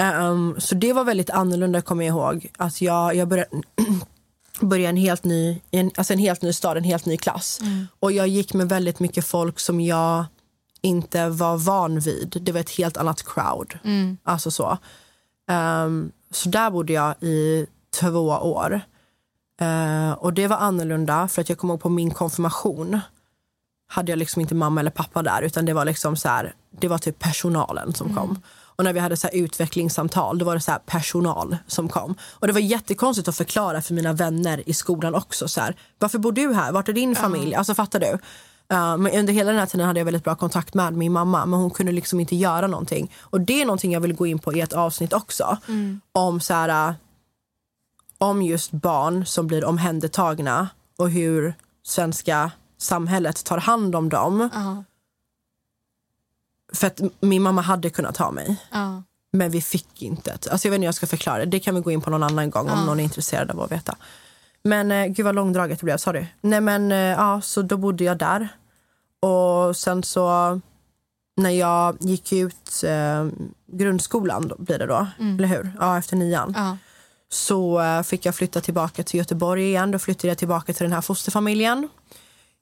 Ehm, 0.00 0.54
så 0.58 0.74
det 0.74 0.92
var 0.92 1.04
väldigt 1.04 1.30
annorlunda 1.30 1.82
kommer 1.82 2.04
jag 2.04 2.16
ihåg. 2.16 2.46
Att 2.58 2.80
jag, 2.80 3.14
jag 3.14 3.28
började, 3.28 3.50
började 4.66 4.88
en 4.88 4.96
helt 4.96 5.24
ny, 5.24 5.60
en, 5.70 5.90
alltså 5.96 6.12
en 6.12 6.18
helt 6.18 6.42
ny 6.42 6.52
stad, 6.52 6.76
en 6.76 6.84
helt 6.84 7.06
ny 7.06 7.16
klass. 7.16 7.60
Och 8.00 8.12
jag 8.12 8.28
gick 8.28 8.54
med 8.54 8.68
väldigt 8.68 9.00
mycket 9.00 9.24
folk 9.26 9.60
som 9.60 9.80
jag 9.80 10.24
inte 10.80 11.28
var 11.28 11.56
van 11.56 12.00
vid. 12.00 12.38
Det 12.40 12.52
var 12.52 12.60
ett 12.60 12.70
helt 12.70 12.96
annat 12.96 13.22
crowd. 13.22 13.78
Alltså 14.22 14.50
så. 14.50 14.78
Ehm, 15.50 16.12
så 16.30 16.48
där 16.48 16.70
bodde 16.70 16.92
jag 16.92 17.14
i 17.20 17.66
två 18.00 18.28
år. 18.28 18.80
Eh, 19.60 20.12
och 20.12 20.32
det 20.32 20.46
var 20.46 20.56
annorlunda 20.56 21.28
för 21.28 21.42
att 21.42 21.48
jag 21.48 21.58
kommer 21.58 21.74
ihåg 21.74 21.80
på 21.80 21.88
min 21.88 22.10
konfirmation 22.10 23.00
hade 23.88 24.12
jag 24.12 24.18
liksom 24.18 24.40
inte 24.40 24.54
mamma 24.54 24.80
eller 24.80 24.90
pappa 24.90 25.22
där 25.22 25.42
utan 25.42 25.64
det 25.64 25.72
var 25.72 25.84
liksom 25.84 26.16
så 26.16 26.28
här, 26.28 26.54
det 26.70 26.88
var 26.88 26.98
typ 26.98 27.18
personalen 27.18 27.94
som 27.94 28.14
kom. 28.16 28.42
Och 28.80 28.84
när 28.84 28.92
vi 28.92 29.00
hade 29.00 29.16
så 29.16 29.28
utvecklingssamtal 29.28 30.38
då 30.38 30.44
var 30.44 30.54
det 30.54 30.60
så 30.60 30.70
här 30.70 30.78
personal 30.78 31.56
som 31.66 31.88
kom. 31.88 32.14
Och 32.32 32.46
det 32.46 32.52
var 32.52 32.60
jättekonstigt 32.60 33.28
att 33.28 33.36
förklara 33.36 33.82
för 33.82 33.94
mina 33.94 34.12
vänner 34.12 34.68
i 34.68 34.74
skolan 34.74 35.14
också 35.14 35.48
så 35.48 35.60
här, 35.60 35.76
varför 35.98 36.18
bor 36.18 36.32
du 36.32 36.52
här? 36.52 36.72
Vart 36.72 36.88
är 36.88 36.92
din 36.92 37.16
familj? 37.16 37.54
Alltså 37.54 37.74
fattar 37.74 38.00
du? 38.00 38.06
Uh, 38.06 38.96
men 38.96 39.12
under 39.12 39.32
hela 39.32 39.50
den 39.50 39.58
här 39.58 39.66
tiden 39.66 39.86
hade 39.86 40.00
jag 40.00 40.04
väldigt 40.04 40.24
bra 40.24 40.34
kontakt 40.34 40.74
med 40.74 40.92
min 40.92 41.12
mamma 41.12 41.46
men 41.46 41.60
hon 41.60 41.70
kunde 41.70 41.92
liksom 41.92 42.20
inte 42.20 42.36
göra 42.36 42.66
någonting. 42.66 43.12
Och 43.20 43.40
det 43.40 43.60
är 43.60 43.64
någonting 43.64 43.92
jag 43.92 44.00
vill 44.00 44.14
gå 44.14 44.26
in 44.26 44.38
på 44.38 44.54
i 44.54 44.60
ett 44.60 44.72
avsnitt 44.72 45.12
också. 45.12 45.58
Om 46.12 46.40
så 46.40 46.54
här, 46.54 46.88
uh, 46.88 46.94
om 48.18 48.42
just 48.42 48.70
barn 48.70 49.26
som 49.26 49.46
blir 49.46 49.64
omhändertagna 49.64 50.68
och 50.98 51.10
hur 51.10 51.54
svenska 51.82 52.50
samhället 52.78 53.44
tar 53.44 53.58
hand 53.58 53.94
om 53.94 54.08
dem. 54.08 54.48
Ja. 54.54 54.84
För 56.72 56.86
att 56.86 57.00
min 57.20 57.42
mamma 57.42 57.60
hade 57.60 57.90
kunnat 57.90 58.16
ha 58.16 58.30
mig, 58.30 58.56
Ja. 58.72 59.02
men 59.32 59.50
vi 59.50 59.60
fick 59.60 60.02
inte. 60.02 60.32
Alltså 60.32 60.68
jag 60.68 60.70
vet 60.70 60.76
inte 60.78 60.84
jag 60.84 60.94
ska 60.94 61.06
förklara 61.06 61.38
det. 61.38 61.44
Det 61.46 61.60
kan 61.60 61.74
vi 61.74 61.80
gå 61.80 61.90
in 61.90 62.00
på 62.00 62.10
någon 62.10 62.22
annan 62.22 62.50
gång 62.50 62.68
om 62.70 62.78
Ja. 62.78 62.84
någon 62.84 63.00
är 63.00 63.04
intresserad 63.04 63.50
av 63.50 63.60
att 63.60 63.72
veta. 63.72 63.96
Men 64.62 64.92
eh, 64.92 65.06
gud 65.06 65.24
vad 65.26 65.34
långdraget 65.34 65.78
det 65.80 65.84
blev, 65.84 65.96
sorry. 65.96 66.26
Nej 66.40 66.60
men 66.60 66.92
eh, 66.92 66.98
ja, 66.98 67.40
så 67.40 67.62
då 67.62 67.76
bodde 67.76 68.04
jag 68.04 68.18
där. 68.18 68.48
Och 69.22 69.76
sen 69.76 70.02
så 70.02 70.60
när 71.36 71.50
jag 71.50 71.96
gick 72.00 72.32
ut 72.32 72.84
eh, 72.86 73.26
grundskolan 73.72 74.48
då, 74.48 74.56
blir 74.58 74.78
det 74.78 74.86
då, 74.86 75.06
eller 75.18 75.48
hur? 75.48 75.72
Ja, 75.80 75.98
efter 75.98 76.16
nian. 76.16 76.52
Ja. 76.56 76.76
så 77.32 77.80
eh, 77.80 78.02
fick 78.02 78.26
jag 78.26 78.34
flytta 78.34 78.60
tillbaka 78.60 79.02
till 79.02 79.18
Göteborg 79.18 79.64
igen. 79.64 79.90
Då 79.90 79.98
flyttade 79.98 80.28
jag 80.28 80.38
tillbaka 80.38 80.72
till 80.72 80.84
den 80.84 80.92
här 80.92 81.00
fosterfamiljen. 81.00 81.88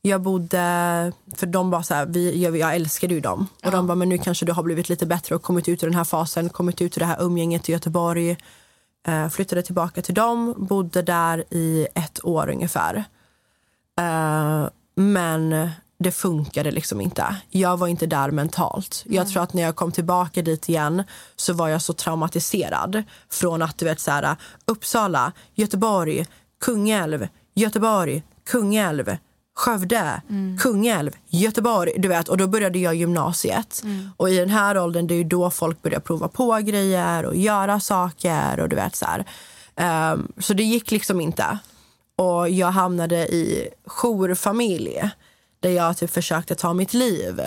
Jag 0.02 0.22
bodde, 0.22 1.12
för 1.36 1.46
de 1.46 1.70
bara 1.70 1.82
så 1.82 1.94
här, 1.94 2.06
vi, 2.06 2.42
jag, 2.42 2.56
jag 2.56 2.74
älskade 2.74 3.14
ju 3.14 3.20
dem. 3.20 3.46
Och 3.64 3.70
de 3.70 3.86
bara, 3.86 3.94
men 3.94 4.08
nu 4.08 4.18
kanske 4.18 4.46
du 4.46 4.52
har 4.52 4.62
blivit 4.62 4.88
lite 4.88 5.06
bättre 5.06 5.34
och 5.34 5.42
kommit 5.42 5.68
ut 5.68 5.82
ur 5.82 5.86
den 5.86 5.96
här 5.96 6.04
fasen, 6.04 6.48
kommit 6.48 6.82
ut 6.82 6.96
ur 6.96 7.00
det 7.00 7.06
här 7.06 7.22
umgänget 7.22 7.68
i 7.68 7.72
Göteborg. 7.72 8.36
Eh, 9.08 9.28
flyttade 9.28 9.62
tillbaka 9.62 10.02
till 10.02 10.14
dem, 10.14 10.54
bodde 10.58 11.02
där 11.02 11.44
i 11.50 11.86
ett 11.94 12.24
år 12.24 12.48
ungefär. 12.50 13.04
Eh, 14.00 14.68
men 14.94 15.70
det 15.98 16.12
funkade 16.12 16.70
liksom 16.70 17.00
inte. 17.00 17.36
Jag 17.50 17.76
var 17.76 17.88
inte 17.88 18.06
där 18.06 18.30
mentalt. 18.30 19.04
Jag 19.06 19.28
tror 19.28 19.42
att 19.42 19.52
när 19.54 19.62
jag 19.62 19.76
kom 19.76 19.92
tillbaka 19.92 20.42
dit 20.42 20.68
igen 20.68 21.02
så 21.36 21.52
var 21.52 21.68
jag 21.68 21.82
så 21.82 21.92
traumatiserad 21.92 23.02
från 23.30 23.62
att 23.62 23.78
du 23.78 23.84
vet 23.84 24.00
så 24.00 24.10
här 24.10 24.36
Uppsala, 24.64 25.32
Göteborg, 25.54 26.26
Kungälv, 26.60 27.28
Göteborg, 27.54 28.22
Kungälv, 28.46 29.16
Skövde, 29.58 30.22
Kungälv, 30.60 31.12
Göteborg. 31.28 31.92
Du 31.96 32.08
vet, 32.08 32.28
och 32.28 32.36
då 32.36 32.46
började 32.46 32.78
jag 32.78 32.94
gymnasiet. 32.94 33.82
Och 34.16 34.30
i 34.30 34.36
den 34.36 34.50
här 34.50 34.78
åldern 34.78 35.06
det 35.06 35.14
är 35.14 35.24
då 35.24 35.50
folk 35.50 35.82
börjar 35.82 36.00
prova 36.00 36.28
på 36.28 36.56
grejer 36.56 37.24
och 37.24 37.36
göra 37.36 37.80
saker. 37.80 38.60
och 38.60 38.68
du 38.68 38.76
vet 38.76 38.96
så. 38.96 39.06
Ehm, 39.76 40.32
så 40.38 40.54
det 40.54 40.62
gick 40.62 40.90
liksom 40.90 41.20
inte. 41.20 41.58
Och 42.16 42.48
jag 42.48 42.70
hamnade 42.70 43.16
i 43.16 43.68
jourfamilj 43.86 45.10
där 45.60 45.70
jag 45.70 45.96
typ 45.96 46.10
försökte 46.10 46.54
ta 46.54 46.72
mitt 46.72 46.94
liv. 46.94 47.40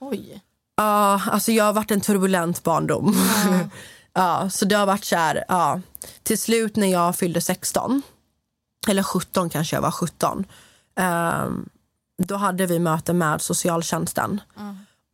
Oj. 0.00 0.40
Ja, 0.76 1.20
alltså 1.30 1.52
jag 1.52 1.64
har 1.64 1.72
varit 1.72 1.90
en 1.90 2.00
turbulent 2.00 2.62
barndom. 2.62 3.16
Ja. 4.12 4.50
så 4.52 4.64
det 4.64 4.76
har 4.76 4.86
varit 4.86 5.04
så 5.04 5.16
här, 5.16 5.44
ja. 5.48 5.80
Till 6.22 6.38
slut 6.38 6.76
när 6.76 6.86
jag 6.86 7.16
fyllde 7.16 7.40
16, 7.40 8.02
eller 8.88 9.02
17 9.02 9.50
kanske 9.50 9.76
jag 9.76 9.82
var 9.82 9.90
17, 9.90 10.38
ehm, 10.38 10.44
då 12.22 12.36
hade 12.36 12.66
vi 12.66 12.78
möte 12.78 13.12
med 13.12 13.40
socialtjänsten. 13.40 14.40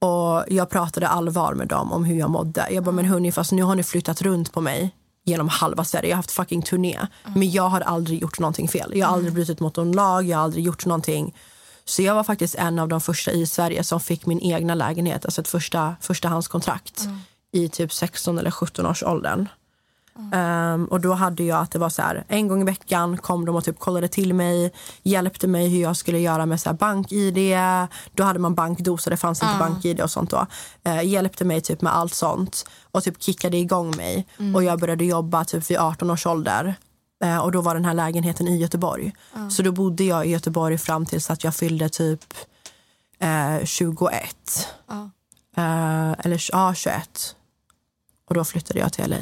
Och 0.00 0.44
jag 0.48 0.70
pratade 0.70 1.08
allvar 1.08 1.54
med 1.54 1.68
dem 1.68 1.92
om 1.92 2.04
hur 2.04 2.18
jag 2.18 2.30
mådde. 2.30 2.66
Jag 2.70 2.84
bara, 2.84 2.92
men 2.92 3.04
hörni, 3.04 3.32
fast 3.32 3.52
nu 3.52 3.62
har 3.62 3.74
ni 3.74 3.82
flyttat 3.82 4.22
runt 4.22 4.52
på 4.52 4.60
mig 4.60 4.94
genom 5.24 5.48
halva 5.48 5.84
Sverige. 5.84 6.08
Jag 6.08 6.16
har 6.16 6.18
haft 6.18 6.30
fucking 6.30 6.62
turné. 6.62 6.98
Men 7.24 7.50
jag 7.50 7.68
har 7.68 7.80
aldrig 7.80 8.22
gjort 8.22 8.38
någonting 8.38 8.68
fel. 8.68 8.92
Jag 8.94 9.06
har 9.06 9.14
aldrig 9.14 9.34
brutit 9.34 9.60
mot 9.60 9.76
någon 9.76 9.92
lag, 9.92 10.24
jag 10.24 10.36
har 10.38 10.44
aldrig 10.44 10.64
gjort 10.64 10.86
någonting. 10.86 11.34
Så 11.84 12.02
jag 12.02 12.14
var 12.14 12.24
faktiskt 12.24 12.54
en 12.54 12.78
av 12.78 12.88
de 12.88 13.00
första 13.00 13.32
i 13.32 13.46
Sverige 13.46 13.84
som 13.84 14.00
fick 14.00 14.26
min 14.26 14.40
egna 14.40 14.74
lägenhet, 14.74 15.24
alltså 15.24 15.40
ett 15.40 15.48
första, 15.48 15.96
förstahandskontrakt 16.00 17.08
i 17.52 17.68
typ 17.68 17.92
16 17.92 18.38
eller 18.38 18.50
17 18.50 18.86
års 18.86 19.02
åldern. 19.02 19.48
Ehm, 20.32 20.84
och 20.84 21.00
då 21.00 21.12
hade 21.12 21.44
jag 21.44 21.58
att 21.60 21.70
det 21.70 21.78
var 21.78 21.88
så 21.88 22.02
här, 22.02 22.24
en 22.28 22.48
gång 22.48 22.62
i 22.62 22.64
veckan 22.64 23.16
kom 23.16 23.44
de 23.44 23.56
och 23.56 23.64
typ 23.64 23.78
kollade 23.78 24.08
till 24.08 24.34
mig, 24.34 24.72
hjälpte 25.02 25.46
mig 25.46 25.68
hur 25.68 25.82
jag 25.82 25.96
skulle 25.96 26.18
göra 26.18 26.46
med 26.46 26.60
så 26.60 26.68
här 26.68 26.76
bank-id. 26.76 27.34
Då 28.14 28.24
hade 28.24 28.38
man 28.38 28.54
bankdosa, 28.54 29.10
det 29.10 29.16
fanns 29.16 29.42
inte 29.42 29.52
Ja. 29.54 29.58
bank-id 29.58 30.00
och 30.00 30.10
sånt 30.10 30.30
då. 30.30 30.46
Eh, 30.84 31.02
hjälpte 31.02 31.44
mig 31.44 31.60
typ 31.60 31.80
med 31.82 31.96
allt 31.96 32.14
sånt 32.14 32.64
och 32.90 33.02
typ 33.04 33.22
kickade 33.22 33.56
igång 33.56 33.96
mig. 33.96 34.26
Mm. 34.38 34.54
Och 34.54 34.64
jag 34.64 34.80
började 34.80 35.04
jobba 35.04 35.44
typ 35.44 35.70
vid 35.70 35.78
18 35.78 36.10
års 36.10 36.26
ålder. 36.26 36.74
Eh, 37.24 37.38
och 37.38 37.52
då 37.52 37.60
var 37.60 37.74
den 37.74 37.84
här 37.84 37.94
lägenheten 37.94 38.48
i 38.48 38.56
Göteborg. 38.56 39.12
Ja. 39.34 39.50
Så 39.50 39.62
då 39.62 39.72
bodde 39.72 40.04
jag 40.04 40.26
i 40.26 40.30
Göteborg 40.30 40.78
fram 40.78 41.06
tills 41.06 41.30
att 41.30 41.44
jag 41.44 41.54
fyllde 41.54 41.88
typ 41.88 42.34
eh, 43.18 43.64
21. 43.64 44.68
Ja. 44.88 45.10
Eh, 45.56 46.10
eller 46.18 46.44
ja, 46.52 46.74
21. 46.74 47.36
Och 48.28 48.34
då 48.34 48.44
flyttade 48.44 48.80
jag 48.80 48.92
till 48.92 49.10
LA. 49.10 49.16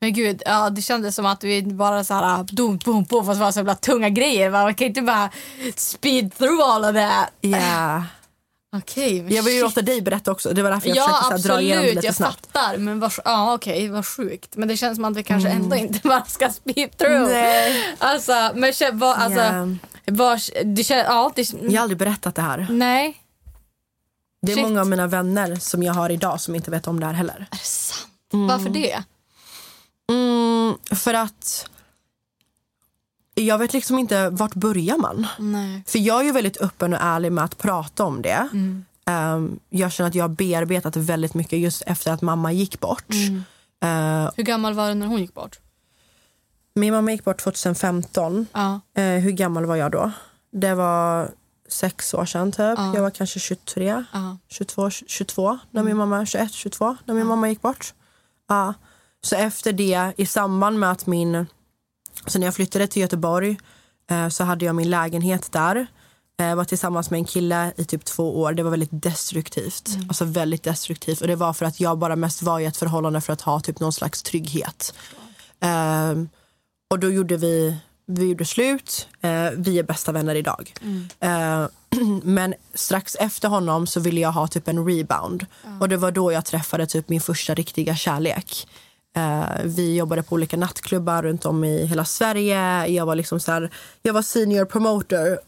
Men 0.00 0.12
gud, 0.12 0.42
ja, 0.46 0.70
det 0.70 0.82
kändes 0.82 1.14
som 1.14 1.26
att 1.26 1.44
vi 1.44 1.62
bara 1.62 2.04
så 2.04 2.14
här 2.14 2.44
dum, 2.52 2.78
bum, 2.84 3.04
bum, 3.04 3.26
fast 3.26 3.38
det 3.38 3.44
var 3.44 3.52
så 3.52 3.58
jävla 3.58 3.74
tunga 3.74 4.08
grejer. 4.08 4.50
Man 4.50 4.74
kan 4.74 4.86
inte 4.86 5.02
bara 5.02 5.30
speed 5.76 6.34
through 6.38 6.64
all 6.64 6.84
of 6.84 6.94
that. 6.94 7.30
Ja. 7.40 8.04
Okej, 8.76 9.22
men 9.22 9.34
Jag 9.34 9.42
vill 9.42 9.54
ju 9.54 9.62
låta 9.62 9.82
dig 9.82 10.02
berätta 10.02 10.32
också. 10.32 10.52
Det 10.54 10.62
var 10.62 10.70
därför 10.70 10.88
jag 10.88 10.96
Ja, 10.96 11.06
försökte 11.08 11.48
här, 11.48 11.56
dra 11.56 11.60
igenom 11.62 11.82
det 11.84 11.88
absolut. 11.88 11.94
lite 11.94 12.06
Jag 12.06 12.14
snabbt. 12.14 12.46
fattar. 12.52 12.76
Men 12.76 13.00
vad, 13.00 13.12
ja, 13.24 13.54
okej, 13.54 13.88
vad 13.88 14.06
sjukt. 14.06 14.56
Men 14.56 14.68
det 14.68 14.76
känns 14.76 14.96
som 14.96 15.04
att 15.04 15.16
vi 15.16 15.22
kanske 15.22 15.48
ändå 15.50 15.76
inte 15.76 16.00
bara 16.08 16.24
ska 16.24 16.50
speed 16.50 16.96
through. 16.96 17.28
Nej. 17.28 17.94
Alltså, 17.98 18.50
men 18.54 18.72
vad, 18.92 19.16
alltså, 19.16 19.40
Ja. 19.40 19.66
vad, 20.06 20.40
det 20.64 20.84
känns, 20.84 21.06
ja, 21.08 21.32
det, 21.34 21.52
Jag 21.52 21.72
har 21.72 21.78
aldrig 21.82 21.98
berättat 21.98 22.34
det 22.34 22.42
här. 22.42 22.66
Nej. 22.70 23.16
Det 24.46 24.52
är 24.52 24.56
Shit. 24.56 24.64
många 24.64 24.80
av 24.80 24.86
mina 24.86 25.06
vänner 25.06 25.56
som 25.56 25.82
jag 25.82 25.94
har 25.94 26.10
idag 26.10 26.40
som 26.40 26.54
inte 26.54 26.70
vet 26.70 26.86
om 26.86 27.00
det 27.00 27.06
här 27.06 27.12
heller. 27.12 27.34
Är 27.50 27.56
det 27.56 27.58
sant? 27.64 28.08
Varför 28.32 28.68
det? 28.70 29.02
Mm, 30.12 30.74
för 30.90 31.14
att 31.14 31.70
jag 33.34 33.58
vet 33.58 33.72
liksom 33.72 33.98
inte 33.98 34.28
vart 34.30 34.54
börjar 34.54 34.96
man. 34.98 35.26
Nej. 35.38 35.82
För 35.86 35.98
jag 35.98 36.20
är 36.20 36.24
ju 36.24 36.32
väldigt 36.32 36.56
öppen 36.56 36.92
och 36.94 37.00
ärlig 37.02 37.32
med 37.32 37.44
att 37.44 37.58
prata 37.58 38.04
om 38.04 38.22
det. 38.22 38.48
Mm. 38.52 38.84
Ehm, 39.06 39.58
jag 39.68 39.92
känner 39.92 40.08
att 40.08 40.14
jag 40.14 40.24
har 40.24 40.28
bearbetat 40.28 40.96
väldigt 40.96 41.34
mycket 41.34 41.58
just 41.58 41.82
efter 41.86 42.12
att 42.12 42.22
mamma 42.22 42.52
gick 42.52 42.80
bort. 42.80 43.12
Mm. 43.12 43.42
Eh, 44.24 44.30
Hur 44.36 44.42
gammal 44.42 44.74
var 44.74 44.88
du 44.88 44.94
när 44.94 45.06
hon 45.06 45.20
gick 45.20 45.34
bort? 45.34 45.58
min 46.74 46.92
mamma 46.94 47.12
gick 47.12 47.24
bort 47.24 47.38
2015. 47.38 48.46
Ja. 48.52 48.80
Eh, 49.02 49.04
hur 49.20 49.30
gammal 49.30 49.64
var 49.66 49.76
jag 49.76 49.92
då? 49.92 50.10
Det 50.52 50.74
var 50.74 51.30
sex 51.68 52.14
år 52.14 52.24
sedan 52.24 52.52
typ. 52.52 52.58
Ja. 52.78 52.94
Jag 52.94 53.02
var 53.02 53.10
kanske 53.10 53.40
23, 53.40 54.04
Ja. 54.12 54.38
22, 54.48 54.90
22 54.90 55.58
när 55.70 55.82
min 55.82 55.96
mamma, 55.96 56.26
21, 56.26 56.52
22 56.52 56.96
när 57.04 57.14
min 57.14 57.26
mamma 57.26 57.48
gick 57.48 57.62
bort. 57.62 57.94
Ja. 58.48 58.74
Så 59.28 59.36
efter 59.36 59.72
det, 59.72 60.12
i 60.16 60.26
samband 60.26 60.78
med 60.78 60.90
att 60.90 61.06
min, 61.06 61.46
så 62.26 62.38
när 62.38 62.46
jag 62.46 62.54
flyttade 62.54 62.86
till 62.86 63.02
Göteborg 63.02 63.58
eh, 64.10 64.28
så 64.28 64.44
hade 64.44 64.64
jag 64.64 64.74
min 64.74 64.90
lägenhet 64.90 65.52
där. 65.52 65.86
Eh, 66.40 66.46
Jag 66.46 66.56
var 66.56 66.64
tillsammans 66.64 67.10
med 67.10 67.18
en 67.18 67.24
kille 67.24 67.72
i 67.76 67.84
typ 67.84 68.04
två 68.04 68.40
år. 68.40 68.52
Det 68.52 68.62
var 68.62 68.70
väldigt 68.70 69.02
destruktivt. 69.02 69.88
Alltså 70.08 70.24
väldigt 70.24 70.62
destruktivt. 70.62 71.20
Och 71.20 71.26
det 71.26 71.36
var 71.36 71.52
för 71.52 71.66
att 71.66 71.80
jag 71.80 71.98
bara 71.98 72.16
mest 72.16 72.42
var 72.42 72.60
i 72.60 72.64
ett 72.64 72.76
förhållande 72.76 73.20
för 73.20 73.32
att 73.32 73.40
ha 73.40 73.60
typ 73.60 73.80
någon 73.80 73.92
slags 73.92 74.22
trygghet. 74.22 74.94
Ehm, 75.60 76.28
och 76.90 76.98
då 76.98 77.10
gjorde 77.10 77.36
vi, 77.36 77.76
vi 78.06 78.28
gjorde 78.28 78.44
slut. 78.44 79.08
Eh, 79.20 79.50
vi 79.56 79.78
är 79.78 79.82
bästa 79.82 80.12
vänner 80.12 80.34
idag. 80.34 80.74
Eh, 81.20 81.66
men 82.22 82.54
strax 82.74 83.14
efter 83.20 83.48
honom 83.48 83.86
så 83.86 84.00
ville 84.00 84.20
jag 84.20 84.32
ha 84.32 84.46
typ 84.48 84.68
en 84.68 84.86
rebound. 84.88 85.46
Och 85.80 85.88
det 85.88 85.96
var 85.96 86.10
då 86.10 86.32
jag 86.32 86.44
träffade 86.44 86.86
typ 86.86 87.08
min 87.08 87.20
första 87.20 87.54
riktiga 87.54 87.96
kärlek. 87.96 88.66
Eh, 89.16 89.64
vi 89.64 89.96
jobbade 89.96 90.22
på 90.22 90.34
olika 90.34 90.56
nattklubbar 90.56 91.22
runt 91.22 91.46
om 91.46 91.64
i 91.64 91.86
hela 91.86 92.04
Sverige. 92.04 92.86
Jag 92.86 93.06
var 93.06 93.14
liksom 93.14 93.40
så 93.40 93.52
här, 93.52 93.70
jag 94.02 94.12
var 94.12 94.22
senior 94.22 94.64
promoter. 94.64 95.38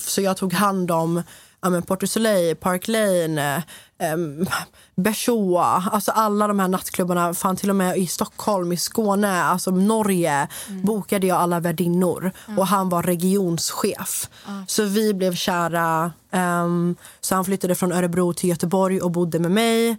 Så 0.00 0.20
jag 0.20 0.36
tog 0.36 0.52
hand 0.52 0.90
om 0.90 1.22
ja, 1.60 1.70
men 1.70 1.82
Port 1.82 2.08
Soleil, 2.08 2.56
Park 2.56 2.88
Lane, 2.88 3.62
eh, 3.98 4.14
um, 4.14 4.46
Bershoa, 4.94 5.84
alltså 5.92 6.10
alla 6.10 6.46
de 6.48 6.58
här 6.58 6.68
nattklubbarna, 6.68 7.34
fan 7.34 7.56
till 7.56 7.70
och 7.70 7.76
med 7.76 7.98
i 7.98 8.06
Stockholm, 8.06 8.72
i 8.72 8.76
Skåne, 8.76 9.42
alltså 9.42 9.70
Norge 9.70 10.48
bokade 10.82 11.26
jag 11.26 11.38
alla 11.38 11.60
värdinnor 11.60 12.32
och 12.58 12.66
han 12.66 12.88
var 12.88 13.02
regionschef. 13.02 14.28
Så 14.66 14.84
vi 14.84 15.14
blev 15.14 15.34
kära. 15.34 16.12
ehm, 16.30 16.96
så 17.20 17.34
han 17.34 17.44
flyttade 17.44 17.74
från 17.74 17.92
Örebro 17.92 18.32
till 18.32 18.48
Göteborg 18.48 19.00
och 19.00 19.10
bodde 19.10 19.38
med 19.38 19.50
mig. 19.50 19.96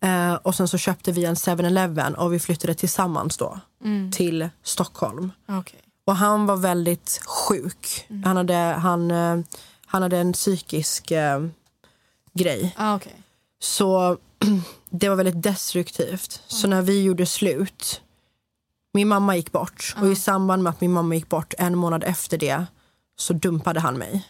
Eh, 0.00 0.34
och 0.34 0.54
sen 0.54 0.68
så 0.68 0.78
köpte 0.78 1.12
vi 1.12 1.24
en 1.24 1.34
7-Eleven 1.34 2.14
och 2.14 2.32
vi 2.32 2.38
flyttade 2.38 2.74
tillsammans 2.74 3.36
då 3.36 3.60
Mm. 3.84 4.12
till 4.12 4.48
Stockholm. 4.62 5.32
Okej. 5.48 5.80
Och 6.04 6.16
han 6.16 6.46
var 6.46 6.56
väldigt 6.56 7.20
sjuk. 7.26 8.06
Han, 8.24 8.36
hade, 8.36 8.54
han, 8.54 9.10
eh, 9.10 9.38
han 9.86 10.02
hade 10.02 10.18
en 10.18 10.32
psykisk 10.32 11.10
eh, 11.10 11.46
grej. 12.34 12.74
Ah, 12.76 12.94
okej. 12.96 13.22
Så 13.58 14.16
det 14.90 15.08
var 15.08 15.16
väldigt 15.16 15.42
destruktivt. 15.42 16.42
Så 16.46 16.68
när 16.68 16.82
vi 16.82 17.02
gjorde 17.02 17.26
slut, 17.26 18.00
min 18.92 19.08
mamma 19.08 19.36
gick 19.36 19.52
bort. 19.52 19.94
Och 20.00 20.06
i 20.12 20.16
samband 20.16 20.62
med 20.62 20.70
att 20.70 20.80
min 20.80 20.92
mamma 20.92 21.14
gick 21.14 21.28
bort, 21.28 21.54
en 21.58 21.78
månad 21.78 22.04
efter 22.04 22.38
det, 22.38 22.66
så 23.18 23.32
dumpade 23.32 23.80
han 23.80 23.98
mig. 23.98 24.26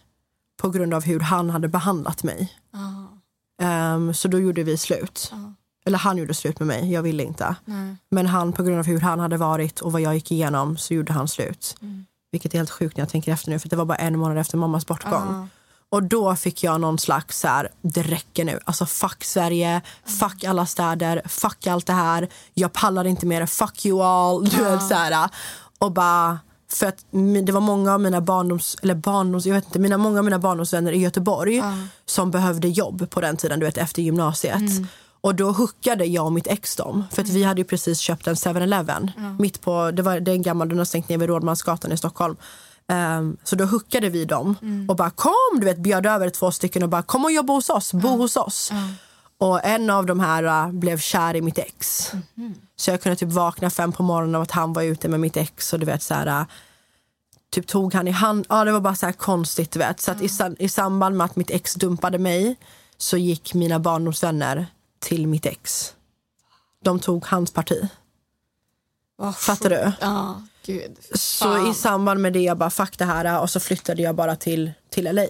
På 0.57 0.71
grund 0.71 0.95
av 0.95 1.05
hur 1.05 1.21
han 1.21 1.51
hade 1.51 1.69
behandlat 1.69 2.23
mig. 2.23 2.53
Ah, 2.73 3.16
Ehm, 3.63 4.15
så 4.15 4.29
då 4.29 4.41
gjorde 4.41 4.63
vi 4.63 4.77
slut. 4.77 5.33
Eller 5.87 5.99
han 5.99 6.17
gjorde 6.19 6.35
slut 6.35 6.59
med 6.59 6.67
mig, 6.69 6.93
jag 6.93 7.03
ville 7.03 7.23
inte. 7.23 7.57
nej. 7.65 7.97
Men 8.11 8.27
han, 8.27 8.53
på 8.53 8.63
grund 8.63 8.79
av 8.79 8.87
hur 8.87 9.01
han 9.01 9.21
hade 9.21 9.37
varit 9.37 9.81
och 9.81 9.93
vad 9.93 10.01
jag 10.01 10.15
gick 10.15 10.33
igenom 10.33 10.77
så 10.77 10.95
gjorde 10.95 11.13
han 11.13 11.29
slut. 11.29 11.77
Vilket 12.33 12.55
är 12.55 12.59
helt 12.59 12.71
sjukt 12.71 12.97
när 12.97 13.03
jag 13.03 13.09
tänker 13.09 13.33
efter 13.33 13.51
nu 13.51 13.59
för 13.59 13.69
det 13.69 13.77
var 13.77 13.85
bara 13.85 13.99
en 13.99 14.19
månad 14.19 14.39
efter 14.39 14.57
mammas 14.59 14.87
bortgång. 14.87 15.13
Ah. 15.35 15.47
Och 15.89 16.03
då 16.03 16.37
fick 16.37 16.63
jag 16.65 16.81
någon 16.81 16.99
slags 16.99 17.41
så 17.41 17.49
här, 17.49 17.69
det 17.83 18.03
räcker 18.03 18.45
nu. 18.45 18.61
Alltså 18.65 18.87
fuck 18.87 19.25
Sverige, 19.25 19.81
fuck 20.05 20.45
alla 20.45 20.67
städer, 20.67 21.23
fuck 21.25 21.67
allt 21.67 21.87
det 21.87 21.93
här. 21.93 22.29
Jag 22.55 22.73
pallar 22.73 23.05
inte 23.05 23.27
mer, 23.27 23.47
fuck 23.47 23.87
you 23.87 24.03
all. 24.03 24.45
Du 24.49 24.65
vet 24.65 24.89
så 24.89 24.95
här. 24.95 25.31
Och 25.79 25.93
bara, 25.93 26.39
för 26.69 26.87
att 26.87 27.05
det 27.47 27.53
var 27.53 27.61
många 27.61 27.95
av 27.95 28.01
mina 28.01 28.21
barndoms, 28.21 28.77
eller 28.83 28.95
barndoms, 28.95 29.47
jag 29.47 29.55
vet 29.55 29.65
inte, 29.67 29.79
mina, 29.79 29.99
många 29.99 30.19
av 30.19 30.25
mina 30.25 30.39
barndomsvänner 30.39 30.93
i 30.93 30.99
Göteborg 30.99 31.63
som 32.07 32.31
behövde 32.31 32.69
jobb 32.69 33.11
på 33.11 33.21
den 33.21 33.37
tiden, 33.37 33.61
du 33.61 33.67
vet 33.67 33.79
efter 33.79 34.03
gymnasiet. 34.03 34.63
Och 35.21 35.35
då 35.35 35.51
hookade 35.53 36.05
jag 36.05 36.27
och 36.27 36.33
mitt 36.33 36.47
ex 36.47 36.77
dem. 36.77 37.05
För 37.11 37.23
att 37.23 37.29
vi 37.29 37.43
hade 37.45 37.65
precis 37.65 37.99
köpt 37.99 38.27
en 38.27 38.35
7-Eleven. 38.35 39.11
Mitt 39.39 39.61
på, 39.61 39.91
det, 39.91 40.03
var, 40.03 40.21
det 40.21 40.31
är 40.31 40.35
en 40.35 40.43
gammal, 40.43 40.69
den 40.69 40.79
har 40.79 40.85
stängt 40.85 41.09
ner 41.09 41.19
vid 41.19 41.29
Rådmansgatan 41.29 41.93
i 41.93 41.97
Stockholm. 41.97 42.37
Ehm, 42.89 43.37
så 43.45 43.57
då 43.57 43.65
hookade 43.65 44.09
vi 44.09 44.25
dem 44.25 44.55
och 44.89 44.97
bara 44.97 45.11
kom, 45.11 45.61
du 45.61 45.65
vet 45.65 45.79
bjöd 45.79 46.07
över 46.07 46.31
två 46.31 46.51
stycken 46.51 46.83
och 46.83 46.89
bara 46.89 47.03
kom 47.03 47.25
och 47.25 47.33
jobba 47.33 47.53
hos 47.53 47.71
oss, 47.71 47.93
bo 47.93 48.09
hos 48.09 48.37
oss. 48.37 48.73
Och 49.39 49.65
en 49.65 49.91
av 49.91 50.07
de 50.07 50.21
här 50.21 50.67
äh, 50.67 50.73
blev 50.73 50.99
kär 50.99 51.37
i 51.37 51.43
mitt 51.43 51.59
ex. 51.59 52.13
Så 52.77 52.91
jag 52.91 53.03
kunde 53.03 53.17
typ 53.17 53.33
vakna 53.33 53.71
fem 53.71 53.93
på 53.93 54.03
morgonen 54.03 54.35
av 54.35 54.43
att 54.43 54.51
han 54.51 54.73
var 54.73 54.83
ute 54.83 55.09
med 55.09 55.21
mitt 55.21 55.37
ex 55.37 55.73
och 55.73 55.79
du 55.79 55.87
vet 55.87 56.03
så 56.03 56.15
här 56.15 56.27
äh, 56.27 56.47
typ 57.51 57.67
tog 57.67 57.95
han 57.95 58.09
i 58.09 58.11
hand. 58.11 58.47
Ja, 58.49 58.65
det 58.65 58.73
var 58.73 58.81
bara 58.81 58.95
så 58.95 59.07
här 59.07 59.13
konstigt, 59.13 59.71
du 59.71 59.79
vet. 59.79 60.01
Så 60.01 60.11
att 60.11 60.23
i, 60.23 60.29
i 60.59 60.69
samband 60.69 61.17
med 61.17 61.25
att 61.25 61.37
mitt 61.37 61.51
ex 61.51 61.75
dumpade 61.75 62.19
mig 62.19 62.57
så 62.97 63.17
gick 63.17 63.55
mina 63.55 63.79
barndomsvänner 63.79 64.67
till 64.99 65.27
mitt 65.27 65.47
ex. 65.47 65.95
De 66.85 67.01
tog 67.01 67.27
hans 67.27 67.51
parti. 67.51 67.89
Vad 69.17 69.37
Fattar 69.37 69.71
du? 69.71 69.93
Ja, 70.01 70.43
gud. 70.67 70.97
Så 71.15 71.45
Fan. 71.45 71.71
i 71.71 71.75
samband 71.75 72.21
med 72.21 72.33
det 72.33 72.41
jag 72.41 72.59
bara 72.59 72.71
fuck 72.71 72.99
det 72.99 73.05
här 73.05 73.41
och 73.41 73.51
så 73.51 73.61
flyttade 73.61 74.03
jag 74.03 74.15
bara 74.15 74.37
till, 74.37 74.73
till 74.91 75.15
LA. 75.15 75.27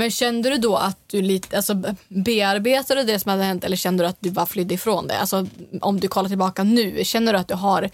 Men 0.00 0.10
kände 0.10 0.50
du 0.50 0.58
då 0.58 0.76
att 0.76 0.98
du 1.06 1.22
lite, 1.22 1.56
alltså, 1.56 1.74
be- 1.74 1.96
bearbetade 2.08 3.04
det 3.04 3.18
som 3.18 3.30
hade 3.30 3.42
hänt 3.42 3.64
eller 3.64 3.76
kände 3.76 4.04
du 4.04 4.08
att 4.08 4.16
du 4.20 4.30
bara 4.30 4.46
flydde 4.46 4.74
ifrån 4.74 5.06
det? 5.06 5.18
Alltså, 5.18 5.46
om 5.80 6.00
du 6.00 6.08
kollar 6.08 6.28
tillbaka 6.28 6.64
nu, 6.64 7.04
känner 7.04 7.32
du 7.32 7.38
att 7.38 7.48
du 7.48 7.54
har 7.54 7.90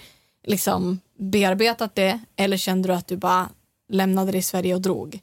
liksom, 0.47 1.01
bearbetat 1.19 1.95
det 1.95 2.21
eller 2.37 2.57
kände 2.57 2.89
du 2.89 2.95
att 2.95 3.07
du 3.07 3.17
bara 3.17 3.49
lämnade 3.89 4.33
det 4.33 4.39
i 4.39 4.43
Sverige 4.43 4.75
och 4.75 4.81
drog? 4.81 5.21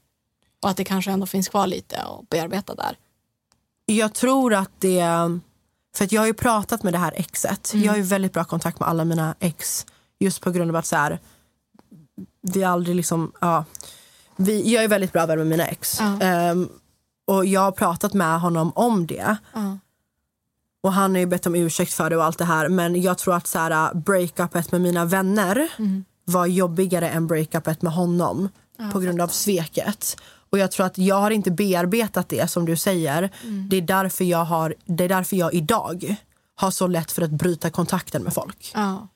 Och 0.61 0.69
att 0.69 0.77
det 0.77 0.83
kanske 0.83 1.11
ändå 1.11 1.25
finns 1.25 1.47
kvar 1.47 1.67
lite 1.67 2.01
att 2.01 2.29
bearbeta 2.29 2.75
där? 2.75 2.97
Jag 3.85 4.13
tror 4.13 4.53
att 4.53 4.71
det... 4.79 5.03
För 5.95 6.05
att 6.05 6.11
jag 6.11 6.21
har 6.21 6.27
ju 6.27 6.33
pratat 6.33 6.83
med 6.83 6.93
det 6.93 6.99
här 6.99 7.13
exet. 7.15 7.71
Jag 7.75 7.91
har 7.91 7.97
ju 7.97 8.03
väldigt 8.03 8.33
bra 8.33 8.43
kontakt 8.43 8.79
med 8.79 8.89
alla 8.89 9.05
mina 9.05 9.35
ex. 9.39 9.85
Just 10.19 10.41
på 10.41 10.51
grund 10.51 10.71
av 10.71 10.75
att 10.75 10.85
så 10.85 10.95
här, 10.95 11.19
vi 12.41 12.63
aldrig 12.63 12.95
liksom... 12.95 13.31
Ja, 13.41 13.65
vi, 14.35 14.73
jag 14.73 14.83
är 14.83 14.87
väldigt 14.87 15.13
bra 15.13 15.25
vän 15.25 15.37
med 15.37 15.47
mina 15.47 15.67
ex. 15.67 15.97
Ja. 15.99 16.19
Ehm, 16.21 16.69
och 17.27 17.45
jag 17.45 17.61
har 17.61 17.71
pratat 17.71 18.13
med 18.13 18.39
honom 18.41 18.71
om 18.75 19.07
det. 19.07 19.37
Ja. 19.53 19.77
Och 20.83 20.93
han 20.93 21.11
har 21.11 21.19
ju 21.19 21.25
bett 21.25 21.45
om 21.45 21.55
ursäkt 21.55 21.93
för 21.93 22.09
det 22.09 22.17
och 22.17 22.23
allt 22.23 22.37
det 22.37 22.45
här. 22.45 22.69
Men 22.69 23.01
jag 23.01 23.17
tror 23.17 23.35
att 23.35 23.47
så 23.47 23.59
här, 23.59 23.93
breakupet 23.93 24.71
med 24.71 24.81
mina 24.81 25.05
vänner 25.05 25.69
var 26.25 26.45
jobbigare 26.45 27.09
än 27.09 27.27
breakupet 27.27 27.81
med 27.81 27.93
honom. 27.93 28.49
på 28.91 28.99
grund 28.99 29.21
av 29.21 29.27
sveket. 29.27 30.17
Och 30.49 30.57
jag 30.57 30.71
tror 30.71 30.85
att 30.85 30.97
jag 30.97 31.15
har 31.15 31.31
inte 31.31 31.51
bearbetat 31.51 32.29
det 32.29 32.51
som 32.51 32.65
du 32.65 32.77
säger. 32.77 33.29
Det, 33.69 33.77
är 33.77 33.81
därför 33.81 34.25
jag 34.25 34.45
har, 34.45 34.75
det 34.85 35.03
är 35.03 35.09
därför 35.09 35.35
jag 35.35 35.53
idag 35.53 36.15
har 36.55 36.71
så 36.71 36.87
lätt 36.87 37.11
för 37.11 37.21
att 37.21 37.31
bryta 37.31 37.69
kontakten 37.69 38.23
med 38.23 38.33
folk. 38.33 38.71
Ja. 38.75 39.07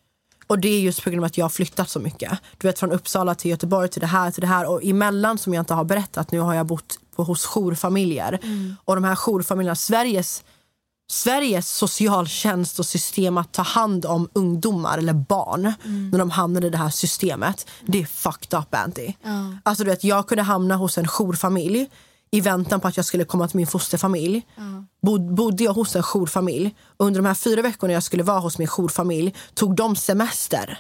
Och 0.48 0.60
det 0.60 0.68
är 0.68 0.80
just 0.80 1.04
på 1.04 1.10
grund 1.10 1.20
av 1.20 1.26
att 1.26 1.38
jag 1.38 1.46
har 1.46 1.50
flyttat 1.50 1.90
så 1.90 2.00
mycket. 2.00 2.32
Du 2.58 2.68
vet 2.68 2.80
från 2.80 2.92
Uppsala 2.92 3.36
till 3.36 3.52
Göteborg 3.52 3.90
till 3.90 4.02
det 4.02 4.08
här 4.08 4.32
till 4.32 4.42
det 4.42 4.48
här. 4.48 4.70
Och 4.70 4.84
emellan 4.84 5.38
som 5.38 5.54
jag 5.54 5.62
inte 5.62 5.74
har 5.74 5.84
berättat 5.84 6.32
nu 6.32 6.40
har 6.40 6.54
jag 6.54 6.66
bott 6.66 7.00
på, 7.16 7.24
hos 7.24 7.46
jourfamiljer. 7.46 8.40
Och 8.86 8.96
de 8.96 9.04
här 9.04 9.16
jourfamiljerna, 9.16 9.76
Sveriges, 9.76 10.44
Sveriges 11.12 11.70
socialtjänst 11.70 12.80
och 12.80 12.86
system 12.86 13.38
att 13.38 13.52
ta 13.52 13.62
hand 13.62 14.06
om 14.06 14.30
ungdomar 14.34 14.98
eller 14.98 15.14
barn 15.14 15.74
när 16.12 16.20
de 16.20 16.30
hamnar 16.32 16.66
i 16.66 16.70
det 16.70 16.78
här 16.78 16.90
systemet. 16.90 17.68
Det 17.86 18.02
är 18.02 18.06
fucked 18.06 18.60
up 18.60 18.76
Anty. 18.76 19.14
Alltså 19.64 19.84
du 19.84 19.90
vet 19.90 20.04
jag 20.04 20.28
kunde 20.28 20.44
hamna 20.44 20.76
hos 20.76 20.98
en 20.98 21.08
jourfamilj 21.08 21.90
i 22.32 22.42
väntan 22.42 22.80
på 22.80 22.88
att 22.88 22.98
jag 22.98 23.06
skulle 23.06 23.26
komma 23.26 23.48
till 23.48 23.58
min 23.58 23.68
fosterfamilj. 23.68 24.42
Bod, 25.02 25.34
bodde 25.34 25.64
jag 25.64 25.74
hos 25.74 25.96
en 25.96 26.04
jourfamilj. 26.04 26.76
Under 26.98 27.22
de 27.22 27.28
här 27.28 27.34
fyra 27.34 27.62
veckorna 27.62 27.94
jag 27.94 28.04
skulle 28.04 28.24
vara 28.24 28.40
hos 28.40 28.58
min 28.58 28.68
jourfamilj 28.68 29.36
tog 29.54 29.76
de 29.76 29.96
semester. 29.96 30.80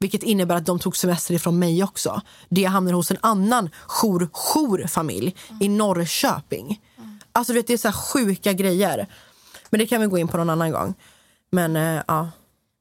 Vilket 0.00 0.22
innebär 0.22 0.54
att 0.54 0.66
de 0.66 0.78
tog 0.78 0.96
semester 0.96 1.34
ifrån 1.34 1.58
mig 1.58 1.84
också. 1.84 2.20
Det 2.48 2.60
jag 2.60 2.70
hamnade 2.70 2.96
hos 2.96 3.10
en 3.10 3.16
annan 3.20 3.70
jour, 3.86 4.28
jourfamilj 4.32 5.36
i 5.60 5.68
Norrköping. 5.68 6.80
Alltså 7.32 7.52
du 7.52 7.58
vet, 7.58 7.66
det 7.66 7.72
är 7.72 7.78
så 7.78 7.88
här 7.88 7.92
sjuka 7.92 8.52
grejer. 8.52 9.06
Men 9.70 9.78
det 9.78 9.86
kan 9.86 10.00
vi 10.00 10.06
gå 10.06 10.18
in 10.18 10.28
på 10.28 10.36
någon 10.36 10.50
annan 10.50 10.72
gång. 10.72 10.94
Men 11.50 11.76
eh, 11.76 12.02
ja. 12.06 12.30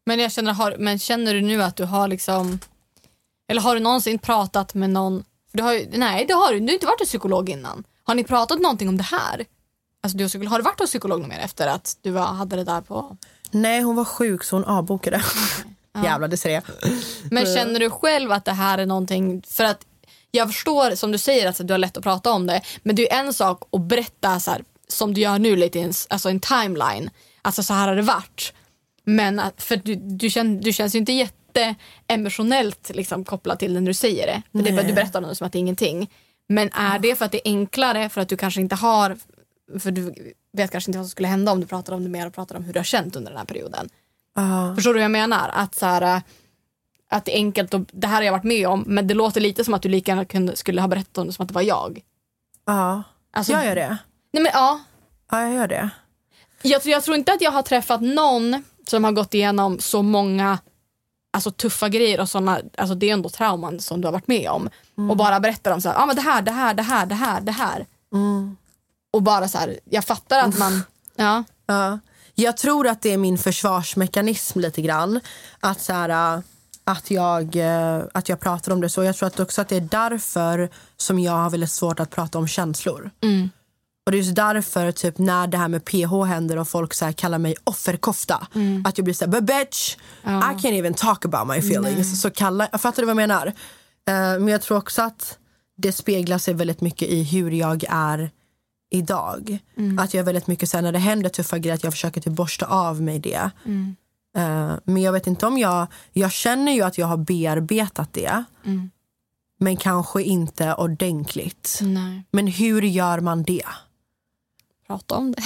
Men, 0.05 0.19
jag 0.19 0.31
känner, 0.31 0.53
har, 0.53 0.75
men 0.79 0.99
känner 0.99 1.33
du 1.33 1.41
nu 1.41 1.63
att 1.63 1.75
du 1.75 1.83
har 1.83 2.07
liksom... 2.07 2.59
Eller 3.47 3.61
har 3.61 3.75
du 3.75 3.81
någonsin 3.81 4.19
pratat 4.19 4.73
med 4.73 4.89
någon... 4.89 5.23
Du 5.51 5.63
har, 5.63 5.97
nej, 5.97 6.25
det 6.25 6.33
har 6.33 6.53
du. 6.53 6.59
Du 6.59 6.65
har 6.65 6.73
inte 6.73 6.85
varit 6.85 6.99
hos 6.99 7.09
psykolog 7.09 7.49
innan. 7.49 7.83
Har 8.03 8.15
ni 8.15 8.23
pratat 8.23 8.59
någonting 8.59 8.89
om 8.89 8.97
det 8.97 9.03
här? 9.03 9.45
Alltså, 10.03 10.17
du, 10.17 10.23
har 10.23 10.29
psykolog- 10.29 10.49
har 10.49 10.57
du 10.59 10.63
varit 10.63 10.79
hos 10.79 10.89
psykolog 10.89 11.27
mer 11.27 11.39
efter 11.39 11.67
att 11.67 11.97
du 12.01 12.11
var, 12.11 12.25
hade 12.25 12.55
det 12.55 12.63
där 12.63 12.81
på... 12.81 13.17
Nej 13.51 13.81
hon 13.81 13.95
var 13.95 14.05
sjuk 14.05 14.43
så 14.43 14.55
hon 14.55 14.65
avbokade. 14.65 15.23
Det 16.29 16.37
ser 16.37 16.49
jag. 16.49 16.63
Men 17.31 17.45
känner 17.45 17.79
du 17.79 17.89
själv 17.89 18.31
att 18.31 18.45
det 18.45 18.51
här 18.51 18.77
är 18.77 18.85
någonting... 18.85 19.41
För 19.47 19.63
att 19.63 19.85
jag 20.31 20.47
förstår 20.53 20.95
som 20.95 21.11
du 21.11 21.17
säger 21.17 21.47
att 21.47 21.67
du 21.67 21.73
har 21.73 21.77
lätt 21.77 21.97
att 21.97 22.03
prata 22.03 22.31
om 22.31 22.47
det. 22.47 22.61
Men 22.83 22.95
det 22.95 23.11
är 23.13 23.19
en 23.19 23.33
sak 23.33 23.63
att 23.71 23.81
berätta 23.81 24.39
så 24.39 24.51
här, 24.51 24.63
som 24.87 25.13
du 25.13 25.21
gör 25.21 25.39
nu 25.39 25.55
lite 25.55 25.79
i 25.79 25.81
en, 25.81 25.93
alltså 26.09 26.29
en 26.29 26.39
timeline. 26.39 27.09
Alltså 27.41 27.63
så 27.63 27.73
här 27.73 27.87
har 27.87 27.95
det 27.95 28.01
varit. 28.01 28.53
Men 29.03 29.41
för 29.57 29.75
du, 29.75 29.95
du, 29.95 30.29
känn, 30.29 30.61
du 30.61 30.73
känns 30.73 30.95
ju 30.95 30.99
inte 30.99 31.13
jätte 31.13 31.33
emotionellt 32.07 32.91
liksom, 32.95 33.25
kopplad 33.25 33.59
till 33.59 33.73
det 33.73 33.79
när 33.79 33.87
du 33.87 33.93
säger 33.93 34.27
det. 34.27 34.41
För 34.51 34.63
det 34.63 34.69
är 34.69 34.75
bara, 34.75 34.87
du 34.87 34.93
berättar 34.93 35.21
något 35.21 35.37
som 35.37 35.47
att 35.47 35.53
det 35.53 35.57
är 35.57 35.61
ingenting. 35.61 36.09
Men 36.47 36.69
är 36.73 36.99
det 36.99 37.15
för 37.15 37.25
att 37.25 37.31
det 37.31 37.47
är 37.47 37.51
enklare 37.51 38.09
för 38.09 38.21
att 38.21 38.29
du 38.29 38.37
kanske 38.37 38.61
inte 38.61 38.75
har 38.75 39.17
för 39.79 39.91
du 39.91 40.33
vet 40.53 40.71
kanske 40.71 40.91
inte 40.91 40.97
vad 40.97 41.05
som 41.05 41.11
skulle 41.11 41.27
hända 41.27 41.51
om 41.51 41.61
du 41.61 41.67
pratar 41.67 41.93
om 41.93 42.03
det 42.03 42.09
mer 42.09 42.27
och 42.27 42.33
pratar 42.33 42.55
om 42.55 42.63
hur 42.63 42.73
du 42.73 42.79
har 42.79 42.83
känt 42.83 43.15
under 43.15 43.31
den 43.31 43.37
här 43.37 43.45
perioden. 43.45 43.89
Ja. 44.35 44.75
Förstår 44.75 44.93
du 44.93 44.99
vad 44.99 45.03
jag 45.03 45.11
menar? 45.11 45.49
Att, 45.53 45.75
så 45.75 45.85
här, 45.85 46.21
att 47.09 47.25
det 47.25 47.31
är 47.31 47.35
enkelt 47.35 47.73
och 47.73 47.81
det 47.91 48.07
här 48.07 48.15
har 48.15 48.21
jag 48.23 48.31
varit 48.31 48.43
med 48.43 48.67
om 48.67 48.83
men 48.87 49.07
det 49.07 49.13
låter 49.13 49.41
lite 49.41 49.63
som 49.63 49.73
att 49.73 49.81
du 49.81 49.89
lika 49.89 50.11
gärna 50.11 50.25
kunde, 50.25 50.55
skulle 50.55 50.81
ha 50.81 50.87
berättat 50.87 51.17
om 51.17 51.27
det 51.27 51.33
som 51.33 51.43
att 51.43 51.49
det 51.49 51.55
var 51.55 51.61
jag. 51.61 52.01
Ja. 52.65 53.03
Alltså, 53.33 53.53
Jag 53.53 53.65
gör 53.65 53.75
det. 53.75 53.97
Nej, 54.31 54.43
men, 54.43 54.51
ja, 54.53 54.79
Ja 55.31 55.41
jag 55.41 55.53
gör 55.53 55.67
det. 55.67 55.89
jag, 56.61 56.81
jag 56.85 57.03
tror 57.03 57.17
inte 57.17 57.33
att 57.33 57.41
jag 57.41 57.51
har 57.51 57.61
träffat 57.61 58.01
någon 58.01 58.63
som 58.87 59.03
har 59.03 59.11
gått 59.11 59.33
igenom 59.33 59.79
så 59.79 60.01
många 60.01 60.59
alltså, 61.31 61.51
tuffa 61.51 61.89
grejer 61.89 62.19
och 62.19 62.29
såna, 62.29 62.61
alltså, 62.77 62.95
det 62.95 63.09
är 63.09 63.13
ändå 63.13 63.29
trauman 63.29 63.79
som 63.79 64.01
du 64.01 64.07
har 64.07 64.11
varit 64.11 64.27
med 64.27 64.49
om. 64.49 64.69
Och 65.09 65.17
bara 65.17 65.39
berättar 65.39 65.71
om 65.71 65.81
så 65.81 65.89
här, 65.89 66.03
ah, 66.03 66.05
men 66.05 66.15
det 66.15 66.21
här, 66.21 66.41
det 66.41 66.51
här, 66.51 66.73
det 66.73 66.83
här, 66.83 67.05
det 67.05 67.15
här, 67.15 67.41
det 67.41 67.51
här. 67.51 67.85
Och 69.13 69.23
bara 69.23 69.47
så 69.47 69.57
här, 69.57 69.79
jag 69.89 70.05
fattar 70.05 70.39
att 70.39 70.57
man, 70.57 70.83
ja. 71.15 71.43
Ja. 71.67 71.99
Jag 72.35 72.57
tror 72.57 72.87
att 72.87 73.01
det 73.01 73.13
är 73.13 73.17
min 73.17 73.37
försvarsmekanism 73.37 74.59
lite 74.59 74.81
grann. 74.81 75.19
Att, 75.59 75.81
så 75.81 75.93
här, 75.93 76.35
äh, 76.35 76.41
att, 76.83 77.11
jag, 77.11 77.55
äh, 77.55 78.01
att 78.13 78.29
jag 78.29 78.39
pratar 78.39 78.71
om 78.71 78.81
det 78.81 78.89
så. 78.89 79.03
Jag 79.03 79.15
tror 79.15 79.27
att 79.27 79.39
också 79.39 79.61
att 79.61 79.69
det 79.69 79.75
är 79.75 79.81
därför 79.81 80.69
som 80.97 81.19
jag 81.19 81.31
har 81.31 81.49
väldigt 81.49 81.71
svårt 81.71 81.99
att 81.99 82.09
prata 82.09 82.37
om 82.37 82.47
känslor. 82.47 83.11
Och 84.09 84.11
det 84.11 84.17
är 84.17 84.19
just 84.19 84.35
därför 84.35 84.91
typ 84.91 85.17
när 85.17 85.47
det 85.47 85.57
här 85.57 85.67
med 85.67 85.85
PH 85.85 86.25
händer 86.27 86.57
och 86.57 86.67
folk 86.67 86.93
så 86.93 87.13
kallar 87.13 87.37
mig 87.37 87.55
offerkofta. 87.63 88.47
Att 88.85 88.97
jag 88.97 89.05
blir 89.05 89.13
så 89.13 89.25
här, 89.25 89.31
"But 89.31 89.43
bitch, 89.43 89.95
I 90.25 90.27
can't 90.67 90.79
even 90.79 90.93
talk 90.93 91.25
about 91.25 91.47
my 91.47 91.53
feelings. 91.57 92.21
Så 92.21 92.29
kallar, 92.29 92.77
fattar 92.77 93.01
du 93.01 93.05
vad 93.05 93.09
jag 93.09 93.27
menar? 93.27 93.47
Eh, 93.47 94.13
men 94.13 94.47
jag 94.47 94.61
tror 94.61 94.77
också 94.77 95.01
att 95.01 95.37
det 95.77 95.91
speglar 95.91 96.37
sig 96.37 96.53
väldigt 96.53 96.81
mycket 96.81 97.07
i 97.09 97.23
hur 97.23 97.51
jag 97.51 97.83
är 97.89 98.31
idag. 98.91 99.59
Att 99.99 100.13
jag 100.13 100.21
är 100.21 100.25
väldigt 100.25 100.47
mycket 100.47 100.69
sen 100.69 100.83
när 100.83 100.91
det 100.91 100.99
händer 100.99 101.29
tuffa 101.29 101.57
grejer 101.57 101.75
att 101.75 101.83
jag 101.83 101.93
försöker 101.93 102.21
typ 102.21 102.33
borsta 102.33 102.65
av 102.65 103.01
mig 103.01 103.19
det. 103.19 103.49
Eh, 104.37 104.73
men 104.83 105.01
jag 105.01 105.11
vet 105.11 105.27
inte 105.27 105.45
om 105.45 105.57
jag, 105.57 105.87
jag 106.13 106.31
känner 106.31 106.71
ju 106.71 106.81
att 106.81 106.97
jag 106.97 107.07
har 107.07 107.17
bearbetat 107.17 108.13
det. 108.13 108.43
Men 109.61 109.77
kanske 109.77 110.23
inte 110.23 110.73
ordentligt. 110.73 111.79
Nej. 111.81 112.23
Men 112.31 112.47
hur 112.47 112.81
gör 112.81 113.19
man 113.19 113.43
det? 113.43 113.63
Prata 114.89 115.15
om 115.15 115.31
det. 115.31 115.43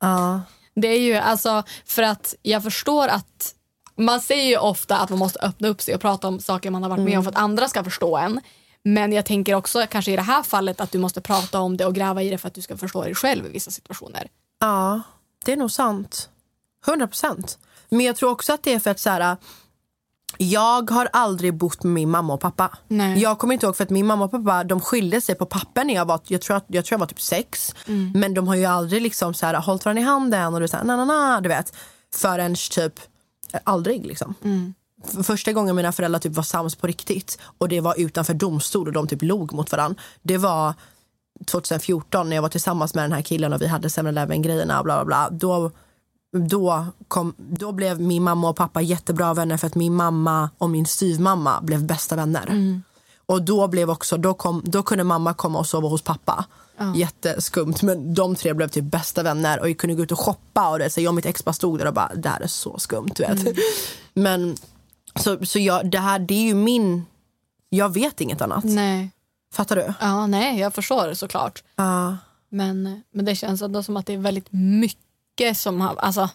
Ja. 0.00 0.40
Det 0.74 0.88
är 0.88 1.00
ju 1.00 1.14
alltså 1.14 1.62
för 1.84 2.02
att 2.02 2.34
jag 2.42 2.62
förstår 2.62 3.08
att 3.08 3.54
man 3.96 4.20
säger 4.20 4.44
ju 4.44 4.56
ofta 4.56 4.96
att 4.96 5.10
man 5.10 5.18
måste 5.18 5.38
öppna 5.38 5.68
upp 5.68 5.82
sig 5.82 5.94
och 5.94 6.00
prata 6.00 6.28
om 6.28 6.40
saker 6.40 6.70
man 6.70 6.82
har 6.82 6.90
varit 6.90 7.04
med 7.04 7.18
om 7.18 7.24
för 7.24 7.30
att 7.30 7.36
andra 7.36 7.68
ska 7.68 7.84
förstå 7.84 8.16
en. 8.16 8.40
Men 8.82 9.12
jag 9.12 9.26
tänker 9.26 9.54
också 9.54 9.86
kanske 9.90 10.12
i 10.12 10.16
det 10.16 10.22
här 10.22 10.42
fallet 10.42 10.80
att 10.80 10.92
du 10.92 10.98
måste 10.98 11.20
prata 11.20 11.60
om 11.60 11.76
det 11.76 11.86
och 11.86 11.94
gräva 11.94 12.22
i 12.22 12.30
det 12.30 12.38
för 12.38 12.48
att 12.48 12.54
du 12.54 12.62
ska 12.62 12.76
förstå 12.76 13.02
dig 13.02 13.14
själv 13.14 13.46
i 13.46 13.48
vissa 13.48 13.70
situationer. 13.70 14.28
Ja, 14.60 15.02
det 15.44 15.52
är 15.52 15.56
nog 15.56 15.70
sant. 15.70 16.28
100 16.86 17.06
procent. 17.06 17.58
Men 17.88 18.00
jag 18.00 18.16
tror 18.16 18.30
också 18.30 18.52
att 18.52 18.62
det 18.62 18.72
är 18.72 18.78
för 18.78 18.90
att 18.90 19.00
så 19.00 19.10
här, 19.10 19.36
jag 20.38 20.90
har 20.90 21.08
aldrig 21.12 21.54
bott 21.56 21.82
med 21.82 21.92
min 21.92 22.10
mamma 22.10 22.34
och 22.34 22.40
pappa. 22.40 22.70
Nej. 22.88 23.18
Jag 23.22 23.38
kommer 23.38 23.54
inte 23.54 23.66
ihåg 23.66 23.76
för 23.76 23.84
att 23.84 23.90
min 23.90 24.06
mamma 24.06 24.24
och 24.24 24.30
pappa 24.30 24.64
de 24.64 24.80
skilde 24.80 25.20
sig 25.20 25.34
på 25.34 25.46
papper 25.46 25.84
när 25.84 25.94
jag 25.94 26.04
var, 26.04 26.20
jag 26.26 26.40
tror, 26.40 26.56
att, 26.56 26.64
jag, 26.66 26.84
tror 26.84 26.94
jag 26.94 27.00
var 27.00 27.06
typ 27.06 27.20
sex. 27.20 27.74
Men 28.14 28.34
de 28.34 28.48
har 28.48 28.54
ju 28.54 28.64
aldrig 28.64 29.02
liksom 29.02 29.34
så 29.34 29.46
här, 29.46 29.54
hållit 29.54 29.84
varandra 29.84 30.02
i 30.02 30.04
handen 30.04 30.54
och 30.54 30.60
du, 30.60 30.68
så 30.68 30.76
här, 30.76 30.84
na, 30.84 30.96
na, 30.96 31.04
na, 31.04 31.40
du 31.40 31.48
vet. 31.48 31.76
Förrän 32.14 32.54
typ, 32.70 33.00
eh, 33.52 33.60
aldrig 33.64 34.06
liksom. 34.06 34.34
F- 35.04 35.26
Första 35.26 35.52
gången 35.52 35.76
mina 35.76 35.92
föräldrar 35.92 36.20
typ 36.20 36.32
var 36.32 36.42
sams 36.42 36.74
på 36.76 36.86
riktigt 36.86 37.38
och 37.58 37.68
det 37.68 37.80
var 37.80 37.94
utanför 38.00 38.34
domstol 38.34 38.86
och 38.86 38.92
de 38.92 39.06
typ 39.08 39.22
log 39.22 39.52
mot 39.52 39.72
varandra. 39.72 40.00
Det 40.22 40.38
var 40.38 40.74
2014 41.46 42.28
när 42.28 42.36
jag 42.36 42.42
var 42.42 42.48
tillsammans 42.48 42.94
med 42.94 43.04
den 43.04 43.12
här 43.12 43.22
killen 43.22 43.52
och 43.52 43.62
vi 43.62 43.66
hade 43.66 43.88
7-Eleven 43.88 44.42
grejerna 44.42 44.82
bla 44.82 44.94
bla 44.96 45.04
bla. 45.04 45.28
Då, 45.38 45.70
då, 46.34 46.86
kom, 47.08 47.34
då 47.36 47.72
blev 47.72 48.00
min 48.00 48.22
mamma 48.22 48.48
och 48.48 48.56
pappa 48.56 48.80
jättebra 48.80 49.34
vänner 49.34 49.56
för 49.56 49.66
att 49.66 49.74
min 49.74 49.94
mamma 49.94 50.50
och 50.58 50.70
min 50.70 50.86
styvmamma 50.86 51.60
blev 51.60 51.86
bästa 51.86 52.16
vänner. 52.16 52.80
Och 53.26 53.42
då 53.42 53.68
blev 53.68 53.90
också, 53.90 54.16
då, 54.16 54.34
kom, 54.34 54.62
då 54.64 54.82
kunde 54.82 55.04
mamma 55.04 55.34
komma 55.34 55.58
och 55.58 55.66
sova 55.66 55.88
hos 55.88 56.02
pappa. 56.02 56.44
Jätteskumt 56.94 57.74
men 57.82 58.14
de 58.14 58.34
tre 58.34 58.54
blev 58.54 58.68
typ 58.68 58.84
bästa 58.84 59.22
vänner 59.22 59.60
och 59.60 59.66
vi 59.66 59.74
kunde 59.74 59.94
gå 59.94 60.02
ut 60.02 60.12
och 60.12 60.18
shoppa 60.18 60.70
och 60.70 60.78
det, 60.78 60.90
så 60.90 61.00
jag 61.00 61.10
och 61.10 61.14
mitt 61.14 61.26
ex 61.26 61.44
bara 61.44 61.52
stod 61.52 61.78
där 61.78 61.86
och 61.86 61.94
bara 61.94 62.14
det 62.14 62.28
här 62.28 62.40
är 62.40 62.46
så 62.46 62.78
skumt 62.78 63.10
du 63.16 63.22
vet. 63.22 63.56
Men 64.14 64.56
så, 65.16 65.46
så 65.46 65.58
jag, 65.58 65.90
det 65.90 65.98
här 65.98 66.18
det 66.18 66.34
är 66.34 66.42
ju 66.42 66.54
min, 66.54 67.04
jag 67.68 67.94
vet 67.94 68.20
inget 68.20 68.40
annat. 68.40 68.64
Nej. 68.64 69.10
Fattar 69.52 69.76
du? 69.76 69.94
Ja, 70.00 70.26
nej, 70.26 70.60
jag 70.60 70.74
förstår 70.74 71.14
såklart. 71.14 71.62
Ja. 71.76 72.16
Men, 72.48 73.02
men 73.10 73.24
det 73.24 73.36
känns 73.36 73.62
ändå 73.62 73.82
som 73.82 73.96
att 73.96 74.06
det 74.06 74.12
är 74.14 74.18
väldigt 74.18 74.48
mycket 74.50 75.04
som 75.54 75.80
har, 75.80 75.96
alltså 75.96 76.30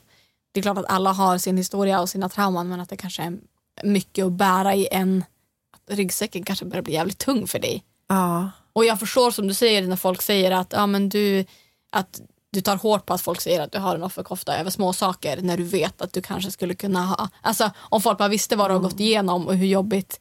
det 0.51 0.59
är 0.59 0.61
klart 0.61 0.77
att 0.77 0.91
alla 0.91 1.11
har 1.11 1.37
sin 1.37 1.57
historia 1.57 2.01
och 2.01 2.09
sina 2.09 2.29
trauman 2.29 2.69
men 2.69 2.79
att 2.79 2.89
det 2.89 2.97
kanske 2.97 3.23
är 3.23 3.37
mycket 3.83 4.25
att 4.25 4.31
bära 4.31 4.75
i 4.75 4.87
en, 4.91 5.23
att 5.73 5.97
ryggsäcken 5.97 6.43
kanske 6.43 6.65
börjar 6.65 6.83
bli 6.83 6.93
jävligt 6.93 7.17
tung 7.17 7.47
för 7.47 7.59
dig. 7.59 7.83
Ja. 8.07 8.51
Och 8.73 8.85
jag 8.85 8.99
förstår 8.99 9.31
som 9.31 9.47
du 9.47 9.53
säger 9.53 9.87
när 9.87 9.95
folk 9.95 10.21
säger 10.21 10.51
att, 10.51 10.73
ja, 10.73 10.87
men 10.87 11.09
du, 11.09 11.45
att 11.91 12.21
du 12.51 12.61
tar 12.61 12.75
hårt 12.75 13.05
på 13.05 13.13
att 13.13 13.21
folk 13.21 13.41
säger 13.41 13.61
att 13.61 13.71
du 13.71 13.79
har 13.79 13.95
en 13.95 14.03
offerkofta 14.03 14.57
över 14.57 14.69
små 14.69 14.93
saker 14.93 15.41
när 15.41 15.57
du 15.57 15.63
vet 15.63 16.01
att 16.01 16.13
du 16.13 16.21
kanske 16.21 16.51
skulle 16.51 16.75
kunna 16.75 17.05
ha, 17.05 17.29
alltså 17.41 17.71
om 17.77 18.01
folk 18.01 18.17
bara 18.17 18.27
visste 18.27 18.55
vad 18.55 18.69
du 18.69 18.73
har 18.73 18.81
gått 18.81 18.99
igenom 18.99 19.47
och 19.47 19.55
hur 19.55 19.67
jobbigt, 19.67 20.19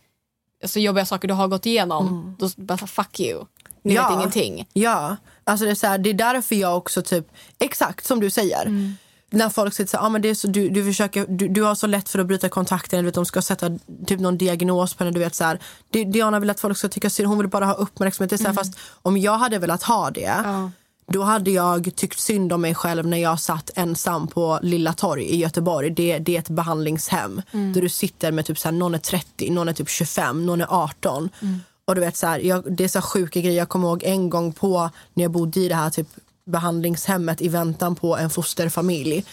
alltså 0.62 0.80
jobbiga 0.80 1.06
saker 1.06 1.28
du 1.28 1.34
har 1.34 1.48
gått 1.48 1.66
igenom, 1.66 2.36
då 2.38 2.50
bara 2.56 2.78
fuck 2.78 3.20
you, 3.20 3.44
ni 3.82 3.94
vet 3.94 4.12
ingenting. 4.12 4.68
Ja, 4.72 5.16
alltså 5.48 5.64
det 5.64 5.70
är, 5.70 5.74
så 5.74 5.86
här, 5.86 5.98
det 5.98 6.10
är 6.10 6.14
därför 6.14 6.54
jag 6.54 6.76
också 6.76 7.02
typ, 7.02 7.26
exakt 7.58 8.06
som 8.06 8.20
du 8.20 8.30
säger. 8.30 8.62
Mm. 8.66 8.94
När 9.30 9.48
folk 9.48 9.74
säger 9.74 9.88
så 9.88 9.96
här, 9.96 10.04
ah, 10.04 10.08
men 10.08 10.22
det 10.22 10.28
är 10.28 10.34
så, 10.34 10.48
du, 10.48 10.68
du, 10.68 10.84
försöker, 10.84 11.26
du, 11.28 11.48
du 11.48 11.62
har 11.62 11.74
så 11.74 11.86
lätt 11.86 12.08
för 12.08 12.18
att 12.18 12.26
bryta 12.26 12.48
kontakten, 12.48 13.04
vet, 13.04 13.14
de 13.14 13.26
ska 13.26 13.42
sätta 13.42 13.70
typ 14.06 14.20
någon 14.20 14.38
diagnos 14.38 14.94
på 14.94 15.04
henne. 15.04 15.14
Du 15.14 15.20
vet, 15.20 15.34
så 15.34 15.44
här, 15.44 15.58
det, 15.90 16.04
Diana 16.04 16.40
vill 16.40 16.50
att 16.50 16.60
folk 16.60 16.78
ska 16.78 16.88
tycka 16.88 17.10
synd, 17.10 17.28
hon 17.28 17.38
vill 17.38 17.48
bara 17.48 17.64
ha 17.66 17.74
uppmärksamhet. 17.74 18.30
Det 18.30 18.36
är 18.36 18.38
så 18.38 18.46
här, 18.46 18.54
Fast 18.54 18.78
om 19.02 19.16
jag 19.18 19.38
hade 19.38 19.58
velat 19.58 19.82
ha 19.82 20.10
det, 20.10 20.24
Mm. 20.24 20.50
Ja. 20.50 20.70
då 21.12 21.22
hade 21.22 21.50
jag 21.50 21.90
tyckt 21.96 22.20
synd 22.20 22.52
om 22.52 22.60
mig 22.60 22.74
själv 22.74 23.06
när 23.06 23.18
jag 23.18 23.40
satt 23.40 23.70
ensam 23.74 24.26
på 24.28 24.58
Lilla 24.62 24.92
Torg 24.92 25.24
i 25.24 25.36
Göteborg. 25.36 25.90
Det, 25.90 26.18
det 26.18 26.34
är 26.36 26.38
ett 26.38 26.48
behandlingshem 26.48 27.42
Mm. 27.52 27.72
där 27.72 27.80
du 27.82 27.88
sitter 27.88 28.32
med 28.32 28.46
typ 28.46 28.58
så 28.58 28.68
här, 28.68 28.72
någon 28.72 28.94
är 28.94 28.98
30, 28.98 29.50
någon 29.50 29.68
är 29.68 29.72
typ 29.72 29.88
25, 29.88 30.46
någon 30.46 30.60
är 30.60 30.66
18. 30.70 31.28
Mm. 31.42 31.60
Och 31.88 31.94
du 31.94 32.00
vet 32.00 32.16
så 32.16 32.26
här, 32.26 32.38
jag, 32.38 32.72
det 32.76 32.84
är 32.84 32.88
så 32.88 33.00
sjuka 33.00 33.40
grejer. 33.40 33.58
Jag 33.58 33.68
kommer 33.68 33.88
ihåg 33.88 34.02
en 34.04 34.30
gång 34.30 34.52
på 34.52 34.90
när 35.14 35.24
jag 35.24 35.30
bodde 35.32 35.60
i 35.60 35.68
det 35.68 35.74
här 35.74 35.90
typ 35.90 36.06
behandlingshemmet 36.46 37.42
i 37.42 37.48
väntan 37.48 37.94
på 37.94 38.16
en 38.16 38.30
fosterfamilj. 38.30 39.24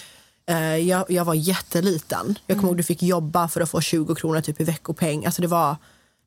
Eh, 0.47 0.75
jag, 0.75 1.05
jag 1.11 1.25
var 1.25 1.33
jätteliten. 1.33 2.37
Jag 2.47 2.57
kommer 2.57 2.69
ihåg 2.69 2.77
du 2.77 2.83
fick 2.83 3.03
jobba 3.03 3.47
för 3.47 3.61
att 3.61 3.69
få 3.69 3.81
20 3.81 4.15
kronor 4.15 4.41
typ 4.41 4.61
i 4.61 4.63
veckopeng. 4.63 5.25
Alltså 5.25 5.41
det 5.41 5.47
var, 5.47 5.75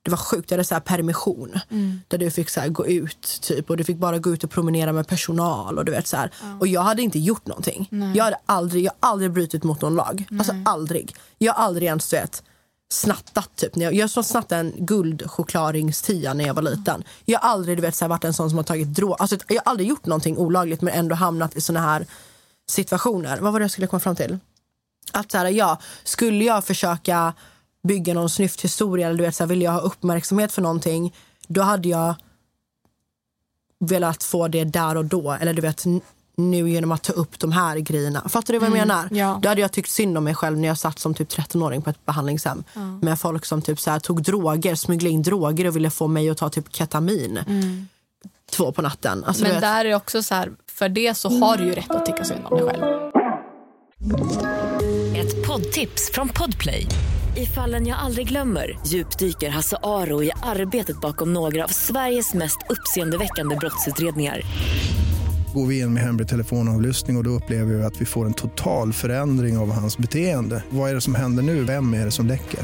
det 0.03 0.11
var 0.11 0.19
sjukt. 0.19 0.51
Jag 0.51 0.57
hade 0.57 0.65
så 0.65 0.75
här 0.75 0.81
permission 0.81 1.61
där 2.09 2.19
du 2.19 2.31
fick 2.31 2.51
så 2.51 2.61
gå 2.69 2.87
ut 2.87 3.39
typ 3.43 3.71
och 3.71 3.77
du 3.77 3.85
fick 3.85 3.97
bara 3.97 4.19
gå 4.19 4.31
ut 4.31 4.45
och 4.45 4.51
promenera 4.51 4.93
med 4.93 5.09
personal 5.09 5.79
och 5.79 5.85
du 5.85 5.93
vet 5.93 6.07
så 6.07 6.17
här. 6.17 6.31
Och 6.61 6.67
jag 6.67 6.81
hade 6.81 7.03
inte 7.03 7.19
gjort 7.19 7.47
någonting. 7.47 7.89
Jag 8.15 8.25
hade 8.25 8.39
aldrig, 8.47 8.85
jag 8.85 8.93
aldrig 9.01 9.33
brutit 9.33 9.65
mot 9.65 9.81
någon 9.81 9.95
lag. 9.95 10.25
Alltså 10.39 10.53
aldrig. 10.65 11.15
Jag 11.39 11.53
har 11.53 11.65
aldrig 11.65 11.89
ens 11.89 12.11
du 12.11 12.17
vet 12.17 12.43
snattat 12.89 13.57
typ. 13.57 13.77
Jag, 13.77 13.95
jag 13.95 14.11
så 14.11 14.23
snattade 14.23 14.61
en 14.61 14.73
guldchokladringstia 14.77 16.35
när 16.35 16.47
jag 16.47 16.55
var 16.55 16.63
liten. 16.63 17.05
Jag 17.25 17.39
har 17.39 17.49
aldrig 17.49 17.79
du 17.79 17.83
vet, 17.83 17.95
så 17.95 18.05
här, 18.05 18.09
varit 18.09 18.25
en 18.25 18.35
sån 18.35 18.51
som 18.51 18.57
har 18.57 18.65
tagit 18.65 18.89
drog. 18.89 19.17
Alltså, 19.19 19.37
jag 19.49 19.63
har 19.65 19.71
aldrig 19.71 19.89
gjort 19.89 20.07
någonting 20.07 20.39
olagligt 20.39 20.83
men 20.83 20.95
ändå 20.95 21.15
hamnat 21.15 21.57
i 21.57 21.61
såna 21.61 21.81
här 21.81 22.07
situationer. 22.69 23.39
Vad 23.41 23.53
var 23.53 23.61
det 23.61 23.65
jag 23.65 23.71
skulle 23.71 23.87
komma 23.87 24.01
fram 24.01 24.17
till? 24.17 24.39
Att 25.13 25.33
så 25.33 25.39
här, 25.39 25.47
ja, 25.47 25.79
skulle 26.05 26.45
jag 26.45 26.65
försöka 26.65 27.35
bygga 27.83 28.15
någon 28.15 28.31
snyfthistoria 28.31 29.07
eller 29.07 29.19
du 29.19 29.25
vet, 29.25 29.35
så 29.35 29.45
här, 29.45 29.49
vill 29.49 29.63
jag 29.63 29.73
ha 29.73 29.81
uppmärksamhet 29.81 30.53
för 30.53 30.63
någonting 30.63 31.15
då 31.49 31.63
hade 31.63 31.89
jag 31.89 32.15
velat 33.81 34.23
få 34.23 34.49
det 34.49 34.65
där 34.65 34.97
och 34.97 35.05
då. 35.05 35.33
Eller 35.33 35.53
du 35.53 35.63
vet 35.63 35.85
nu 36.39 36.71
genom 36.71 36.93
att 36.93 37.03
ta 37.03 37.13
upp 37.13 37.39
de 37.39 37.53
här 37.53 37.79
grejerna. 37.79 38.29
Fattar 38.29 38.53
du 38.53 38.59
vad 38.59 38.69
jag 38.69 38.77
menar? 38.77 39.09
ja. 39.11 39.39
Då 39.43 39.49
hade 39.49 39.61
jag 39.61 39.73
tyckt 39.73 39.91
synd 39.91 40.19
om 40.19 40.25
mig 40.25 40.35
själv 40.35 40.59
när 40.59 40.69
jag 40.69 40.79
satt 40.79 40.99
som 40.99 41.15
typ 41.15 41.29
13-åring 41.29 41.83
på 41.83 41.91
ett 41.91 42.07
behandlingshem. 42.07 42.65
Med 43.03 43.21
folk 43.21 43.45
som 43.45 43.63
typ 43.63 43.81
så 43.81 43.91
här, 43.91 43.99
tog 43.99 44.23
droger, 44.23 44.75
smugglade 44.75 45.13
in 45.13 45.23
droger 45.23 45.67
och 45.67 45.77
ville 45.77 45.91
få 45.91 46.07
mig 46.07 46.31
att 46.31 46.39
ta 46.39 46.49
typ 46.51 46.75
ketamin. 46.77 47.39
Två 48.51 48.73
på 48.73 48.83
natten. 48.83 49.25
Alltså, 49.25 49.43
Men 49.43 49.53
vet, 49.53 49.61
där 49.61 49.85
är 49.85 49.95
också 49.95 50.23
så 50.23 50.35
här, 50.35 50.51
för 50.71 50.89
det 50.89 51.17
så 51.17 51.41
har 51.41 51.57
du 51.57 51.65
ju 51.65 51.73
rätt 51.75 51.91
att 51.91 52.07
tycka 52.07 52.25
synd 52.25 52.41
om 52.45 52.59
dig 52.59 52.67
själv. 52.69 52.85
Ett 55.17 55.47
poddtips 55.47 56.11
från 56.13 56.29
Podplay. 56.29 56.87
I 57.37 57.47
fallen 57.47 57.87
jag 57.87 57.99
aldrig 57.99 58.29
glömmer 58.29 58.79
djupdyker 58.87 59.51
Hasse 59.51 59.77
Aro 59.83 60.23
i 60.23 60.31
arbetet 60.43 61.01
bakom 61.01 61.33
några 61.33 61.65
av 61.65 61.69
Sveriges 61.69 62.35
mest 62.35 62.59
uppseendeväckande 62.69 63.57
brottsutredningar. 63.57 64.43
Går 65.55 65.67
vi 65.67 65.81
in 65.81 65.95
med 65.95 66.03
hemlig 66.03 66.29
telefonavlyssning 66.29 67.17
och, 67.17 67.21
och 67.21 67.25
då 67.25 67.31
upplever 67.31 67.75
vi 67.75 67.85
att 67.85 68.01
vi 68.01 68.05
får 68.05 68.27
en 68.27 68.35
total 68.35 68.93
förändring 68.93 69.59
av 69.59 69.73
hans 69.73 69.99
beteende. 69.99 70.63
Vad 70.71 70.91
är 70.91 70.95
det 70.95 71.01
som 71.01 71.15
händer 71.15 71.43
nu? 71.43 71.65
Vem 71.65 71.95
är 71.95 72.05
det 72.05 72.11
som 72.11 72.27
läcker? 72.27 72.61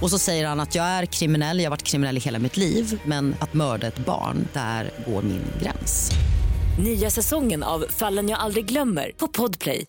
Och 0.00 0.10
så 0.10 0.18
säger 0.18 0.46
han 0.46 0.60
att 0.60 0.74
jag 0.74 0.84
är 0.84 1.06
kriminell, 1.06 1.58
jag 1.58 1.64
har 1.64 1.70
varit 1.70 1.82
kriminell 1.82 2.16
i 2.16 2.20
hela 2.20 2.38
mitt 2.38 2.56
liv 2.56 3.00
men 3.04 3.34
att 3.40 3.54
mörda 3.54 3.86
ett 3.86 3.98
barn, 4.06 4.48
där 4.52 4.90
går 5.06 5.22
min 5.22 5.42
gräns. 5.62 6.10
Nya 6.84 7.10
säsongen 7.10 7.62
av 7.62 7.84
Fallen 7.90 8.28
jag 8.28 8.38
aldrig 8.40 8.66
glömmer 8.66 9.10
på 9.18 9.28
Podplay. 9.28 9.84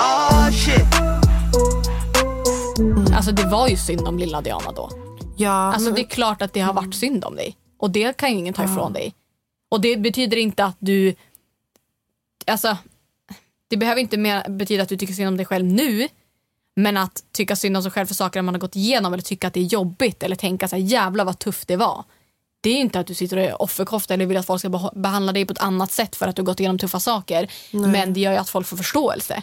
Oh 0.00 0.50
shit. 0.50 0.84
Alltså 3.14 3.32
det 3.32 3.46
var 3.46 3.68
ju 3.68 3.76
synd 3.76 4.00
om 4.08 4.18
lilla 4.18 4.40
Diana 4.40 4.72
då. 4.72 4.90
ja, 5.36 5.50
Alltså 5.50 5.84
men- 5.88 5.94
det 5.94 6.00
är 6.00 6.08
klart 6.08 6.42
att 6.42 6.52
det 6.52 6.60
har 6.60 6.72
varit 6.74 6.94
synd 6.94 7.24
om 7.24 7.36
dig. 7.36 7.56
Och 7.78 7.90
det 7.90 8.16
kan 8.16 8.32
ju 8.32 8.38
ingen 8.38 8.54
ta 8.54 8.64
ifrån 8.64 8.92
dig. 8.92 9.14
Och 9.72 9.80
det 9.80 9.96
betyder 9.96 10.36
inte 10.36 10.64
att 10.64 10.76
du... 10.78 11.14
Alltså, 12.46 12.76
det 13.68 13.76
behöver 13.76 14.00
inte 14.00 14.16
mer 14.16 14.48
betyda 14.48 14.82
att 14.82 14.88
du 14.88 14.96
tycker 14.96 15.14
synd 15.14 15.28
om 15.28 15.36
dig 15.36 15.46
själv 15.46 15.64
nu. 15.64 16.08
Men 16.76 16.96
att 16.96 17.24
tycka 17.32 17.56
synd 17.56 17.76
om 17.76 17.82
sig 17.82 17.92
själv 17.92 18.06
för 18.06 18.14
saker 18.14 18.42
man 18.42 18.54
har 18.54 18.60
gått 18.60 18.76
igenom 18.76 19.12
eller 19.12 19.22
tycka 19.22 19.46
att 19.46 19.54
det 19.54 19.60
är 19.60 19.64
jobbigt 19.64 20.22
eller 20.22 20.36
tänka 20.36 20.68
så 20.68 20.76
här, 20.76 20.82
jävlar 20.82 21.24
vad 21.24 21.38
tufft 21.38 21.68
det 21.68 21.76
var. 21.76 22.04
Det 22.60 22.70
är 22.70 22.80
inte 22.80 23.00
att 23.00 23.06
du 23.06 23.14
sitter 23.14 23.36
och 23.36 23.42
är 23.42 23.62
offerkofta 23.62 24.14
eller 24.14 24.26
vill 24.26 24.36
att 24.36 24.46
folk 24.46 24.60
ska 24.60 24.68
beha- 24.68 25.00
behandla 25.00 25.32
dig 25.32 25.46
på 25.46 25.52
ett 25.52 25.62
annat 25.62 25.92
sätt 25.92 26.16
för 26.16 26.28
att 26.28 26.36
du 26.36 26.42
har 26.42 26.46
gått 26.46 26.60
igenom 26.60 26.78
tuffa 26.78 27.00
saker. 27.00 27.50
Men 27.92 28.12
det 28.12 28.20
gör 28.20 28.32
ju 28.32 28.38
att 28.38 28.50
folk 28.50 28.66
får 28.66 28.76
förståelse. 28.76 29.42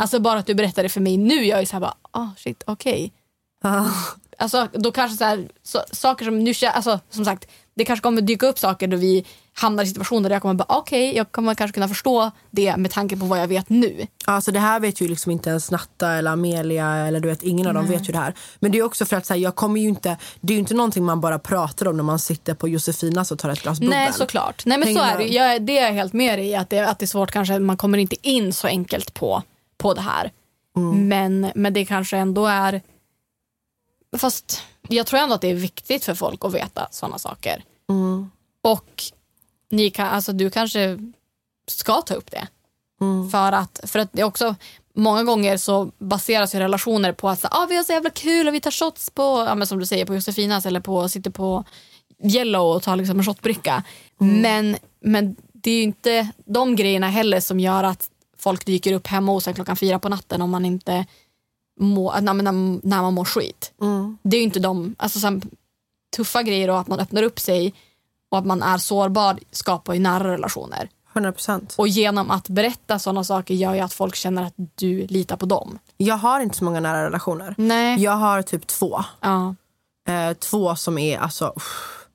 Alltså 0.00 0.20
bara 0.20 0.38
att 0.38 0.46
du 0.46 0.54
berättar 0.54 0.82
det 0.82 0.88
för 0.88 1.00
mig 1.00 1.16
nu 1.16 1.44
gör 1.44 1.60
ju 1.60 1.66
så 1.66 1.72
här 1.72 1.80
bara, 1.80 1.94
ah 2.10 2.28
shit, 2.36 2.62
okej. 2.66 3.12
Alltså, 4.38 4.68
då 4.72 4.92
kanske 4.92 5.16
så 5.16 5.24
här, 5.24 5.48
så, 5.62 5.82
saker 5.92 6.24
som 6.24 6.44
nu 6.44 6.52
alltså, 6.66 7.00
som 7.10 7.24
sagt, 7.24 7.48
det 7.76 7.84
kanske 7.84 8.02
kommer 8.02 8.22
dyka 8.22 8.46
upp 8.46 8.58
saker 8.58 8.86
då 8.86 8.96
vi 8.96 9.24
hamnar 9.52 9.84
i 9.84 9.86
situationer 9.86 10.28
där 10.28 10.36
jag 10.36 10.42
kommer 10.42 10.54
bara, 10.54 10.78
okej, 10.78 11.16
jag 11.16 11.32
kommer 11.32 11.54
kanske 11.54 11.74
kunna 11.74 11.88
förstå 11.88 12.30
det 12.50 12.76
med 12.76 12.90
tanke 12.90 13.16
på 13.16 13.24
vad 13.24 13.40
jag 13.40 13.48
vet 13.48 13.68
nu. 13.68 14.06
Alltså 14.24 14.52
det 14.52 14.58
här 14.58 14.80
vet 14.80 15.00
ju 15.00 15.08
liksom 15.08 15.32
inte 15.32 15.50
ens 15.50 15.70
Natta 15.70 16.12
eller 16.12 16.30
Amelia 16.30 16.94
eller 16.94 17.20
du 17.20 17.28
vet 17.28 17.42
ingen 17.42 17.66
av 17.66 17.74
dem 17.74 17.86
vet 17.86 18.08
ju 18.08 18.12
det 18.12 18.18
här. 18.18 18.34
Men 18.58 18.72
det 18.72 18.78
är 18.78 18.82
också 18.82 19.04
för 19.04 19.16
att 19.16 19.26
säga 19.26 19.38
jag 19.38 19.54
kommer 19.54 19.80
ju 19.80 19.88
inte, 19.88 20.16
det 20.40 20.52
är 20.52 20.54
ju 20.54 20.60
inte 20.60 20.74
någonting 20.74 21.04
man 21.04 21.20
bara 21.20 21.38
pratar 21.38 21.88
om 21.88 21.96
när 21.96 22.04
man 22.04 22.18
sitter 22.18 22.54
på 22.54 22.68
Josefinas 22.68 23.32
och 23.32 23.38
tar 23.38 23.50
ett 23.50 23.62
glas 23.62 23.80
bubbel. 23.80 23.90
Nej, 23.90 24.12
såklart. 24.12 24.66
Nej, 24.66 24.78
men 24.78 24.94
så 24.94 25.00
Hänger 25.00 25.14
är 25.14 25.18
det. 25.18 25.28
Jag, 25.28 25.62
det 25.62 25.78
är 25.78 25.84
jag 25.84 25.92
helt 25.92 26.12
med 26.12 26.38
dig 26.38 26.46
i, 26.46 26.54
att 26.54 26.70
det, 26.70 26.88
att 26.88 26.98
det 26.98 27.04
är 27.04 27.06
svårt 27.06 27.30
kanske, 27.30 27.58
man 27.58 27.76
kommer 27.76 27.98
inte 27.98 28.28
in 28.28 28.52
så 28.52 28.66
enkelt 28.66 29.14
på, 29.14 29.42
på 29.78 29.94
det 29.94 30.00
här. 30.00 30.30
Men, 30.94 31.50
men 31.54 31.72
det 31.72 31.84
kanske 31.84 32.16
ändå 32.16 32.46
är, 32.46 32.82
fast 34.18 34.62
jag 34.88 35.06
tror 35.06 35.20
ändå 35.20 35.34
att 35.34 35.40
det 35.40 35.50
är 35.50 35.54
viktigt 35.54 36.04
för 36.04 36.14
folk 36.14 36.44
att 36.44 36.54
veta 36.54 36.88
sådana 36.90 37.18
saker. 37.18 37.64
Och 38.62 39.02
ni 39.70 39.90
kan, 39.90 40.06
alltså, 40.06 40.32
du 40.32 40.50
kanske 40.50 40.98
ska 41.66 42.02
ta 42.02 42.14
upp 42.14 42.30
det. 42.30 42.48
För 43.30 43.52
att, 43.52 43.80
för 43.84 43.98
att 43.98 44.12
det 44.12 44.20
är 44.20 44.24
också, 44.24 44.54
många 44.94 45.24
gånger 45.24 45.56
så 45.56 45.90
baseras 45.98 46.54
ju 46.54 46.58
relationer 46.58 47.12
på 47.12 47.28
att 47.28 47.40
så, 47.40 47.48
ah, 47.50 47.66
vi 47.66 47.76
har 47.76 47.84
så 47.84 47.92
jävla 47.92 48.10
kul 48.10 48.48
och 48.48 48.54
vi 48.54 48.60
tar 48.60 48.70
shots 48.70 49.10
på, 49.10 49.44
ja, 49.46 49.54
men 49.54 49.66
som 49.66 49.78
du 49.78 49.86
säger, 49.86 50.04
på 50.04 50.14
Josefinas 50.14 50.66
eller 50.66 50.80
på, 50.80 51.08
sitter 51.08 51.30
på 51.30 51.64
Yellow 52.24 52.76
och 52.76 52.82
tar 52.82 52.96
liksom 52.96 53.18
en 53.18 53.24
shotbricka. 53.24 53.82
Men, 54.18 54.76
men 55.00 55.36
det 55.52 55.70
är 55.70 55.76
ju 55.76 55.82
inte 55.82 56.28
de 56.44 56.76
grejerna 56.76 57.08
heller 57.08 57.40
som 57.40 57.60
gör 57.60 57.84
att 57.84 58.10
folk 58.38 58.66
dyker 58.66 58.92
upp 58.92 59.06
hemma 59.06 59.32
hos 59.32 59.48
en 59.48 59.54
klockan 59.54 59.76
fyra 59.76 59.98
på 59.98 60.08
natten 60.08 60.42
om 60.42 60.50
man 60.50 60.64
inte 60.64 61.06
må, 61.80 62.20
när, 62.20 62.34
när, 62.34 62.86
när 62.86 63.02
man 63.02 63.14
mår 63.14 63.24
skit. 63.24 63.72
Det 64.22 64.36
är 64.36 64.38
ju 64.38 64.44
inte 64.44 64.60
de, 64.60 64.94
alltså 64.98 65.20
så 65.20 65.26
här, 65.26 65.40
tuffa 66.16 66.42
grejer 66.42 66.70
och 66.70 66.78
att 66.78 66.88
man 66.88 67.00
öppnar 67.00 67.22
upp 67.22 67.40
sig 67.40 67.74
och 68.30 68.38
att 68.38 68.46
man 68.46 68.62
är 68.62 68.78
sårbar 68.78 69.38
skapar 69.50 69.94
ju 69.94 70.00
nära 70.00 70.32
relationer. 70.32 70.88
100%. 71.14 71.74
Och 71.76 71.88
genom 71.88 72.30
att 72.30 72.48
berätta 72.48 72.98
sådana 72.98 73.24
saker 73.24 73.54
gör 73.54 73.74
ju 73.74 73.80
att 73.80 73.92
folk 73.92 74.14
känner 74.14 74.42
att 74.42 74.54
du 74.74 75.06
litar 75.06 75.36
på 75.36 75.46
dem. 75.46 75.78
Jag 75.96 76.16
har 76.16 76.40
inte 76.40 76.56
så 76.56 76.64
många 76.64 76.80
nära 76.80 77.06
relationer. 77.06 77.54
Nej. 77.58 78.02
Jag 78.02 78.12
har 78.12 78.42
typ 78.42 78.66
två. 78.66 79.04
Ja. 79.20 79.54
Eh, 80.08 80.32
två 80.32 80.76
som 80.76 80.98
är 80.98 81.18
alltså 81.18 81.52
uff. 81.56 82.05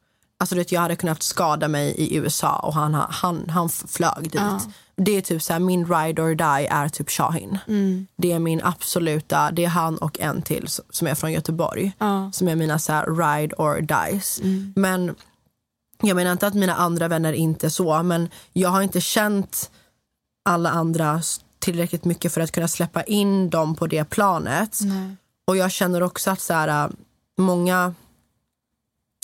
Alltså 0.42 0.56
vet, 0.56 0.72
jag 0.72 0.82
hade 0.82 0.96
kunnat 0.96 1.24
skada 1.24 1.68
mig 1.68 1.96
i 1.98 2.16
USA 2.16 2.56
och 2.56 2.74
han, 2.74 2.94
han, 2.94 3.50
han 3.50 3.70
flög 3.70 4.24
dit. 4.32 4.42
Det 4.96 5.18
är 5.18 5.22
typ 5.22 5.42
så 5.42 5.54
här, 5.54 5.60
min 5.60 5.86
ride 5.86 6.22
or 6.22 6.36
die 6.36 6.68
är 6.68 6.90
typ 6.90 7.10
Shahin. 7.10 7.58
Det 8.16 8.32
är 8.32 8.40
min 8.40 8.62
absoluta, 8.64 9.52
det 9.52 9.66
är 9.66 9.70
han 9.70 9.98
och 9.98 10.20
en 10.20 10.42
till 10.42 10.68
som 10.90 11.08
är 11.08 11.16
från 11.16 11.32
Göteborg. 11.32 11.92
Som 12.34 12.48
är 12.48 12.56
mina 12.56 12.80
så 12.80 12.94
här, 12.94 13.06
ride 13.06 13.56
or 13.56 13.82
dies. 13.82 14.40
Men 14.76 15.16
jag 16.02 16.16
menar 16.16 16.32
inte 16.32 16.48
att 16.48 16.54
mina 16.54 16.76
andra 16.76 17.08
vänner 17.08 17.34
inte 17.34 17.68
är 17.68 17.70
så, 17.70 18.04
men 18.04 18.30
jag 18.54 18.70
har 18.70 18.82
inte 18.82 19.02
känt 19.02 19.72
alla 20.46 20.70
andra 20.70 21.22
tillräckligt 21.60 22.06
mycket 22.06 22.34
för 22.34 22.42
att 22.42 22.52
kunna 22.52 22.68
släppa 22.68 23.04
in 23.04 23.50
dem 23.50 23.76
på 23.76 23.88
det 23.88 24.06
planet. 24.06 24.80
Och 25.48 25.58
jag 25.58 25.72
känner 25.72 26.04
också 26.04 26.32
att 26.32 26.42
så 26.42 26.54
här, 26.54 26.86
äh, 26.86 26.92
många 27.38 27.94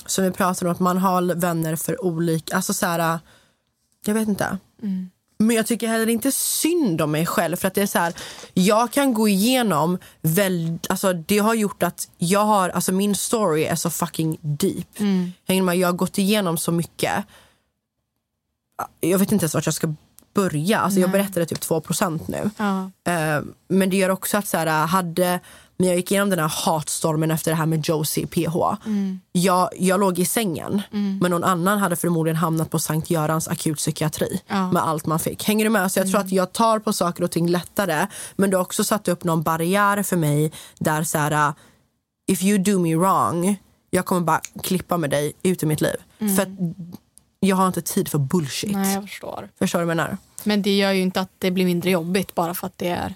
som 0.08 0.24
vi 0.24 0.32
pratar 0.32 0.66
om, 0.66 0.72
att 0.72 0.80
man 0.80 0.98
har 0.98 1.36
vänner 1.36 1.76
för 1.76 2.06
olika, 2.06 2.56
alltså 2.56 2.74
så 2.74 2.86
här, 2.86 3.20
jag 4.06 4.14
vet 4.14 4.28
inte. 4.28 4.58
Men 5.40 5.56
jag 5.56 5.68
tycker 5.68 5.88
heller 5.88 6.10
inte 6.10 6.32
synd 6.32 7.02
om 7.02 7.12
mig 7.12 7.26
själv 7.26 7.56
för 7.56 7.68
att 7.68 7.74
det 7.74 7.82
är 7.82 7.88
så 7.88 8.00
här, 8.00 8.14
jag 8.54 8.92
kan 8.92 9.14
gå 9.14 9.28
igenom 9.28 9.98
väldigt, 10.22 10.92
alltså 10.92 11.14
det 11.14 11.38
har 11.38 11.54
gjort 11.54 11.84
att 11.84 12.10
jag 12.18 12.46
har, 12.46 12.70
alltså 12.70 12.92
min 12.92 13.16
story 13.16 13.64
är 13.64 13.76
så 13.76 13.90
fucking 13.90 14.38
deep. 14.42 15.00
Med? 15.48 15.78
Jag 15.78 15.88
har 15.88 15.94
gått 15.94 16.18
igenom 16.18 16.58
så 16.58 16.72
mycket. 16.72 17.26
Jag 19.00 19.20
vet 19.20 19.32
inte 19.32 19.44
ens 19.44 19.54
vart 19.54 19.66
jag 19.66 19.76
ska 19.76 19.94
börja, 20.34 20.80
alltså 20.80 21.00
jag 21.00 21.12
berättade 21.12 21.46
typ 21.46 21.60
2% 21.60 22.22
nu. 22.28 22.50
Ja. 22.58 22.92
Eh, 23.12 23.44
men 23.68 23.90
det 23.90 23.98
gör 23.98 24.10
också 24.10 24.38
att 24.38 24.48
så 24.48 24.58
här, 24.58 24.88
hade, 24.88 25.40
när 25.78 25.88
jag 25.88 25.98
gick 25.98 26.12
igenom 26.12 26.30
den 26.30 26.40
här 26.40 26.52
hatstormen 26.66 27.32
efter 27.32 27.52
det 27.52 27.58
här 27.58 27.66
med 27.66 27.88
Josie 27.88 28.28
PH. 28.28 28.56
Jag, 29.32 29.70
jag 29.80 30.00
låg 30.00 30.20
i 30.20 30.26
sängen 30.26 30.82
men 31.22 31.32
någon 31.32 31.44
annan 31.44 31.78
hade 31.80 31.96
förmodligen 31.96 32.36
hamnat 32.36 32.70
på 32.70 32.80
Sankt 32.80 33.10
Görans 33.10 33.48
akutpsykiatri 33.48 34.42
med 34.48 34.88
allt 34.88 35.06
man 35.06 35.20
fick. 35.20 35.44
Hänger 35.44 35.66
du 35.66 35.70
med? 35.70 35.92
Så 35.92 36.00
jag 36.00 36.12
tror 36.12 36.20
att 36.20 36.32
jag 36.32 36.54
tar 36.54 36.80
på 36.80 36.94
saker 36.94 37.24
och 37.24 37.32
ting 37.32 37.50
lättare 37.50 38.08
men 38.36 38.50
det 38.50 38.58
har 38.58 38.62
också 38.62 38.84
satt 38.84 39.08
upp 39.08 39.24
någon 39.24 39.44
barriär 39.44 40.04
för 40.04 40.18
mig 40.18 40.52
där 40.80 41.04
så 41.04 41.18
här, 41.18 41.54
if 42.28 42.44
you 42.44 42.58
do 42.58 42.80
me 42.80 42.96
wrong 42.96 43.58
jag 43.90 44.06
kommer 44.06 44.22
bara 44.22 44.42
klippa 44.64 44.98
med 44.98 45.10
dig 45.10 45.34
ut 45.44 45.64
ur 45.64 45.68
mitt 45.68 45.82
liv. 45.82 45.96
För 46.18 46.42
att 46.42 46.50
jag 47.40 47.56
har 47.56 47.68
inte 47.68 47.82
tid 47.82 48.08
för 48.08 48.18
bullshit. 48.18 48.72
Nej, 48.72 48.94
jag 48.94 49.04
förstår. 49.04 49.50
Förstår 49.60 49.80
du 49.80 49.86
vad 49.86 49.92
jag 49.92 49.98
menar? 49.98 50.18
Men 50.44 50.62
det 50.62 50.78
gör 50.78 50.92
ju 50.92 51.02
inte 51.02 51.20
att 51.20 51.32
det 51.38 51.52
blir 51.52 51.66
mindre 51.66 51.90
jobbigt 51.90 52.36
bara 52.36 52.54
för 52.54 52.68
att 52.68 52.78
det 52.78 52.88
är... 52.88 53.16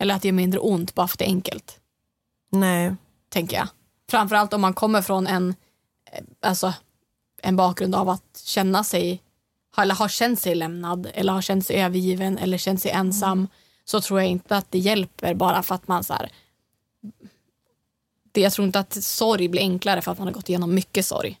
Eller 0.00 0.14
att 0.14 0.22
det 0.22 0.28
gör 0.28 0.32
mindre 0.32 0.60
ont 0.60 0.94
bara 0.94 1.08
för 1.08 1.14
att 1.14 1.18
det 1.18 1.24
är 1.24 1.28
enkelt, 1.28 1.80
Nej. 2.50 2.94
tänker 3.28 3.56
jag. 3.56 3.68
Framförallt 4.10 4.52
om 4.52 4.60
man 4.60 4.74
kommer 4.74 5.02
från 5.02 5.26
en, 5.26 5.54
eh, 6.12 6.24
alltså, 6.42 6.74
en 7.42 7.56
bakgrund 7.56 7.94
av 7.94 8.08
att 8.08 8.40
känna 8.44 8.84
sig, 8.84 9.22
eller 9.76 9.94
har 9.94 10.08
känt 10.08 10.40
sig 10.40 10.54
lämnad 10.54 11.10
eller 11.14 11.32
har 11.32 11.42
känt 11.42 11.66
sig 11.66 11.76
övergiven 11.82 12.38
eller 12.38 12.58
känt 12.58 12.80
sig 12.82 12.90
ensam. 12.90 13.48
så 13.84 14.00
tror 14.00 14.20
jag 14.20 14.28
inte 14.28 14.56
att 14.56 14.70
det 14.70 14.78
hjälper 14.78 15.34
bara 15.34 15.62
för 15.62 15.74
att 15.74 15.88
man 15.88 16.04
så 16.04 16.12
här, 16.14 16.32
det, 18.32 18.40
Jag 18.40 18.52
tror 18.52 18.66
inte 18.66 18.78
att 18.78 19.04
sorg 19.04 19.48
blir 19.48 19.60
enklare 19.60 20.02
för 20.02 20.12
att 20.12 20.18
man 20.18 20.26
har 20.26 20.34
gått 20.34 20.48
igenom 20.48 20.74
mycket 20.74 21.06
sorg. 21.06 21.38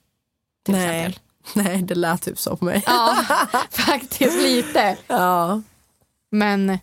Till 0.64 0.74
Nej. 0.74 1.00
exempel. 1.00 1.20
Nej, 1.64 1.82
det 1.82 1.94
lät 1.94 2.22
typ 2.22 2.38
så 2.38 2.56
på 2.56 2.64
mig. 2.64 2.82
Ja, 2.86 3.16
faktiskt 3.70 4.42
lite. 4.42 4.96
Ja. 5.06 5.62
Men 6.30 6.78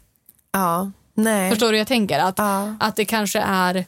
Ja. 0.51 0.91
Nej. 1.17 1.49
förstår 1.49 1.67
du 1.67 1.71
hur 1.71 1.77
jag 1.77 1.87
tänker? 1.87 2.19
Att, 2.19 2.37
Ja. 2.37 2.75
att 2.79 2.95
det 2.95 3.05
kanske 3.05 3.39
är 3.39 3.85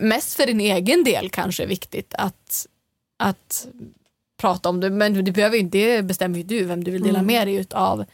mest 0.00 0.34
för 0.34 0.46
din 0.46 0.60
egen 0.60 1.04
del 1.04 1.30
kanske 1.30 1.66
viktigt 1.66 2.14
att, 2.18 2.66
att 3.18 3.66
prata 4.40 4.68
om 4.68 4.80
det. 4.80 4.90
Men 4.90 5.24
det, 5.24 5.32
behöver, 5.32 5.62
det 5.62 6.02
bestämmer 6.02 6.38
ju 6.38 6.42
du 6.44 6.64
vem 6.64 6.84
du 6.84 6.90
vill 6.90 7.02
dela 7.02 7.18
Mm. 7.18 7.26
med 7.26 7.46
dig 7.48 7.54
utav 7.54 8.04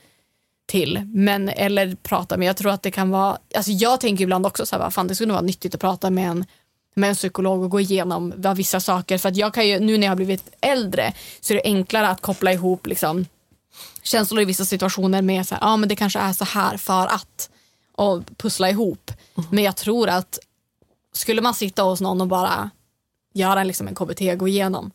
till. 0.66 1.00
Men, 1.14 1.48
eller 1.48 1.94
prata 2.02 2.36
med. 2.36 2.48
Jag 2.48 2.56
tror 2.56 2.72
att 2.72 2.82
det 2.82 2.90
kan 2.90 3.10
vara, 3.10 3.38
alltså 3.56 3.70
jag 3.70 4.00
tänker 4.00 4.24
ibland 4.24 4.46
också 4.46 4.66
så 4.66 4.78
här, 4.78 4.90
fan 4.90 5.08
det 5.08 5.14
skulle 5.14 5.32
vara 5.32 5.42
nyttigt 5.42 5.74
att 5.74 5.80
prata 5.80 6.10
med 6.10 6.28
en 6.30 6.44
med 6.94 7.08
en 7.08 7.14
psykolog 7.14 7.62
och 7.62 7.70
gå 7.70 7.80
igenom 7.80 8.32
vad 8.36 8.56
vissa 8.56 8.80
saker. 8.80 9.18
För 9.18 9.28
att 9.28 9.36
jag 9.36 9.54
kan 9.54 9.68
ju, 9.68 9.80
nu 9.80 9.98
när 9.98 10.06
jag 10.06 10.10
har 10.10 10.16
blivit 10.16 10.50
äldre 10.60 11.12
så 11.40 11.52
är 11.52 11.54
det 11.56 11.62
enklare 11.64 12.08
att 12.08 12.20
koppla 12.20 12.52
ihop 12.52 12.86
liksom, 12.86 13.26
känslor 14.02 14.42
i 14.42 14.44
vissa 14.44 14.64
situationer 14.64 15.22
med 15.22 15.46
så 15.48 15.54
här, 15.54 15.62
ja 15.62 15.76
men 15.76 15.88
det 15.88 15.96
kanske 15.96 16.18
är 16.18 16.32
så 16.32 16.44
här 16.44 16.76
för 16.76 17.06
att 17.06 17.50
och 17.92 18.22
pussla 18.36 18.70
ihop. 18.70 19.10
Men 19.50 19.64
jag 19.64 19.76
tror 19.76 20.08
att 20.08 20.38
skulle 21.12 21.42
man 21.42 21.54
sitta 21.54 21.82
hos 21.82 22.00
någon 22.00 22.20
och 22.20 22.26
bara 22.26 22.70
göra 23.34 23.60
en, 23.60 23.66
liksom 23.66 23.88
en 23.88 23.94
KBT, 23.94 24.20
gå 24.38 24.48
igenom 24.48 24.90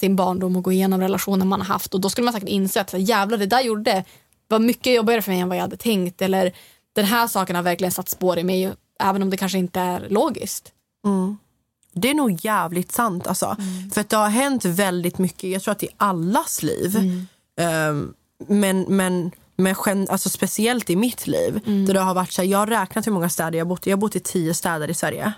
sin 0.00 0.16
barndom 0.16 0.56
och 0.56 0.64
gå 0.64 0.72
igenom 0.72 1.00
relationer 1.00 1.44
man 1.44 1.60
har 1.60 1.66
haft 1.66 1.94
och 1.94 2.00
då 2.00 2.10
skulle 2.10 2.24
man 2.24 2.34
säkert 2.34 2.48
inse 2.48 2.80
att 2.80 2.92
jävlar 2.92 3.38
det 3.38 3.46
där 3.46 3.60
gjorde 3.60 4.04
var 4.48 4.58
mycket 4.58 4.94
jobbigare 4.94 5.22
för 5.22 5.30
mig 5.30 5.40
än 5.40 5.48
vad 5.48 5.58
jag 5.58 5.62
hade 5.62 5.76
tänkt 5.76 6.22
eller 6.22 6.52
den 6.92 7.04
här 7.04 7.26
saken 7.26 7.56
har 7.56 7.62
verkligen 7.62 7.92
satt 7.92 8.08
spår 8.08 8.38
i 8.38 8.44
mig 8.44 8.72
även 9.00 9.22
om 9.22 9.30
det 9.30 9.36
kanske 9.36 9.58
inte 9.58 9.80
är 9.80 10.08
logiskt. 10.08 10.72
Det 11.92 12.10
är 12.10 12.14
nog 12.14 12.44
jävligt 12.44 12.92
sant. 12.92 13.26
Alltså. 13.26 13.56
För 13.94 14.00
att 14.00 14.08
det 14.08 14.16
har 14.16 14.28
hänt 14.28 14.64
väldigt 14.64 15.18
mycket, 15.18 15.50
jag 15.50 15.62
tror 15.62 15.72
att 15.72 15.82
i 15.82 15.88
allas 15.96 16.62
liv. 16.62 16.96
Ehm, 17.56 18.14
men 18.46 18.80
men, 18.88 19.30
men 19.56 19.74
gen- 19.86 20.08
alltså 20.10 20.28
speciellt 20.30 20.90
i 20.90 20.96
mitt 20.96 21.26
liv. 21.26 21.60
Där 21.86 21.94
det 21.94 22.00
har 22.00 22.14
varit 22.14 22.32
så 22.32 22.42
här, 22.42 22.48
jag 22.48 22.58
har 22.58 22.66
räknat 22.66 23.06
hur 23.06 23.12
många 23.12 23.28
städer 23.28 23.58
jag 23.58 23.64
har 23.64 23.68
bott 23.68 23.86
i. 23.86 23.90
Jag 23.90 23.96
har 23.96 24.00
bott 24.00 24.16
i 24.16 24.20
tio 24.20 24.54
städer 24.54 24.90
i 24.90 24.94
Sverige. 24.94 25.32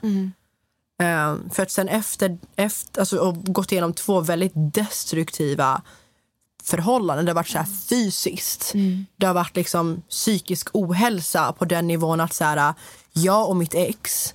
Ehm, 1.02 1.50
för 1.50 1.62
att 1.62 1.70
sen 1.70 1.88
efter, 1.88 2.38
efter 2.56 3.00
alltså, 3.00 3.18
och 3.18 3.44
gått 3.44 3.72
igenom 3.72 3.92
två 3.92 4.20
väldigt 4.20 4.52
destruktiva 4.54 5.82
förhållanden. 6.62 7.24
Det 7.26 7.30
har 7.30 7.34
varit 7.36 7.48
så 7.48 7.58
här 7.58 7.66
fysiskt. 7.88 8.72
Det 9.16 9.26
har 9.26 9.34
varit 9.34 9.56
liksom 9.56 10.02
psykisk 10.08 10.68
ohälsa 10.72 11.52
på 11.52 11.64
den 11.64 11.86
nivån 11.86 12.20
att 12.20 12.34
så 12.34 12.44
här, 12.44 12.74
jag 13.12 13.48
och 13.48 13.56
mitt 13.56 13.74
ex 13.74 14.34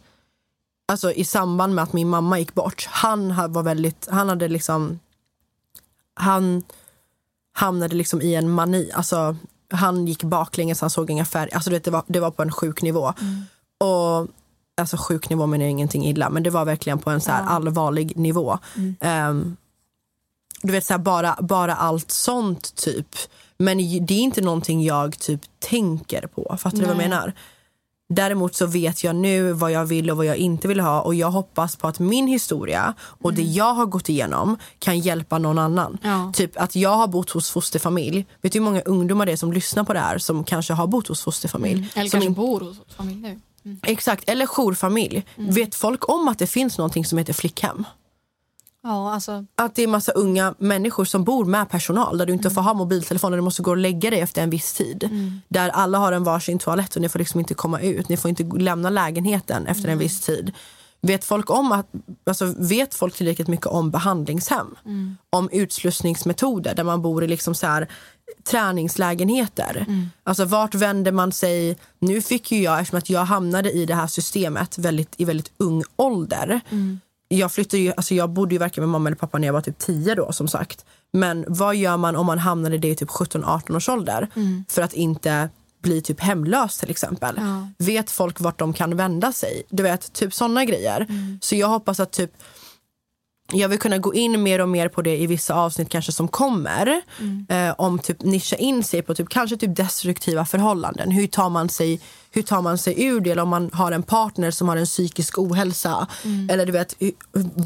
alltså 0.87 1.11
i 1.11 1.23
samband 1.25 1.75
med 1.75 1.83
att 1.83 1.93
min 1.93 2.09
mamma 2.09 2.39
gick 2.39 2.53
bort, 2.53 2.87
han 2.91 3.31
ha- 3.31 3.47
var 3.47 3.63
väldigt, 3.63 4.07
han 4.11 4.29
hade 4.29 4.47
liksom, 4.47 4.99
han 6.13 6.63
hamnade 7.53 7.95
liksom 7.95 8.21
i 8.21 8.35
en 8.35 8.49
mani, 8.49 8.91
alltså 8.93 9.35
han 9.71 10.07
gick 10.07 10.23
baklänges, 10.23 10.81
han 10.81 10.89
såg 10.89 11.09
inga 11.09 11.25
färger, 11.25 11.55
alltså 11.55 11.69
vet, 11.69 11.83
det, 11.83 11.91
var, 11.91 12.03
det 12.07 12.19
var 12.19 12.31
på 12.31 12.41
en 12.41 12.51
sjuk 12.51 12.81
nivå. 12.81 13.13
Och 13.79 14.27
alltså 14.81 14.97
sjuk 14.97 15.29
nivå 15.29 15.45
menar 15.45 15.65
jag 15.65 15.71
ingenting 15.71 16.05
illa, 16.05 16.29
men 16.29 16.43
det 16.43 16.49
var 16.49 16.65
verkligen 16.65 16.99
på 16.99 17.09
en 17.09 17.21
så 17.21 17.31
här 17.31 17.45
allvarlig 17.45 18.17
nivå. 18.17 18.59
Ehm, 18.99 19.57
du 20.61 20.71
vet 20.71 20.85
så 20.85 20.93
här, 20.93 20.99
bara, 20.99 21.37
bara 21.41 21.75
allt 21.75 22.11
sånt 22.11 22.75
typ. 22.75 23.15
Men 23.57 23.77
det 23.77 24.13
är 24.13 24.19
inte 24.19 24.41
någonting 24.41 24.83
jag 24.83 25.19
typ 25.19 25.41
tänker 25.59 26.27
på. 26.27 26.55
Fattar 26.59 26.77
du 26.77 26.83
vad 26.83 26.89
jag 26.89 26.97
Nej. 26.97 27.09
menar? 27.09 27.33
Däremot 28.13 28.55
så 28.55 28.65
vet 28.65 29.03
jag 29.03 29.15
nu 29.15 29.51
vad 29.53 29.71
jag 29.71 29.85
vill 29.85 30.11
och 30.11 30.17
vad 30.17 30.25
jag 30.25 30.37
inte 30.37 30.67
vill 30.67 30.79
ha 30.79 31.01
och 31.01 31.15
jag 31.15 31.31
hoppas 31.31 31.75
på 31.75 31.87
att 31.87 31.99
min 31.99 32.27
historia 32.27 32.93
och 33.01 33.33
det 33.33 33.41
jag 33.41 33.73
har 33.73 33.85
gått 33.85 34.09
igenom 34.09 34.57
kan 34.79 34.99
hjälpa 34.99 35.37
någon 35.37 35.57
annan. 35.59 35.97
Ja. 36.03 36.31
Typ 36.35 36.61
att 36.61 36.75
jag 36.75 36.89
har 36.95 37.07
bott 37.07 37.29
hos 37.29 37.49
fosterfamilj. 37.49 38.25
Vet 38.41 38.51
du 38.53 38.59
hur 38.59 38.63
många 38.63 38.81
ungdomar 38.81 39.25
det 39.25 39.31
är 39.31 39.35
som 39.37 39.53
lyssnar 39.53 39.83
på 39.83 39.93
det 39.93 39.99
här 39.99 40.17
som 40.17 40.43
kanske 40.43 40.73
har 40.73 40.87
bott 40.87 41.07
hos 41.07 41.21
fosterfamilj? 41.21 41.73
Mm. 41.79 41.89
Eller 41.95 42.09
som 42.09 42.11
kanske 42.11 42.27
in- 42.27 42.33
bor 42.33 42.59
hos 42.59 42.77
familj 42.97 43.21
nu. 43.21 43.39
Exakt, 43.83 44.29
eller 44.29 44.45
jourfamilj. 44.45 45.23
Vet 45.35 45.75
folk 45.75 46.09
om 46.09 46.27
att 46.27 46.39
det 46.39 46.47
finns 46.47 46.77
någonting 46.77 47.05
som 47.05 47.17
heter 47.17 47.33
flickhem? 47.33 47.83
Ja, 48.83 49.13
alltså, 49.13 49.45
Att 49.55 49.75
det 49.75 49.83
är 49.83 49.87
massa 49.87 50.11
unga 50.11 50.55
människor 50.57 51.05
som 51.05 51.23
bor 51.23 51.45
med 51.45 51.69
personal 51.69 52.17
där 52.17 52.25
du 52.25 52.33
inte 52.33 52.49
får 52.49 52.61
ha 52.61 52.73
mobiltelefon 52.73 53.33
och 53.33 53.37
du 53.37 53.41
måste 53.41 53.61
gå 53.61 53.71
och 53.71 53.77
lägga 53.77 54.09
dig 54.09 54.19
efter 54.19 54.41
en 54.43 54.49
viss 54.49 54.73
tid. 54.73 55.09
Där 55.47 55.69
alla 55.69 55.97
har 55.97 56.11
en 56.11 56.23
varsin 56.23 56.59
toalett 56.59 56.95
och 56.95 57.01
ni 57.01 57.09
får 57.09 57.19
liksom 57.19 57.39
inte 57.39 57.53
komma 57.53 57.79
ut. 57.79 58.09
Ni 58.09 58.17
får 58.17 58.29
inte 58.29 58.43
lämna 58.43 58.89
lägenheten 58.89 59.67
efter 59.67 59.89
en 59.89 59.97
viss 59.97 60.21
tid. 60.21 60.51
Vet 61.01 61.25
folk, 61.25 61.49
om 61.49 61.71
att, 61.71 61.87
alltså 62.25 62.53
vet 62.57 62.93
folk 62.95 63.15
tillräckligt 63.15 63.47
mycket 63.47 63.67
om 63.67 63.91
behandlingshem? 63.91 64.75
Om 65.29 65.49
utslussningsmetoder 65.51 66.75
där 66.75 66.83
man 66.83 67.01
bor 67.01 67.23
i 67.23 67.27
liksom 67.27 67.55
så 67.55 67.67
här, 67.67 67.87
träningslägenheter. 68.51 69.85
Alltså 70.23 70.45
vart 70.45 70.75
vänder 70.75 71.11
man 71.11 71.31
sig? 71.31 71.77
Nu 71.99 72.21
fick 72.21 72.51
ju 72.51 72.61
jag, 72.61 72.79
eftersom 72.79 72.97
att 72.97 73.09
jag 73.09 73.25
hamnade 73.25 73.71
i 73.71 73.85
det 73.85 73.95
här 73.95 74.07
systemet 74.07 74.77
väldigt, 74.77 75.13
i 75.17 75.25
väldigt 75.25 75.51
ung 75.57 75.83
ålder. 75.95 76.61
Jag 77.33 77.51
flyttade 77.51 77.83
ju, 77.83 77.93
alltså 77.97 78.15
jag 78.15 78.29
bodde 78.29 78.55
ju 78.55 78.59
varken 78.59 78.81
med 78.81 78.89
mamma 78.89 79.09
eller 79.09 79.17
pappa 79.17 79.37
när 79.37 79.47
jag 79.47 79.53
var 79.53 79.61
typ 79.61 79.77
10 79.79 80.15
då 80.15 80.31
som 80.31 80.47
sagt. 80.47 80.85
Men 81.13 81.45
vad 81.47 81.75
gör 81.75 81.97
man 81.97 82.15
om 82.15 82.25
man 82.25 82.39
hamnar 82.39 82.71
i 82.71 82.77
det 82.77 82.87
i 82.89 82.95
typ 82.95 83.09
17-18 83.09 83.75
års 83.75 83.89
ålder? 83.89 84.27
För 84.69 84.81
att 84.81 84.93
inte 84.93 85.49
bli 85.81 86.01
typ 86.01 86.19
hemlös 86.19 86.77
till 86.77 86.89
exempel. 86.89 87.39
Vet 87.77 88.11
folk 88.11 88.39
vart 88.39 88.59
de 88.59 88.73
kan 88.73 88.97
vända 88.97 89.31
sig? 89.31 89.63
Du 89.69 89.83
vet, 89.83 90.13
typ 90.13 90.33
sådana 90.33 90.65
grejer. 90.65 91.07
Så 91.41 91.55
jag 91.55 91.67
hoppas 91.67 91.99
att 91.99 92.11
typ 92.11 92.31
jag 93.53 93.69
vill 93.69 93.79
kunna 93.79 93.97
gå 93.97 94.13
in 94.13 94.43
mer 94.43 94.61
och 94.61 94.69
mer 94.69 94.87
på 94.87 95.01
det 95.01 95.17
i 95.17 95.27
vissa 95.27 95.53
avsnitt 95.55 95.89
kanske 95.89 96.11
som 96.11 96.27
kommer. 96.27 97.01
Eh, 97.49 97.75
om 97.77 97.99
typ 97.99 98.21
nischa 98.21 98.55
in 98.55 98.83
sig 98.83 99.01
på 99.01 99.15
typ, 99.15 99.29
kanske 99.29 99.57
typ 99.57 99.75
destruktiva 99.75 100.45
förhållanden. 100.45 101.11
Hur 101.11 101.27
tar, 101.27 101.49
man 101.49 101.69
sig, 101.69 102.01
hur 102.31 102.41
tar 102.41 102.61
man 102.61 102.77
sig 102.77 103.03
ur 103.05 103.19
det? 103.21 103.31
Eller 103.31 103.41
om 103.41 103.49
man 103.49 103.69
har 103.73 103.91
en 103.91 104.03
partner 104.03 104.51
som 104.51 104.67
har 104.69 104.77
en 104.77 104.85
psykisk 104.85 105.37
ohälsa. 105.39 106.07
Eller 106.49 106.65
du 106.65 106.71
vet, 106.71 106.95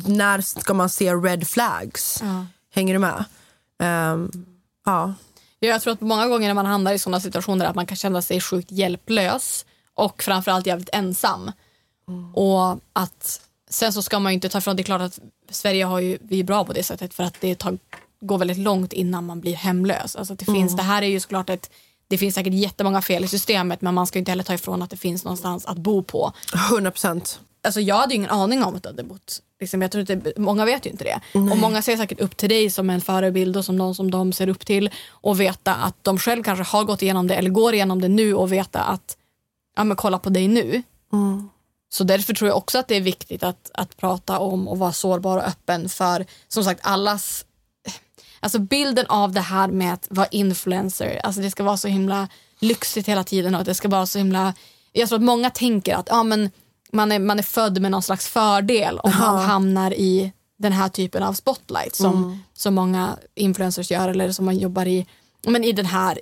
när 0.08 0.42
ska 0.42 0.74
man 0.74 0.90
se 0.90 1.14
red 1.14 1.48
flags? 1.48 2.24
Hänger 2.74 2.94
du 2.94 3.00
med? 3.00 3.26
Ehm, 3.84 4.32
ja. 4.86 5.14
Ja, 5.60 5.68
Jag 5.68 5.82
tror 5.82 5.94
att 5.94 6.02
många 6.02 6.28
gånger 6.28 6.48
när 6.48 6.54
man 6.54 6.66
hamnar 6.66 6.94
i 6.94 7.00
sådana 7.00 7.20
situationer 7.20 7.66
att 7.66 7.76
man 7.76 7.86
kan 7.86 7.98
känna 7.98 8.22
sig 8.22 8.42
sjukt 8.42 8.72
hjälplös 8.72 9.66
och 9.94 10.24
framförallt 10.24 10.66
jävligt 10.66 10.90
ensam. 10.94 11.52
Och 12.34 12.72
att 12.94 13.42
sen 13.76 13.94
så 13.94 14.02
ska 14.02 14.20
man 14.20 14.32
ju 14.32 14.34
inte 14.34 14.50
ta 14.50 14.58
ifrån, 14.58 14.76
det 14.76 14.82
är 14.82 14.84
klart 14.84 15.02
att 15.02 15.20
Sverige 15.50 15.86
har 15.86 16.00
ju, 16.00 16.18
vi 16.22 16.40
är 16.40 16.44
bra 16.44 16.66
på 16.66 16.74
det 16.74 16.84
sättet 16.84 17.14
för 17.14 17.24
att 17.24 17.42
det 17.42 17.56
tar, 17.56 17.78
går 18.22 18.38
väldigt 18.38 18.58
långt 18.58 18.94
innan 18.94 19.26
man 19.26 19.42
blir 19.42 19.56
hemlös. 19.56 20.16
Alltså 20.16 20.36
det, 20.36 20.46
finns, 20.46 20.76
det 20.76 20.84
här 20.84 21.02
är 21.02 21.08
ju 21.08 21.20
såklart 21.20 21.50
ett 21.50 21.70
det 22.08 22.18
finns 22.18 22.36
säkert 22.36 22.54
jättemånga 22.54 23.02
fel 23.02 23.24
i 23.24 23.28
systemet 23.28 23.82
men 23.82 23.94
man 23.94 24.08
ska 24.08 24.20
inte 24.20 24.32
heller 24.32 24.44
ta 24.44 24.54
ifrån 24.54 24.82
att 24.82 24.90
det 24.90 24.98
finns 24.98 25.24
någonstans 25.24 25.66
att 25.66 25.78
bo 25.78 26.04
på. 26.04 26.32
100 26.72 26.92
procent. 26.92 27.40
Alltså 27.64 27.82
jag 27.82 27.96
hade 27.96 28.14
ju 28.14 28.16
ingen 28.16 28.30
aning 28.30 28.64
om 28.64 28.76
att 28.76 28.84
du 28.84 28.90
hade 28.90 29.04
bott. 29.04 29.42
Liksom, 29.60 29.82
jag 29.82 29.92
tror 29.92 30.12
inte, 30.12 30.34
många 30.38 30.66
vet 30.66 30.86
ju 30.86 30.90
inte 30.90 31.04
det. 31.04 31.20
Och 31.52 31.58
många 31.58 31.82
ser 31.82 31.98
säkert 31.98 32.20
upp 32.20 32.38
till 32.38 32.50
dig 32.50 32.70
som 32.70 32.90
en 32.90 33.02
förebild 33.02 33.58
och 33.58 33.66
som 33.66 33.76
någon 33.76 33.96
som 33.96 34.12
de 34.12 34.34
ser 34.34 34.50
upp 34.50 34.66
till. 34.66 34.90
Och 35.10 35.40
veta 35.40 35.76
att 35.76 35.96
de 36.02 36.18
själv 36.18 36.44
kanske 36.44 36.64
har 36.64 36.84
gått 36.84 37.02
igenom 37.02 37.28
det 37.28 37.36
eller 37.36 37.50
går 37.50 37.74
igenom 37.74 38.02
det 38.02 38.08
nu 38.08 38.34
och 38.34 38.52
veta 38.52 38.82
att 38.82 39.18
ja, 39.76 39.84
men 39.84 39.98
kolla 39.98 40.20
på 40.20 40.30
dig 40.30 40.48
nu. 40.48 40.84
Så 41.90 42.04
därför 42.04 42.34
tror 42.34 42.48
jag 42.48 42.58
också 42.58 42.78
att 42.78 42.88
det 42.88 42.96
är 42.96 43.02
viktigt 43.02 43.44
att, 43.44 43.72
att 43.74 43.98
prata 43.98 44.40
om 44.40 44.68
och 44.68 44.80
vara 44.80 44.94
sårbar 44.94 45.38
och 45.38 45.48
öppen 45.48 45.90
för 45.90 46.26
som 46.48 46.64
sagt 46.64 46.80
allas 46.84 47.46
Alltså 48.46 48.60
bilden 48.60 49.06
av 49.10 49.32
det 49.32 49.42
här 49.42 49.68
med 49.68 49.94
att 49.94 50.08
vara 50.10 50.28
influencer, 50.28 51.22
alltså 51.24 51.42
det 51.42 51.52
ska 51.52 51.64
vara 51.64 51.78
så 51.78 51.88
himla 51.88 52.28
lyxigt 52.60 53.08
hela 53.08 53.24
tiden 53.24 53.56
och 53.56 53.64
det 53.64 53.74
ska 53.74 53.88
vara 53.88 54.06
så 54.06 54.18
himla... 54.18 54.54
Jag 54.92 55.10
tror 55.10 55.20
att 55.20 55.24
många 55.24 55.50
tänker 55.50 55.96
att 55.96 56.08
ja, 56.10 56.24
men 56.24 56.52
man, 56.92 57.12
är, 57.12 57.20
man 57.20 57.40
är 57.40 57.44
född 57.44 57.82
med 57.82 57.92
någon 57.92 58.04
slags 58.04 58.28
fördel 58.28 59.00
om 59.00 59.14
man 59.20 59.38
hamnar 59.38 59.94
i 59.94 60.32
den 60.58 60.72
här 60.72 60.90
typen 60.90 61.24
av 61.24 61.34
spotlight 61.34 61.96
som, 61.96 62.44
som 62.54 62.76
många 62.76 63.18
influencers 63.36 63.92
gör 63.92 64.10
eller 64.10 64.32
som 64.32 64.46
man 64.46 64.58
jobbar 64.58 64.86
i, 64.86 65.06
men 65.48 65.64
i 65.64 65.72
den 65.72 65.86
här 65.86 66.20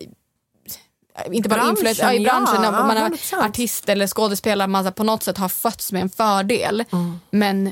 inte 1.32 1.49
bara 1.49 1.55
Branschen, 1.55 1.70
influencer, 1.70 2.03
ja, 2.03 2.14
i 2.14 2.24
branschen, 2.24 2.64
ja, 2.64 2.82
om 2.82 2.88
man 2.88 2.97
är 2.97 3.09
100%. 3.09 3.45
artist 3.45 3.89
eller 3.89 4.07
skådespelare, 4.07 4.68
man 4.68 4.93
på 4.93 5.03
något 5.03 5.24
sätt 5.24 5.38
har 5.38 5.49
fötts 5.49 5.91
med 5.91 6.01
en 6.01 6.09
fördel. 6.09 6.84
Men, 7.30 7.72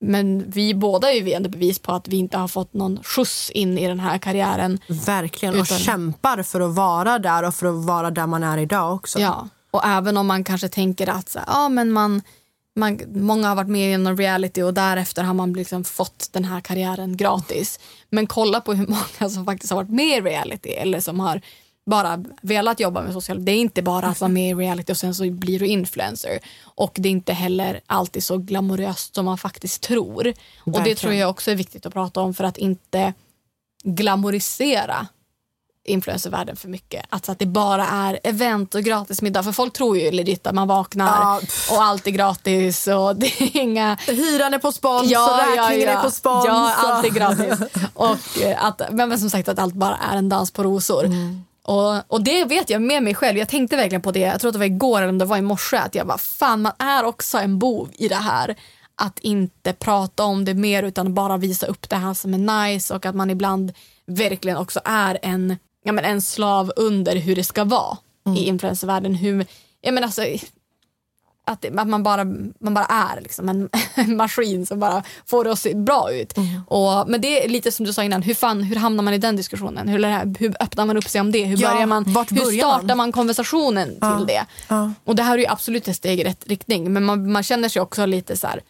men 0.00 0.50
vi 0.50 0.74
båda 0.74 1.12
är 1.12 1.14
ju 1.14 1.32
ändå 1.32 1.48
bevis 1.50 1.78
på 1.78 1.92
att 1.92 2.08
vi 2.08 2.16
inte 2.16 2.38
har 2.38 2.48
fått 2.48 2.74
någon 2.74 3.02
skjuts 3.02 3.50
in 3.50 3.78
i 3.78 3.88
den 3.88 4.00
här 4.00 4.18
karriären. 4.18 4.78
Verkligen. 4.88 5.54
Och 5.54 5.60
Utan- 5.60 5.78
kämpar 5.78 6.42
för 6.42 6.60
att 6.60 6.74
vara 6.74 7.18
där 7.18 7.42
och 7.42 7.54
för 7.54 7.66
att 7.66 7.84
vara 7.84 8.10
där 8.10 8.26
man 8.26 8.42
är 8.42 8.58
idag 8.58 8.94
också. 8.94 9.18
Ja. 9.20 9.48
Och 9.70 9.84
även 9.86 10.16
om 10.16 10.26
man 10.26 10.44
kanske 10.44 10.68
tänker 10.68 11.08
att 11.08 11.28
så 11.28 11.38
ja, 11.46 11.68
men 11.68 11.92
man, 11.92 12.22
man, 12.76 13.00
många 13.14 13.48
har 13.48 13.56
varit 13.56 13.68
med 13.68 13.94
i 13.94 13.96
någon 13.96 14.16
reality 14.16 14.62
och 14.62 14.74
därefter 14.74 15.22
har 15.22 15.34
man 15.34 15.52
liksom 15.52 15.84
fått 15.84 16.28
den 16.32 16.44
här 16.44 16.60
karriären 16.60 17.16
gratis. 17.16 17.80
Men 18.10 18.26
kolla 18.26 18.60
på 18.60 18.74
hur 18.74 18.86
många 18.86 19.30
som 19.30 19.44
faktiskt 19.44 19.70
har 19.72 19.76
varit 19.76 19.90
med 19.90 20.18
i 20.18 20.20
reality 20.20 20.68
eller 20.70 21.00
som 21.00 21.20
har 21.20 21.40
bara 21.86 22.24
velat 22.42 22.80
jobba 22.80 23.02
med 23.02 23.12
social 23.12 23.44
Det 23.44 23.52
är 23.52 23.56
inte 23.56 23.82
bara 23.82 24.06
att 24.06 24.20
vara 24.20 24.28
med 24.28 24.50
i 24.50 24.54
reality 24.54 24.92
och 24.92 24.96
sen 24.96 25.14
så 25.14 25.30
blir 25.30 25.58
du 25.58 25.66
influencer. 25.66 26.38
Och 26.62 26.92
det 26.94 27.08
är 27.08 27.10
inte 27.10 27.32
heller 27.32 27.80
alltid 27.86 28.24
så 28.24 28.38
glamoröst 28.38 29.14
som 29.14 29.24
man 29.24 29.38
faktiskt 29.38 29.82
tror. 29.82 30.26
Och 30.58 30.72
det 30.72 30.78
Verkligen. 30.78 30.96
tror 30.96 31.12
jag 31.12 31.30
också 31.30 31.50
är 31.50 31.54
viktigt 31.54 31.86
att 31.86 31.92
prata 31.92 32.20
om 32.20 32.34
för 32.34 32.44
att 32.44 32.58
inte 32.58 33.12
glamorisera 33.84 35.06
influencervärlden 35.84 36.56
för 36.56 36.68
mycket. 36.68 37.06
Alltså 37.08 37.32
att 37.32 37.38
det 37.38 37.46
bara 37.46 37.86
är 37.86 38.20
event 38.24 38.74
och 38.74 38.82
gratismiddag. 38.82 39.42
För 39.42 39.52
folk 39.52 39.72
tror 39.72 39.98
ju 39.98 40.10
legit 40.10 40.46
att 40.46 40.54
man 40.54 40.68
vaknar 40.68 41.06
Ja, 41.06 41.40
och 41.70 41.82
allt 41.82 42.06
är 42.06 42.10
gratis 42.10 42.86
och 42.86 43.16
det 43.20 43.26
är 43.26 43.56
inga... 43.56 43.98
Hyran 44.06 44.54
är 44.54 44.58
på 44.58 44.72
spons 44.72 45.02
och 45.02 45.56
räkningen 45.56 45.88
är 45.88 46.02
på 46.02 46.10
spons. 46.10 46.44
Ja, 46.46 46.74
allt 46.76 47.06
är 47.06 47.10
gratis. 47.10 47.58
och 47.94 48.42
eh, 48.42 48.64
att, 48.64 48.80
men 48.90 49.18
som 49.18 49.30
sagt 49.30 49.48
att 49.48 49.58
allt 49.58 49.74
bara 49.74 49.96
är 49.96 50.16
en 50.16 50.28
dans 50.28 50.50
på 50.50 50.62
rosor. 50.62 51.04
Mm. 51.04 51.44
Och, 51.62 52.12
och 52.12 52.24
det 52.24 52.44
vet 52.44 52.70
jag 52.70 52.82
med 52.82 53.02
mig 53.02 53.14
själv. 53.14 53.38
Jag 53.38 53.48
tänkte 53.48 53.76
verkligen 53.76 54.02
på 54.02 54.12
det, 54.12 54.20
jag 54.20 54.40
tror 54.40 54.48
att 54.48 54.52
det 54.52 54.58
var 54.58 54.66
igår 54.66 54.98
eller 54.98 55.08
om 55.08 55.18
det 55.18 55.24
var 55.24 55.36
i 55.36 55.42
morse, 55.42 55.76
att 55.76 55.94
jag 55.94 56.06
bara 56.06 56.18
fan 56.18 56.62
man 56.62 56.72
är 56.78 57.04
också 57.04 57.38
en 57.38 57.58
bov 57.58 57.88
i 57.92 58.08
det 58.08 58.14
här. 58.14 58.56
Att 58.94 59.18
inte 59.18 59.72
prata 59.72 60.24
om 60.24 60.44
det 60.44 60.54
mer 60.54 60.82
utan 60.82 61.14
bara 61.14 61.36
visa 61.36 61.66
upp 61.66 61.88
det 61.88 61.96
här 61.96 62.14
som 62.14 62.34
är 62.34 62.68
nice 62.68 62.94
och 62.94 63.06
att 63.06 63.14
man 63.14 63.30
ibland 63.30 63.72
verkligen 64.06 64.56
också 64.58 64.80
är 64.84 65.18
en, 65.22 65.56
ja, 65.84 65.92
men 65.92 66.04
en 66.04 66.22
slav 66.22 66.72
under 66.76 67.16
hur 67.16 67.36
det 67.36 67.44
ska 67.44 67.64
vara 67.64 67.96
Mm. 68.26 68.38
i 68.38 68.44
influencervärlden. 68.46 69.14
Hur, 69.14 69.46
ja, 69.80 69.92
men 69.92 70.04
alltså, 70.04 70.22
att, 71.46 71.60
det, 71.60 71.78
att 71.78 71.88
man, 71.88 72.02
bara, 72.02 72.24
man 72.60 72.74
bara 72.74 72.84
är 72.84 73.20
liksom 73.20 73.48
en, 73.48 73.68
en 73.94 74.16
maskin 74.16 74.66
som 74.66 74.80
bara 74.80 75.02
får 75.26 75.44
det 75.44 75.52
att 75.52 75.58
se 75.58 75.74
bra 75.74 76.12
ut. 76.12 76.36
Mm. 76.36 76.60
Och, 76.66 77.08
men 77.08 77.20
det 77.20 77.44
är 77.44 77.48
lite 77.48 77.72
som 77.72 77.86
du 77.86 77.92
sa 77.92 78.04
innan, 78.04 78.22
hur, 78.22 78.34
fan, 78.34 78.62
hur 78.62 78.76
hamnar 78.76 79.04
man 79.04 79.14
i 79.14 79.18
den 79.18 79.36
diskussionen? 79.36 79.88
Hur, 79.88 80.38
hur 80.38 80.56
öppnar 80.60 80.86
man 80.86 80.96
upp 80.96 81.08
sig 81.08 81.20
om 81.20 81.32
det? 81.32 81.44
Hur, 81.44 81.56
Ja, 81.62 81.70
börjar 81.70 81.86
man, 81.86 82.04
vart 82.06 82.32
hur 82.32 82.36
börjar 82.36 82.58
startar 82.58 82.86
man? 82.86 82.96
man, 82.96 83.12
konversationen 83.12 83.88
till 83.88 84.26
det? 84.26 84.46
Ja. 84.68 84.92
Och 85.04 85.16
det 85.16 85.22
här 85.22 85.34
är 85.34 85.38
ju 85.38 85.46
absolut 85.46 85.88
ett 85.88 85.96
steg 85.96 86.20
i 86.20 86.24
rätt 86.24 86.46
riktning 86.46 86.92
men 86.92 87.04
man, 87.04 87.32
man 87.32 87.42
känner 87.42 87.68
sig 87.68 87.82
också 87.82 88.06
lite 88.06 88.36
så 88.36 88.46
här 88.46 88.62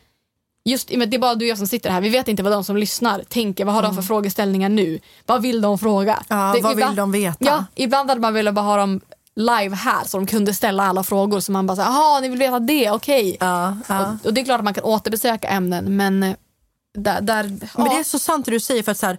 Just, 0.65 0.89
det 0.89 0.95
är 1.15 1.19
bara 1.19 1.35
du 1.35 1.45
och 1.45 1.49
jag 1.49 1.59
som 1.59 1.67
sitter 1.67 1.91
här, 1.91 2.01
vi 2.01 2.09
vet 2.09 2.29
inte 2.29 2.43
vad 2.43 2.53
de 2.53 2.65
som 2.65 2.77
lyssnar 2.77 3.23
tänker, 3.29 3.65
vad 3.65 3.75
har 3.75 3.83
de 3.83 3.95
för 3.95 4.03
frågeställningar 4.03 4.69
nu? 4.69 5.01
Vad 5.27 5.43
vill 5.43 5.61
de 5.61 5.79
fråga? 5.79 6.23
Ja, 6.29 6.57
vad 6.63 6.77
vill 6.77 6.97
de 6.97 7.13
veta? 7.13 7.37
Ja, 7.39 7.65
ibland 7.75 8.09
hade 8.11 8.21
man 8.21 8.35
velat 8.35 8.55
bara 8.55 8.65
ha 8.65 8.77
dem 8.77 9.01
live 9.37 9.77
här 9.77 10.05
så 10.05 10.17
de 10.17 10.27
kunde 10.27 10.55
ställa 10.55 10.83
alla 10.83 11.03
frågor 11.03 11.41
så 11.41 11.53
man 11.53 11.67
bara 11.67 11.77
säger 11.77 11.89
jaha 11.89 12.21
ni 12.21 12.29
vill 12.29 12.39
veta 12.39 12.61
det, 12.61 12.91
okej. 12.91 13.37
Ja, 13.41 13.77
ja. 13.89 14.17
Och, 14.21 14.27
och 14.27 14.35
det 14.35 14.41
är 14.41 14.45
klart 14.45 14.59
att 14.59 14.65
man 14.65 14.75
kan 14.75 14.85
återbesöka 14.85 15.49
ämnen 15.49 15.97
men 15.97 16.23
eh, 16.23 16.35
där, 16.99 17.21
där 17.21 17.43
Men 17.77 17.85
det 17.85 17.99
är 17.99 18.05
så 18.05 18.19
sant 18.19 18.45
det 18.45 18.51
du 18.51 18.61
säger 18.61 18.83
för 18.83 18.93
att 18.93 18.99
så 18.99 19.07
här, 19.07 19.19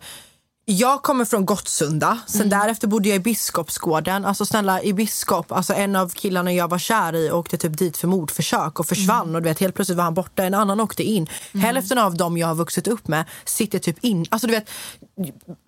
jag 0.66 1.03
kommer 1.03 1.26
från 1.26 1.45
Gottsunda, 1.45 2.20
sen 2.28 2.49
därefter 2.49 2.88
bodde 2.88 3.09
jag 3.09 3.16
i 3.16 3.20
Biskopsgården. 3.20 4.26
Alltså 4.26 4.45
snälla 4.45 4.82
i 4.84 4.93
Biskop, 4.93 5.51
alltså 5.51 5.74
en 5.74 5.95
av 5.95 6.09
killarna 6.09 6.53
jag 6.53 6.68
var 6.68 6.80
kär 6.80 7.16
i 7.16 7.32
åkte 7.32 7.57
typ 7.57 7.78
dit 7.78 7.97
för 7.97 8.07
mordförsök 8.07 8.80
och 8.80 8.86
försvann 8.86 9.36
och 9.36 9.41
du 9.41 9.49
vet 9.49 9.59
helt 9.59 9.76
plötsligt 9.76 9.97
var 9.97 10.03
han 10.03 10.14
borta, 10.14 10.43
en 10.43 10.53
annan 10.53 10.80
åkte 10.80 11.03
in. 11.03 11.28
Hälften 11.53 11.97
av 11.97 12.18
dem 12.18 12.38
jag 12.38 12.47
har 12.47 12.55
vuxit 12.55 12.88
upp 12.88 13.07
med 13.07 13.26
sitter 13.45 13.80
typ 13.80 14.03
in, 14.03 14.26
alltså 14.30 14.47
du 14.47 14.53
vet, 14.53 14.70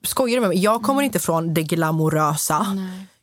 skojar 0.04 0.36
du 0.36 0.41
med 0.41 0.50
mig? 0.50 0.60
Jag 0.60 0.84
kommer 0.84 1.02
inte 1.02 1.20
från 1.20 1.54
det 1.54 1.64
glamorösa. 1.64 2.68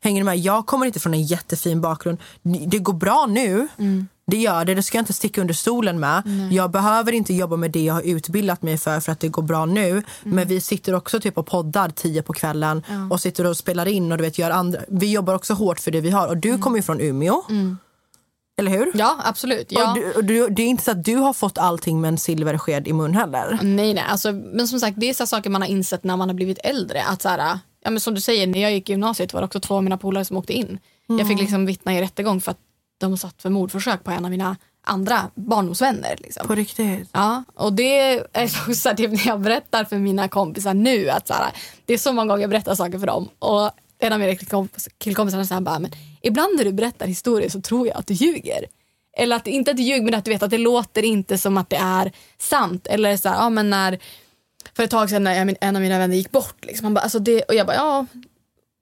Hänger 0.05 0.21
du 0.21 0.25
med? 0.25 0.39
Jag 0.39 0.67
kommer 0.67 0.87
inte 0.87 1.01
från 1.01 1.15
en 1.15 1.23
jättefin 1.23 1.81
bakgrund. 1.81 2.19
Det 2.43 2.79
går 2.79 2.93
bra 2.93 3.27
nu. 3.29 3.69
Det 4.27 4.37
gör 4.37 4.65
det, 4.65 4.75
det 4.75 4.83
ska 4.83 4.99
jag 4.99 5.03
inte 5.03 5.13
sticka 5.13 5.41
under 5.41 5.55
stolen 5.55 6.01
med. 6.01 6.23
Jag 6.51 6.71
behöver 6.71 7.13
inte 7.13 7.35
jobba 7.35 7.57
med 7.57 7.71
det 7.71 7.85
jag 7.85 7.95
har 7.95 8.03
utbildat 8.03 8.63
mig 8.63 8.79
för 8.79 9.01
för 9.01 9.13
att 9.13 9.21
det 9.21 9.29
går 9.29 9.43
bra 9.43 9.67
nu. 9.67 10.03
Men 10.23 10.49
vi 10.49 10.61
sitter 10.61 10.95
också 10.95 11.21
typ 11.21 11.39
och 11.39 11.47
poddar 11.47 11.89
tio 11.89 12.23
på 12.23 12.33
kvällen 12.33 12.83
och 13.11 13.21
sitter 13.21 13.47
och 13.47 13.57
spelar 13.57 13.89
in 13.89 14.13
och 14.13 14.19
du 14.19 14.25
vet 14.25 14.39
gör 14.39 14.51
andra. 14.51 14.81
Vi 14.89 15.13
jobbar 15.13 15.35
också 15.35 15.55
hårt 15.55 15.81
för 15.81 15.91
det 15.91 16.01
vi 16.01 16.11
har 16.11 16.29
och 16.29 16.37
du 16.37 16.59
kommer 16.59 16.77
ju 16.77 16.83
från 16.83 17.01
Umeå. 17.01 17.43
Eller 18.59 18.71
hur? 18.71 18.91
ja 18.95 19.17
absolut. 19.25 19.67
Ja. 19.69 19.89
Och 19.91 19.95
du, 19.95 20.13
och 20.13 20.25
du, 20.25 20.49
det 20.49 20.63
är 20.63 20.67
inte 20.67 20.85
så 20.85 20.91
att 20.91 21.05
du 21.05 21.17
har 21.17 21.33
fått 21.33 21.59
allting 21.59 22.01
med 22.01 22.09
en 22.09 22.19
silversked 22.19 22.89
i 22.89 22.93
mun 22.93 23.15
heller. 23.15 23.59
Nej, 23.63 23.95
nej. 23.95 24.05
Alltså, 24.09 24.33
men 24.33 24.69
som 24.69 24.81
sagt, 24.81 25.01
det 25.01 25.11
är 25.11 25.15
så 25.15 25.27
saker 25.27 25.51
man 25.51 25.63
har 25.63 25.69
insett 25.69 26.05
när 26.05 26.17
man 26.17 26.29
har 26.29 26.35
blivit 26.35 26.59
äldre. 26.65 27.03
Att 27.03 27.23
så 27.23 27.29
här, 27.29 27.59
ja, 27.85 27.91
men 27.91 28.01
som 28.01 28.15
du 28.15 28.21
säger, 28.21 28.47
när 28.47 28.63
jag 28.63 28.73
gick 28.73 28.89
i 28.89 28.93
gymnasiet 28.93 29.33
var 29.33 29.41
det 29.41 29.45
också 29.45 29.61
två 29.61 29.75
av 29.77 29.85
mina 29.85 29.99
polare 29.99 30.25
som 30.25 30.37
åkte 30.37 30.53
in. 30.53 30.79
Jag 31.07 31.29
fick 31.29 31.39
liksom 31.39 31.67
vittna 31.67 31.95
i 31.99 32.03
rättegång 32.03 32.41
för 32.41 32.51
att 32.51 32.59
de 32.99 33.19
satt 33.19 33.43
för 33.43 33.51
mordförsök 33.51 34.05
på 34.05 34.11
en 34.11 34.25
av 34.25 34.31
mina 34.31 34.57
andra 34.85 35.31
barndomsvänner. 35.35 36.17
Liksom. 36.19 36.47
På 36.47 36.55
riktigt. 36.55 37.09
Ja, 37.13 37.45
och 37.55 37.73
det 37.73 38.19
är 38.33 38.49
så, 38.49 38.75
så 38.75 38.89
här, 38.89 38.97
typ 38.97 39.11
när 39.11 39.27
jag 39.27 39.41
berättar 39.41 39.85
för 39.85 39.99
mina 39.99 40.29
kompisar 40.29 40.75
nu 40.75 41.11
att 41.11 41.27
så 41.27 41.35
här, 41.35 41.53
det 41.87 41.95
är 41.95 41.99
så 41.99 42.13
många 42.13 42.29
gånger 42.29 42.41
jag 42.41 42.51
berättar 42.51 42.75
saker 42.75 42.99
för 42.99 43.07
dem 43.07 43.29
och 43.39 43.71
en 43.99 44.13
av 44.13 44.19
mina 44.19 44.33
killkompis- 44.33 44.89
killkompisar 44.99 45.45
säger 45.45 45.61
bara, 45.61 45.79
men 45.79 45.91
ibland 46.23 46.57
när 46.57 46.65
du 46.65 46.73
berättar 46.73 47.07
historier 47.07 47.49
så 47.49 47.61
tror 47.61 47.89
jag 47.89 47.97
att 47.97 48.07
du 48.07 48.15
ljuger. 48.15 48.67
Eller 49.17 49.37
att, 49.37 49.47
inte 49.47 49.71
att 49.71 49.77
du 49.77 49.83
ljuger 49.83 50.03
men 50.03 50.15
att 50.15 50.25
du 50.25 50.31
vet 50.31 50.43
att 50.43 50.51
det 50.51 50.59
låter 50.59 51.03
inte 51.03 51.39
som 51.39 51.57
att 51.57 51.71
det 51.71 51.77
är 51.77 52.13
sant. 52.39 52.87
Eller 52.87 53.17
så 53.17 53.29
här, 53.29 53.37
ja 53.37 53.51
men 53.51 53.71
när, 53.71 53.99
för 54.77 54.83
ett 54.83 54.91
tag 54.91 55.11
sedan 55.11 55.25
när 55.25 55.57
en 55.61 55.77
av 55.77 55.83
mina 55.83 55.99
vänner 55.99 56.17
gick 56.17 56.31
bort. 56.31 56.65
Liksom, 56.65 56.85
han 56.85 56.95
bara, 56.95 57.01
alltså 57.01 57.19
det, 57.19 57.43
och 57.43 57.55
jag 57.55 57.67
bara, 57.67 57.77
ja. 57.77 58.07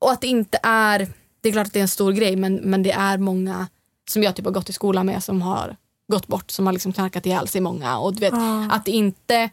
Och 0.00 0.12
att 0.12 0.20
det 0.20 0.26
inte 0.26 0.58
är, 0.62 1.08
det 1.40 1.48
är 1.48 1.52
klart 1.52 1.66
att 1.66 1.72
det 1.72 1.78
är 1.78 1.82
en 1.82 1.88
stor 1.88 2.12
grej 2.12 2.36
men, 2.36 2.54
men 2.54 2.82
det 2.82 2.92
är 2.92 3.18
många 3.18 3.68
som 4.10 4.22
jag 4.22 4.36
typ 4.36 4.44
har 4.44 4.52
gått 4.52 4.70
i 4.70 4.72
skolan 4.72 5.06
med 5.06 5.24
som 5.24 5.42
har 5.42 5.76
gått 6.12 6.26
bort, 6.26 6.50
som 6.50 6.66
har 6.66 6.72
liksom 6.72 6.92
knarkat 6.92 7.26
ihjäl 7.26 7.48
sig 7.48 7.60
många. 7.60 7.98
Och 7.98 8.14
du 8.14 8.20
vet, 8.20 8.34
att 8.70 8.84
det 8.84 8.90
inte... 8.90 9.50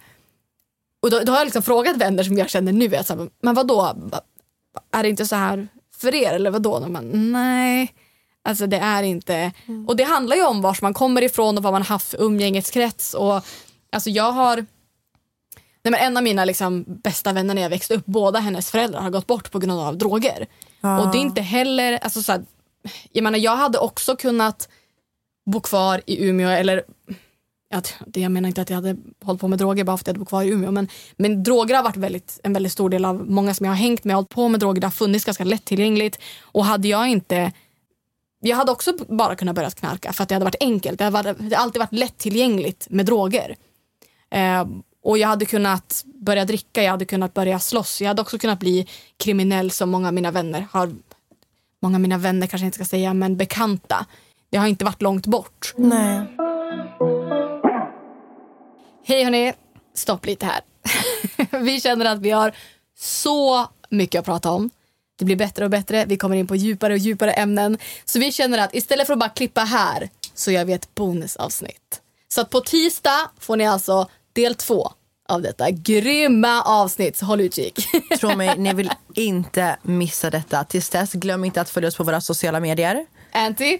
Och 1.02 1.12
då, 1.12 1.20
då 1.20 1.32
har 1.32 1.40
jag 1.40 1.46
liksom 1.46 1.64
frågat 1.64 1.98
vänner 1.98 2.24
som 2.24 2.38
jag 2.38 2.50
känner 2.50 2.72
nu, 2.72 2.96
att 2.96 3.08
så 3.08 3.16
här, 3.16 3.30
men 3.42 3.56
vad 3.56 3.68
då? 3.68 3.96
Är 4.92 5.04
det 5.04 5.10
inte 5.10 5.26
så 5.26 5.36
här 5.36 5.68
för 5.98 6.16
er 6.16 6.34
eller 6.34 6.52
vad 6.52 6.62
då? 6.62 6.88
Man, 6.88 7.32
nej, 7.32 7.94
alltså 8.44 8.68
det 8.68 8.78
är 8.78 9.04
inte. 9.04 9.52
Och 9.88 9.96
det 9.96 10.04
handlar 10.04 10.36
ju 10.36 10.46
om 10.46 10.62
var 10.62 10.78
man 10.82 10.94
kommer 10.94 11.24
ifrån 11.24 11.58
och 11.58 11.64
vad 11.64 11.74
man 11.74 11.82
har 11.82 11.90
haft 11.90 12.08
för 12.08 12.22
umgängeskrets. 12.22 13.14
Och, 13.14 13.46
alltså 13.92 14.10
jag 14.10 14.32
har 14.32 14.66
Nej, 15.88 15.92
men 15.92 16.08
en 16.08 16.18
av 16.18 16.24
mina 16.24 16.46
liksom, 16.46 16.86
bästa 16.88 17.34
vänner 17.34 17.56
när 17.56 17.62
jag 17.62 17.70
växte 17.70 17.96
upp, 17.96 18.06
båda 18.06 18.40
hennes 18.40 18.72
föräldrar 18.72 19.02
har 19.02 19.10
gått 19.10 19.28
bort 19.28 19.52
på 19.52 19.60
grund 19.60 19.80
av 19.80 19.98
droger. 19.98 20.48
Och 20.82 21.12
det 21.12 21.18
är 21.18 21.22
inte 21.22 21.42
heller, 21.42 22.00
alltså, 22.02 22.22
så 22.24 22.32
här, 22.32 22.46
jag 23.12 23.24
menar 23.24 23.40
jag 23.40 23.56
hade 23.56 23.78
också 23.78 24.16
kunnat 24.16 24.70
bo 25.46 25.60
kvar 25.60 26.02
i 26.06 26.26
Umeå 26.26 26.50
eller 26.50 26.84
det, 28.06 28.22
jag 28.22 28.32
menar 28.32 28.48
inte 28.48 28.62
att 28.62 28.70
jag 28.70 28.76
hade 28.76 28.96
hållit 29.24 29.42
på 29.42 29.48
med 29.48 29.60
droger 29.60 29.84
bara 29.84 29.98
för 29.98 30.04
att 30.04 30.08
jag 30.08 30.14
hade 30.14 30.20
bott 30.20 30.30
kvar 30.30 30.44
i 30.44 30.50
Umeå 30.50 30.72
men, 30.72 30.88
men 31.18 31.44
droger 31.44 31.76
har 31.76 31.84
varit 31.84 31.98
väldigt, 31.98 32.40
en 32.44 32.54
väldigt 32.54 32.72
stor 32.72 32.90
del 32.90 33.06
av 33.06 33.30
många 33.30 33.54
som 33.54 33.66
jag 33.66 33.72
har 33.72 33.78
hängt 33.78 34.04
med 34.04 34.16
har 34.16 34.18
hållit 34.18 34.30
på 34.30 34.48
med 34.48 34.60
droger, 34.60 34.82
det 34.82 34.88
har 34.88 34.92
funnits 34.92 35.26
ganska 35.26 35.44
lättillgängligt 35.44 36.20
och 36.42 36.66
hade 36.66 36.88
jag 36.88 37.08
inte 37.08 37.52
jag 38.40 38.58
hade 38.58 38.72
också 38.72 38.94
bara 39.08 39.36
kunnat 39.36 39.56
börja 39.56 39.72
knarka 39.72 40.14
för 40.14 40.24
att 40.24 40.30
det 40.30 40.36
hade 40.36 40.46
varit 40.46 40.56
enkelt. 40.64 41.00
Det 41.00 41.04
hade, 41.04 41.34
det 41.34 41.56
har 41.56 41.64
alltid 41.64 41.80
varit 41.80 41.94
lättillgängligt 41.94 42.88
med 42.90 43.06
droger. 43.06 43.56
Eh, 44.30 44.66
och 45.08 45.18
jag 45.18 45.28
hade 45.28 45.46
kunnat 45.46 46.04
börja 46.06 46.46
dricka, 46.46 46.84
jag 46.84 46.92
hade 46.92 47.06
kunnat 47.06 47.34
börja 47.34 47.60
slåss. 47.60 48.02
Jag 48.02 48.08
hade 48.08 48.22
också 48.22 48.38
kunnat 48.38 48.60
bli 48.60 48.88
kriminell 49.18 49.72
som 49.72 49.90
många 49.90 50.08
av 50.08 50.14
mina 50.14 50.32
vänner 50.32 50.68
har. 50.72 50.96
Många 51.82 51.96
av 51.96 52.02
mina 52.02 52.18
vänner 52.18 52.48
kanske 52.48 52.66
inte 52.66 52.76
ska 52.76 52.86
säga, 52.86 53.14
men 53.14 53.38
bekanta. 53.38 54.06
Det 54.50 54.58
har 54.58 54.68
inte 54.68 54.86
varit 54.86 55.02
långt 55.02 55.26
bort. 55.26 55.74
Nej. 55.78 56.22
Hej 59.06 59.24
hörni, 59.24 59.54
stopp 59.94 60.26
lite 60.26 60.46
här. 60.46 60.62
vi 61.64 61.82
känner 61.82 62.06
att 62.06 62.20
vi 62.20 62.32
har 62.32 62.56
så 62.98 63.68
mycket 63.90 64.20
att 64.20 64.26
prata 64.26 64.52
om. 64.52 64.70
Det 65.16 65.26
blir 65.26 65.36
bättre 65.36 65.66
och 65.66 65.72
bättre, 65.72 66.06
vi 66.06 66.18
kommer 66.18 66.36
in 66.36 66.48
på 66.48 66.56
djupare 66.56 66.94
och 66.94 67.00
djupare 67.00 67.32
ämnen. 67.32 67.78
Så 68.06 68.20
vi 68.20 68.32
känner 68.32 68.58
att 68.58 68.76
istället 68.76 69.08
för 69.08 69.14
att 69.14 69.20
bara 69.20 69.30
klippa 69.30 69.62
här 69.62 70.10
så 70.34 70.52
gör 70.52 70.66
vi 70.66 70.74
ett 70.74 70.96
bonusavsnitt. 70.96 72.02
Så 72.28 72.42
att 72.42 72.50
på 72.50 72.62
tisdag 72.62 73.30
får 73.40 73.56
ni 73.58 73.68
alltså 73.68 74.10
del 74.34 74.56
två 74.56 74.92
av 75.28 75.42
detta 75.42 75.72
grymma 75.72 76.62
avsnitt. 76.62 77.18
Så 77.18 77.26
håll 77.26 77.42
utkik. 77.42 77.88
Tro 78.20 78.36
mig, 78.36 78.58
ni 78.58 78.74
vill 78.74 78.92
inte 79.16 79.78
missa 79.82 80.30
detta. 80.30 80.64
Tills 80.64 80.90
dess, 80.90 81.14
glöm 81.14 81.46
inte 81.46 81.62
att 81.62 81.70
följa 81.70 81.88
oss 81.88 81.96
på 81.96 82.04
våra 82.04 82.22
sociala 82.22 82.60
medier. 82.60 83.06
Anty, 83.32 83.80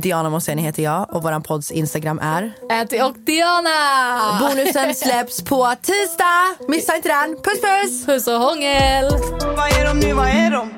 Diana 0.00 0.30
Moseni 0.30 0.62
heter 0.62 0.82
jag 0.82 1.14
och 1.14 1.22
våran 1.22 1.42
podds 1.42 1.70
Instagram 1.70 2.18
är. 2.18 2.52
Anty 2.70 3.00
och 3.00 3.18
Diana! 3.18 3.70
Bonusen 4.40 4.94
släpps 5.04 5.42
på 5.42 5.74
tisdag! 5.82 6.56
Missa 6.68 6.96
inte 6.96 7.08
den. 7.08 7.36
Puss 7.36 7.60
puss! 7.60 8.06
Puss 8.06 8.26
och 8.26 8.40
hångel! 8.40 9.10
Vad 9.56 9.78
är 9.78 9.84
de 9.86 10.00
nu, 10.00 10.12
vad 10.12 10.28
är 10.28 10.50
de? 10.50 10.70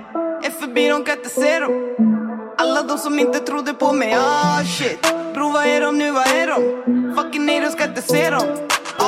Är 0.45 0.51
förbi, 0.51 0.89
de 0.89 1.05
kan 1.05 1.17
inte 1.19 1.29
se 1.31 1.61
dem 1.61 1.97
Alla 2.59 2.83
de 2.83 2.99
som 2.99 3.19
inte 3.19 3.39
trodde 3.39 3.75
på 3.75 3.93
mig, 3.93 4.15
ah 4.15 4.65
shit 4.65 5.03
Bro, 5.35 5.51
vad 5.51 5.67
är 5.67 5.81
de 5.81 5.99
nu, 5.99 6.11
vad 6.11 6.27
är 6.27 6.47
de? 6.47 7.15
Fucking 7.17 7.47
nej, 7.47 7.61
de 7.61 7.71
ska 7.71 7.85
inte 7.85 8.03
se 8.03 8.31
dem 8.31 8.69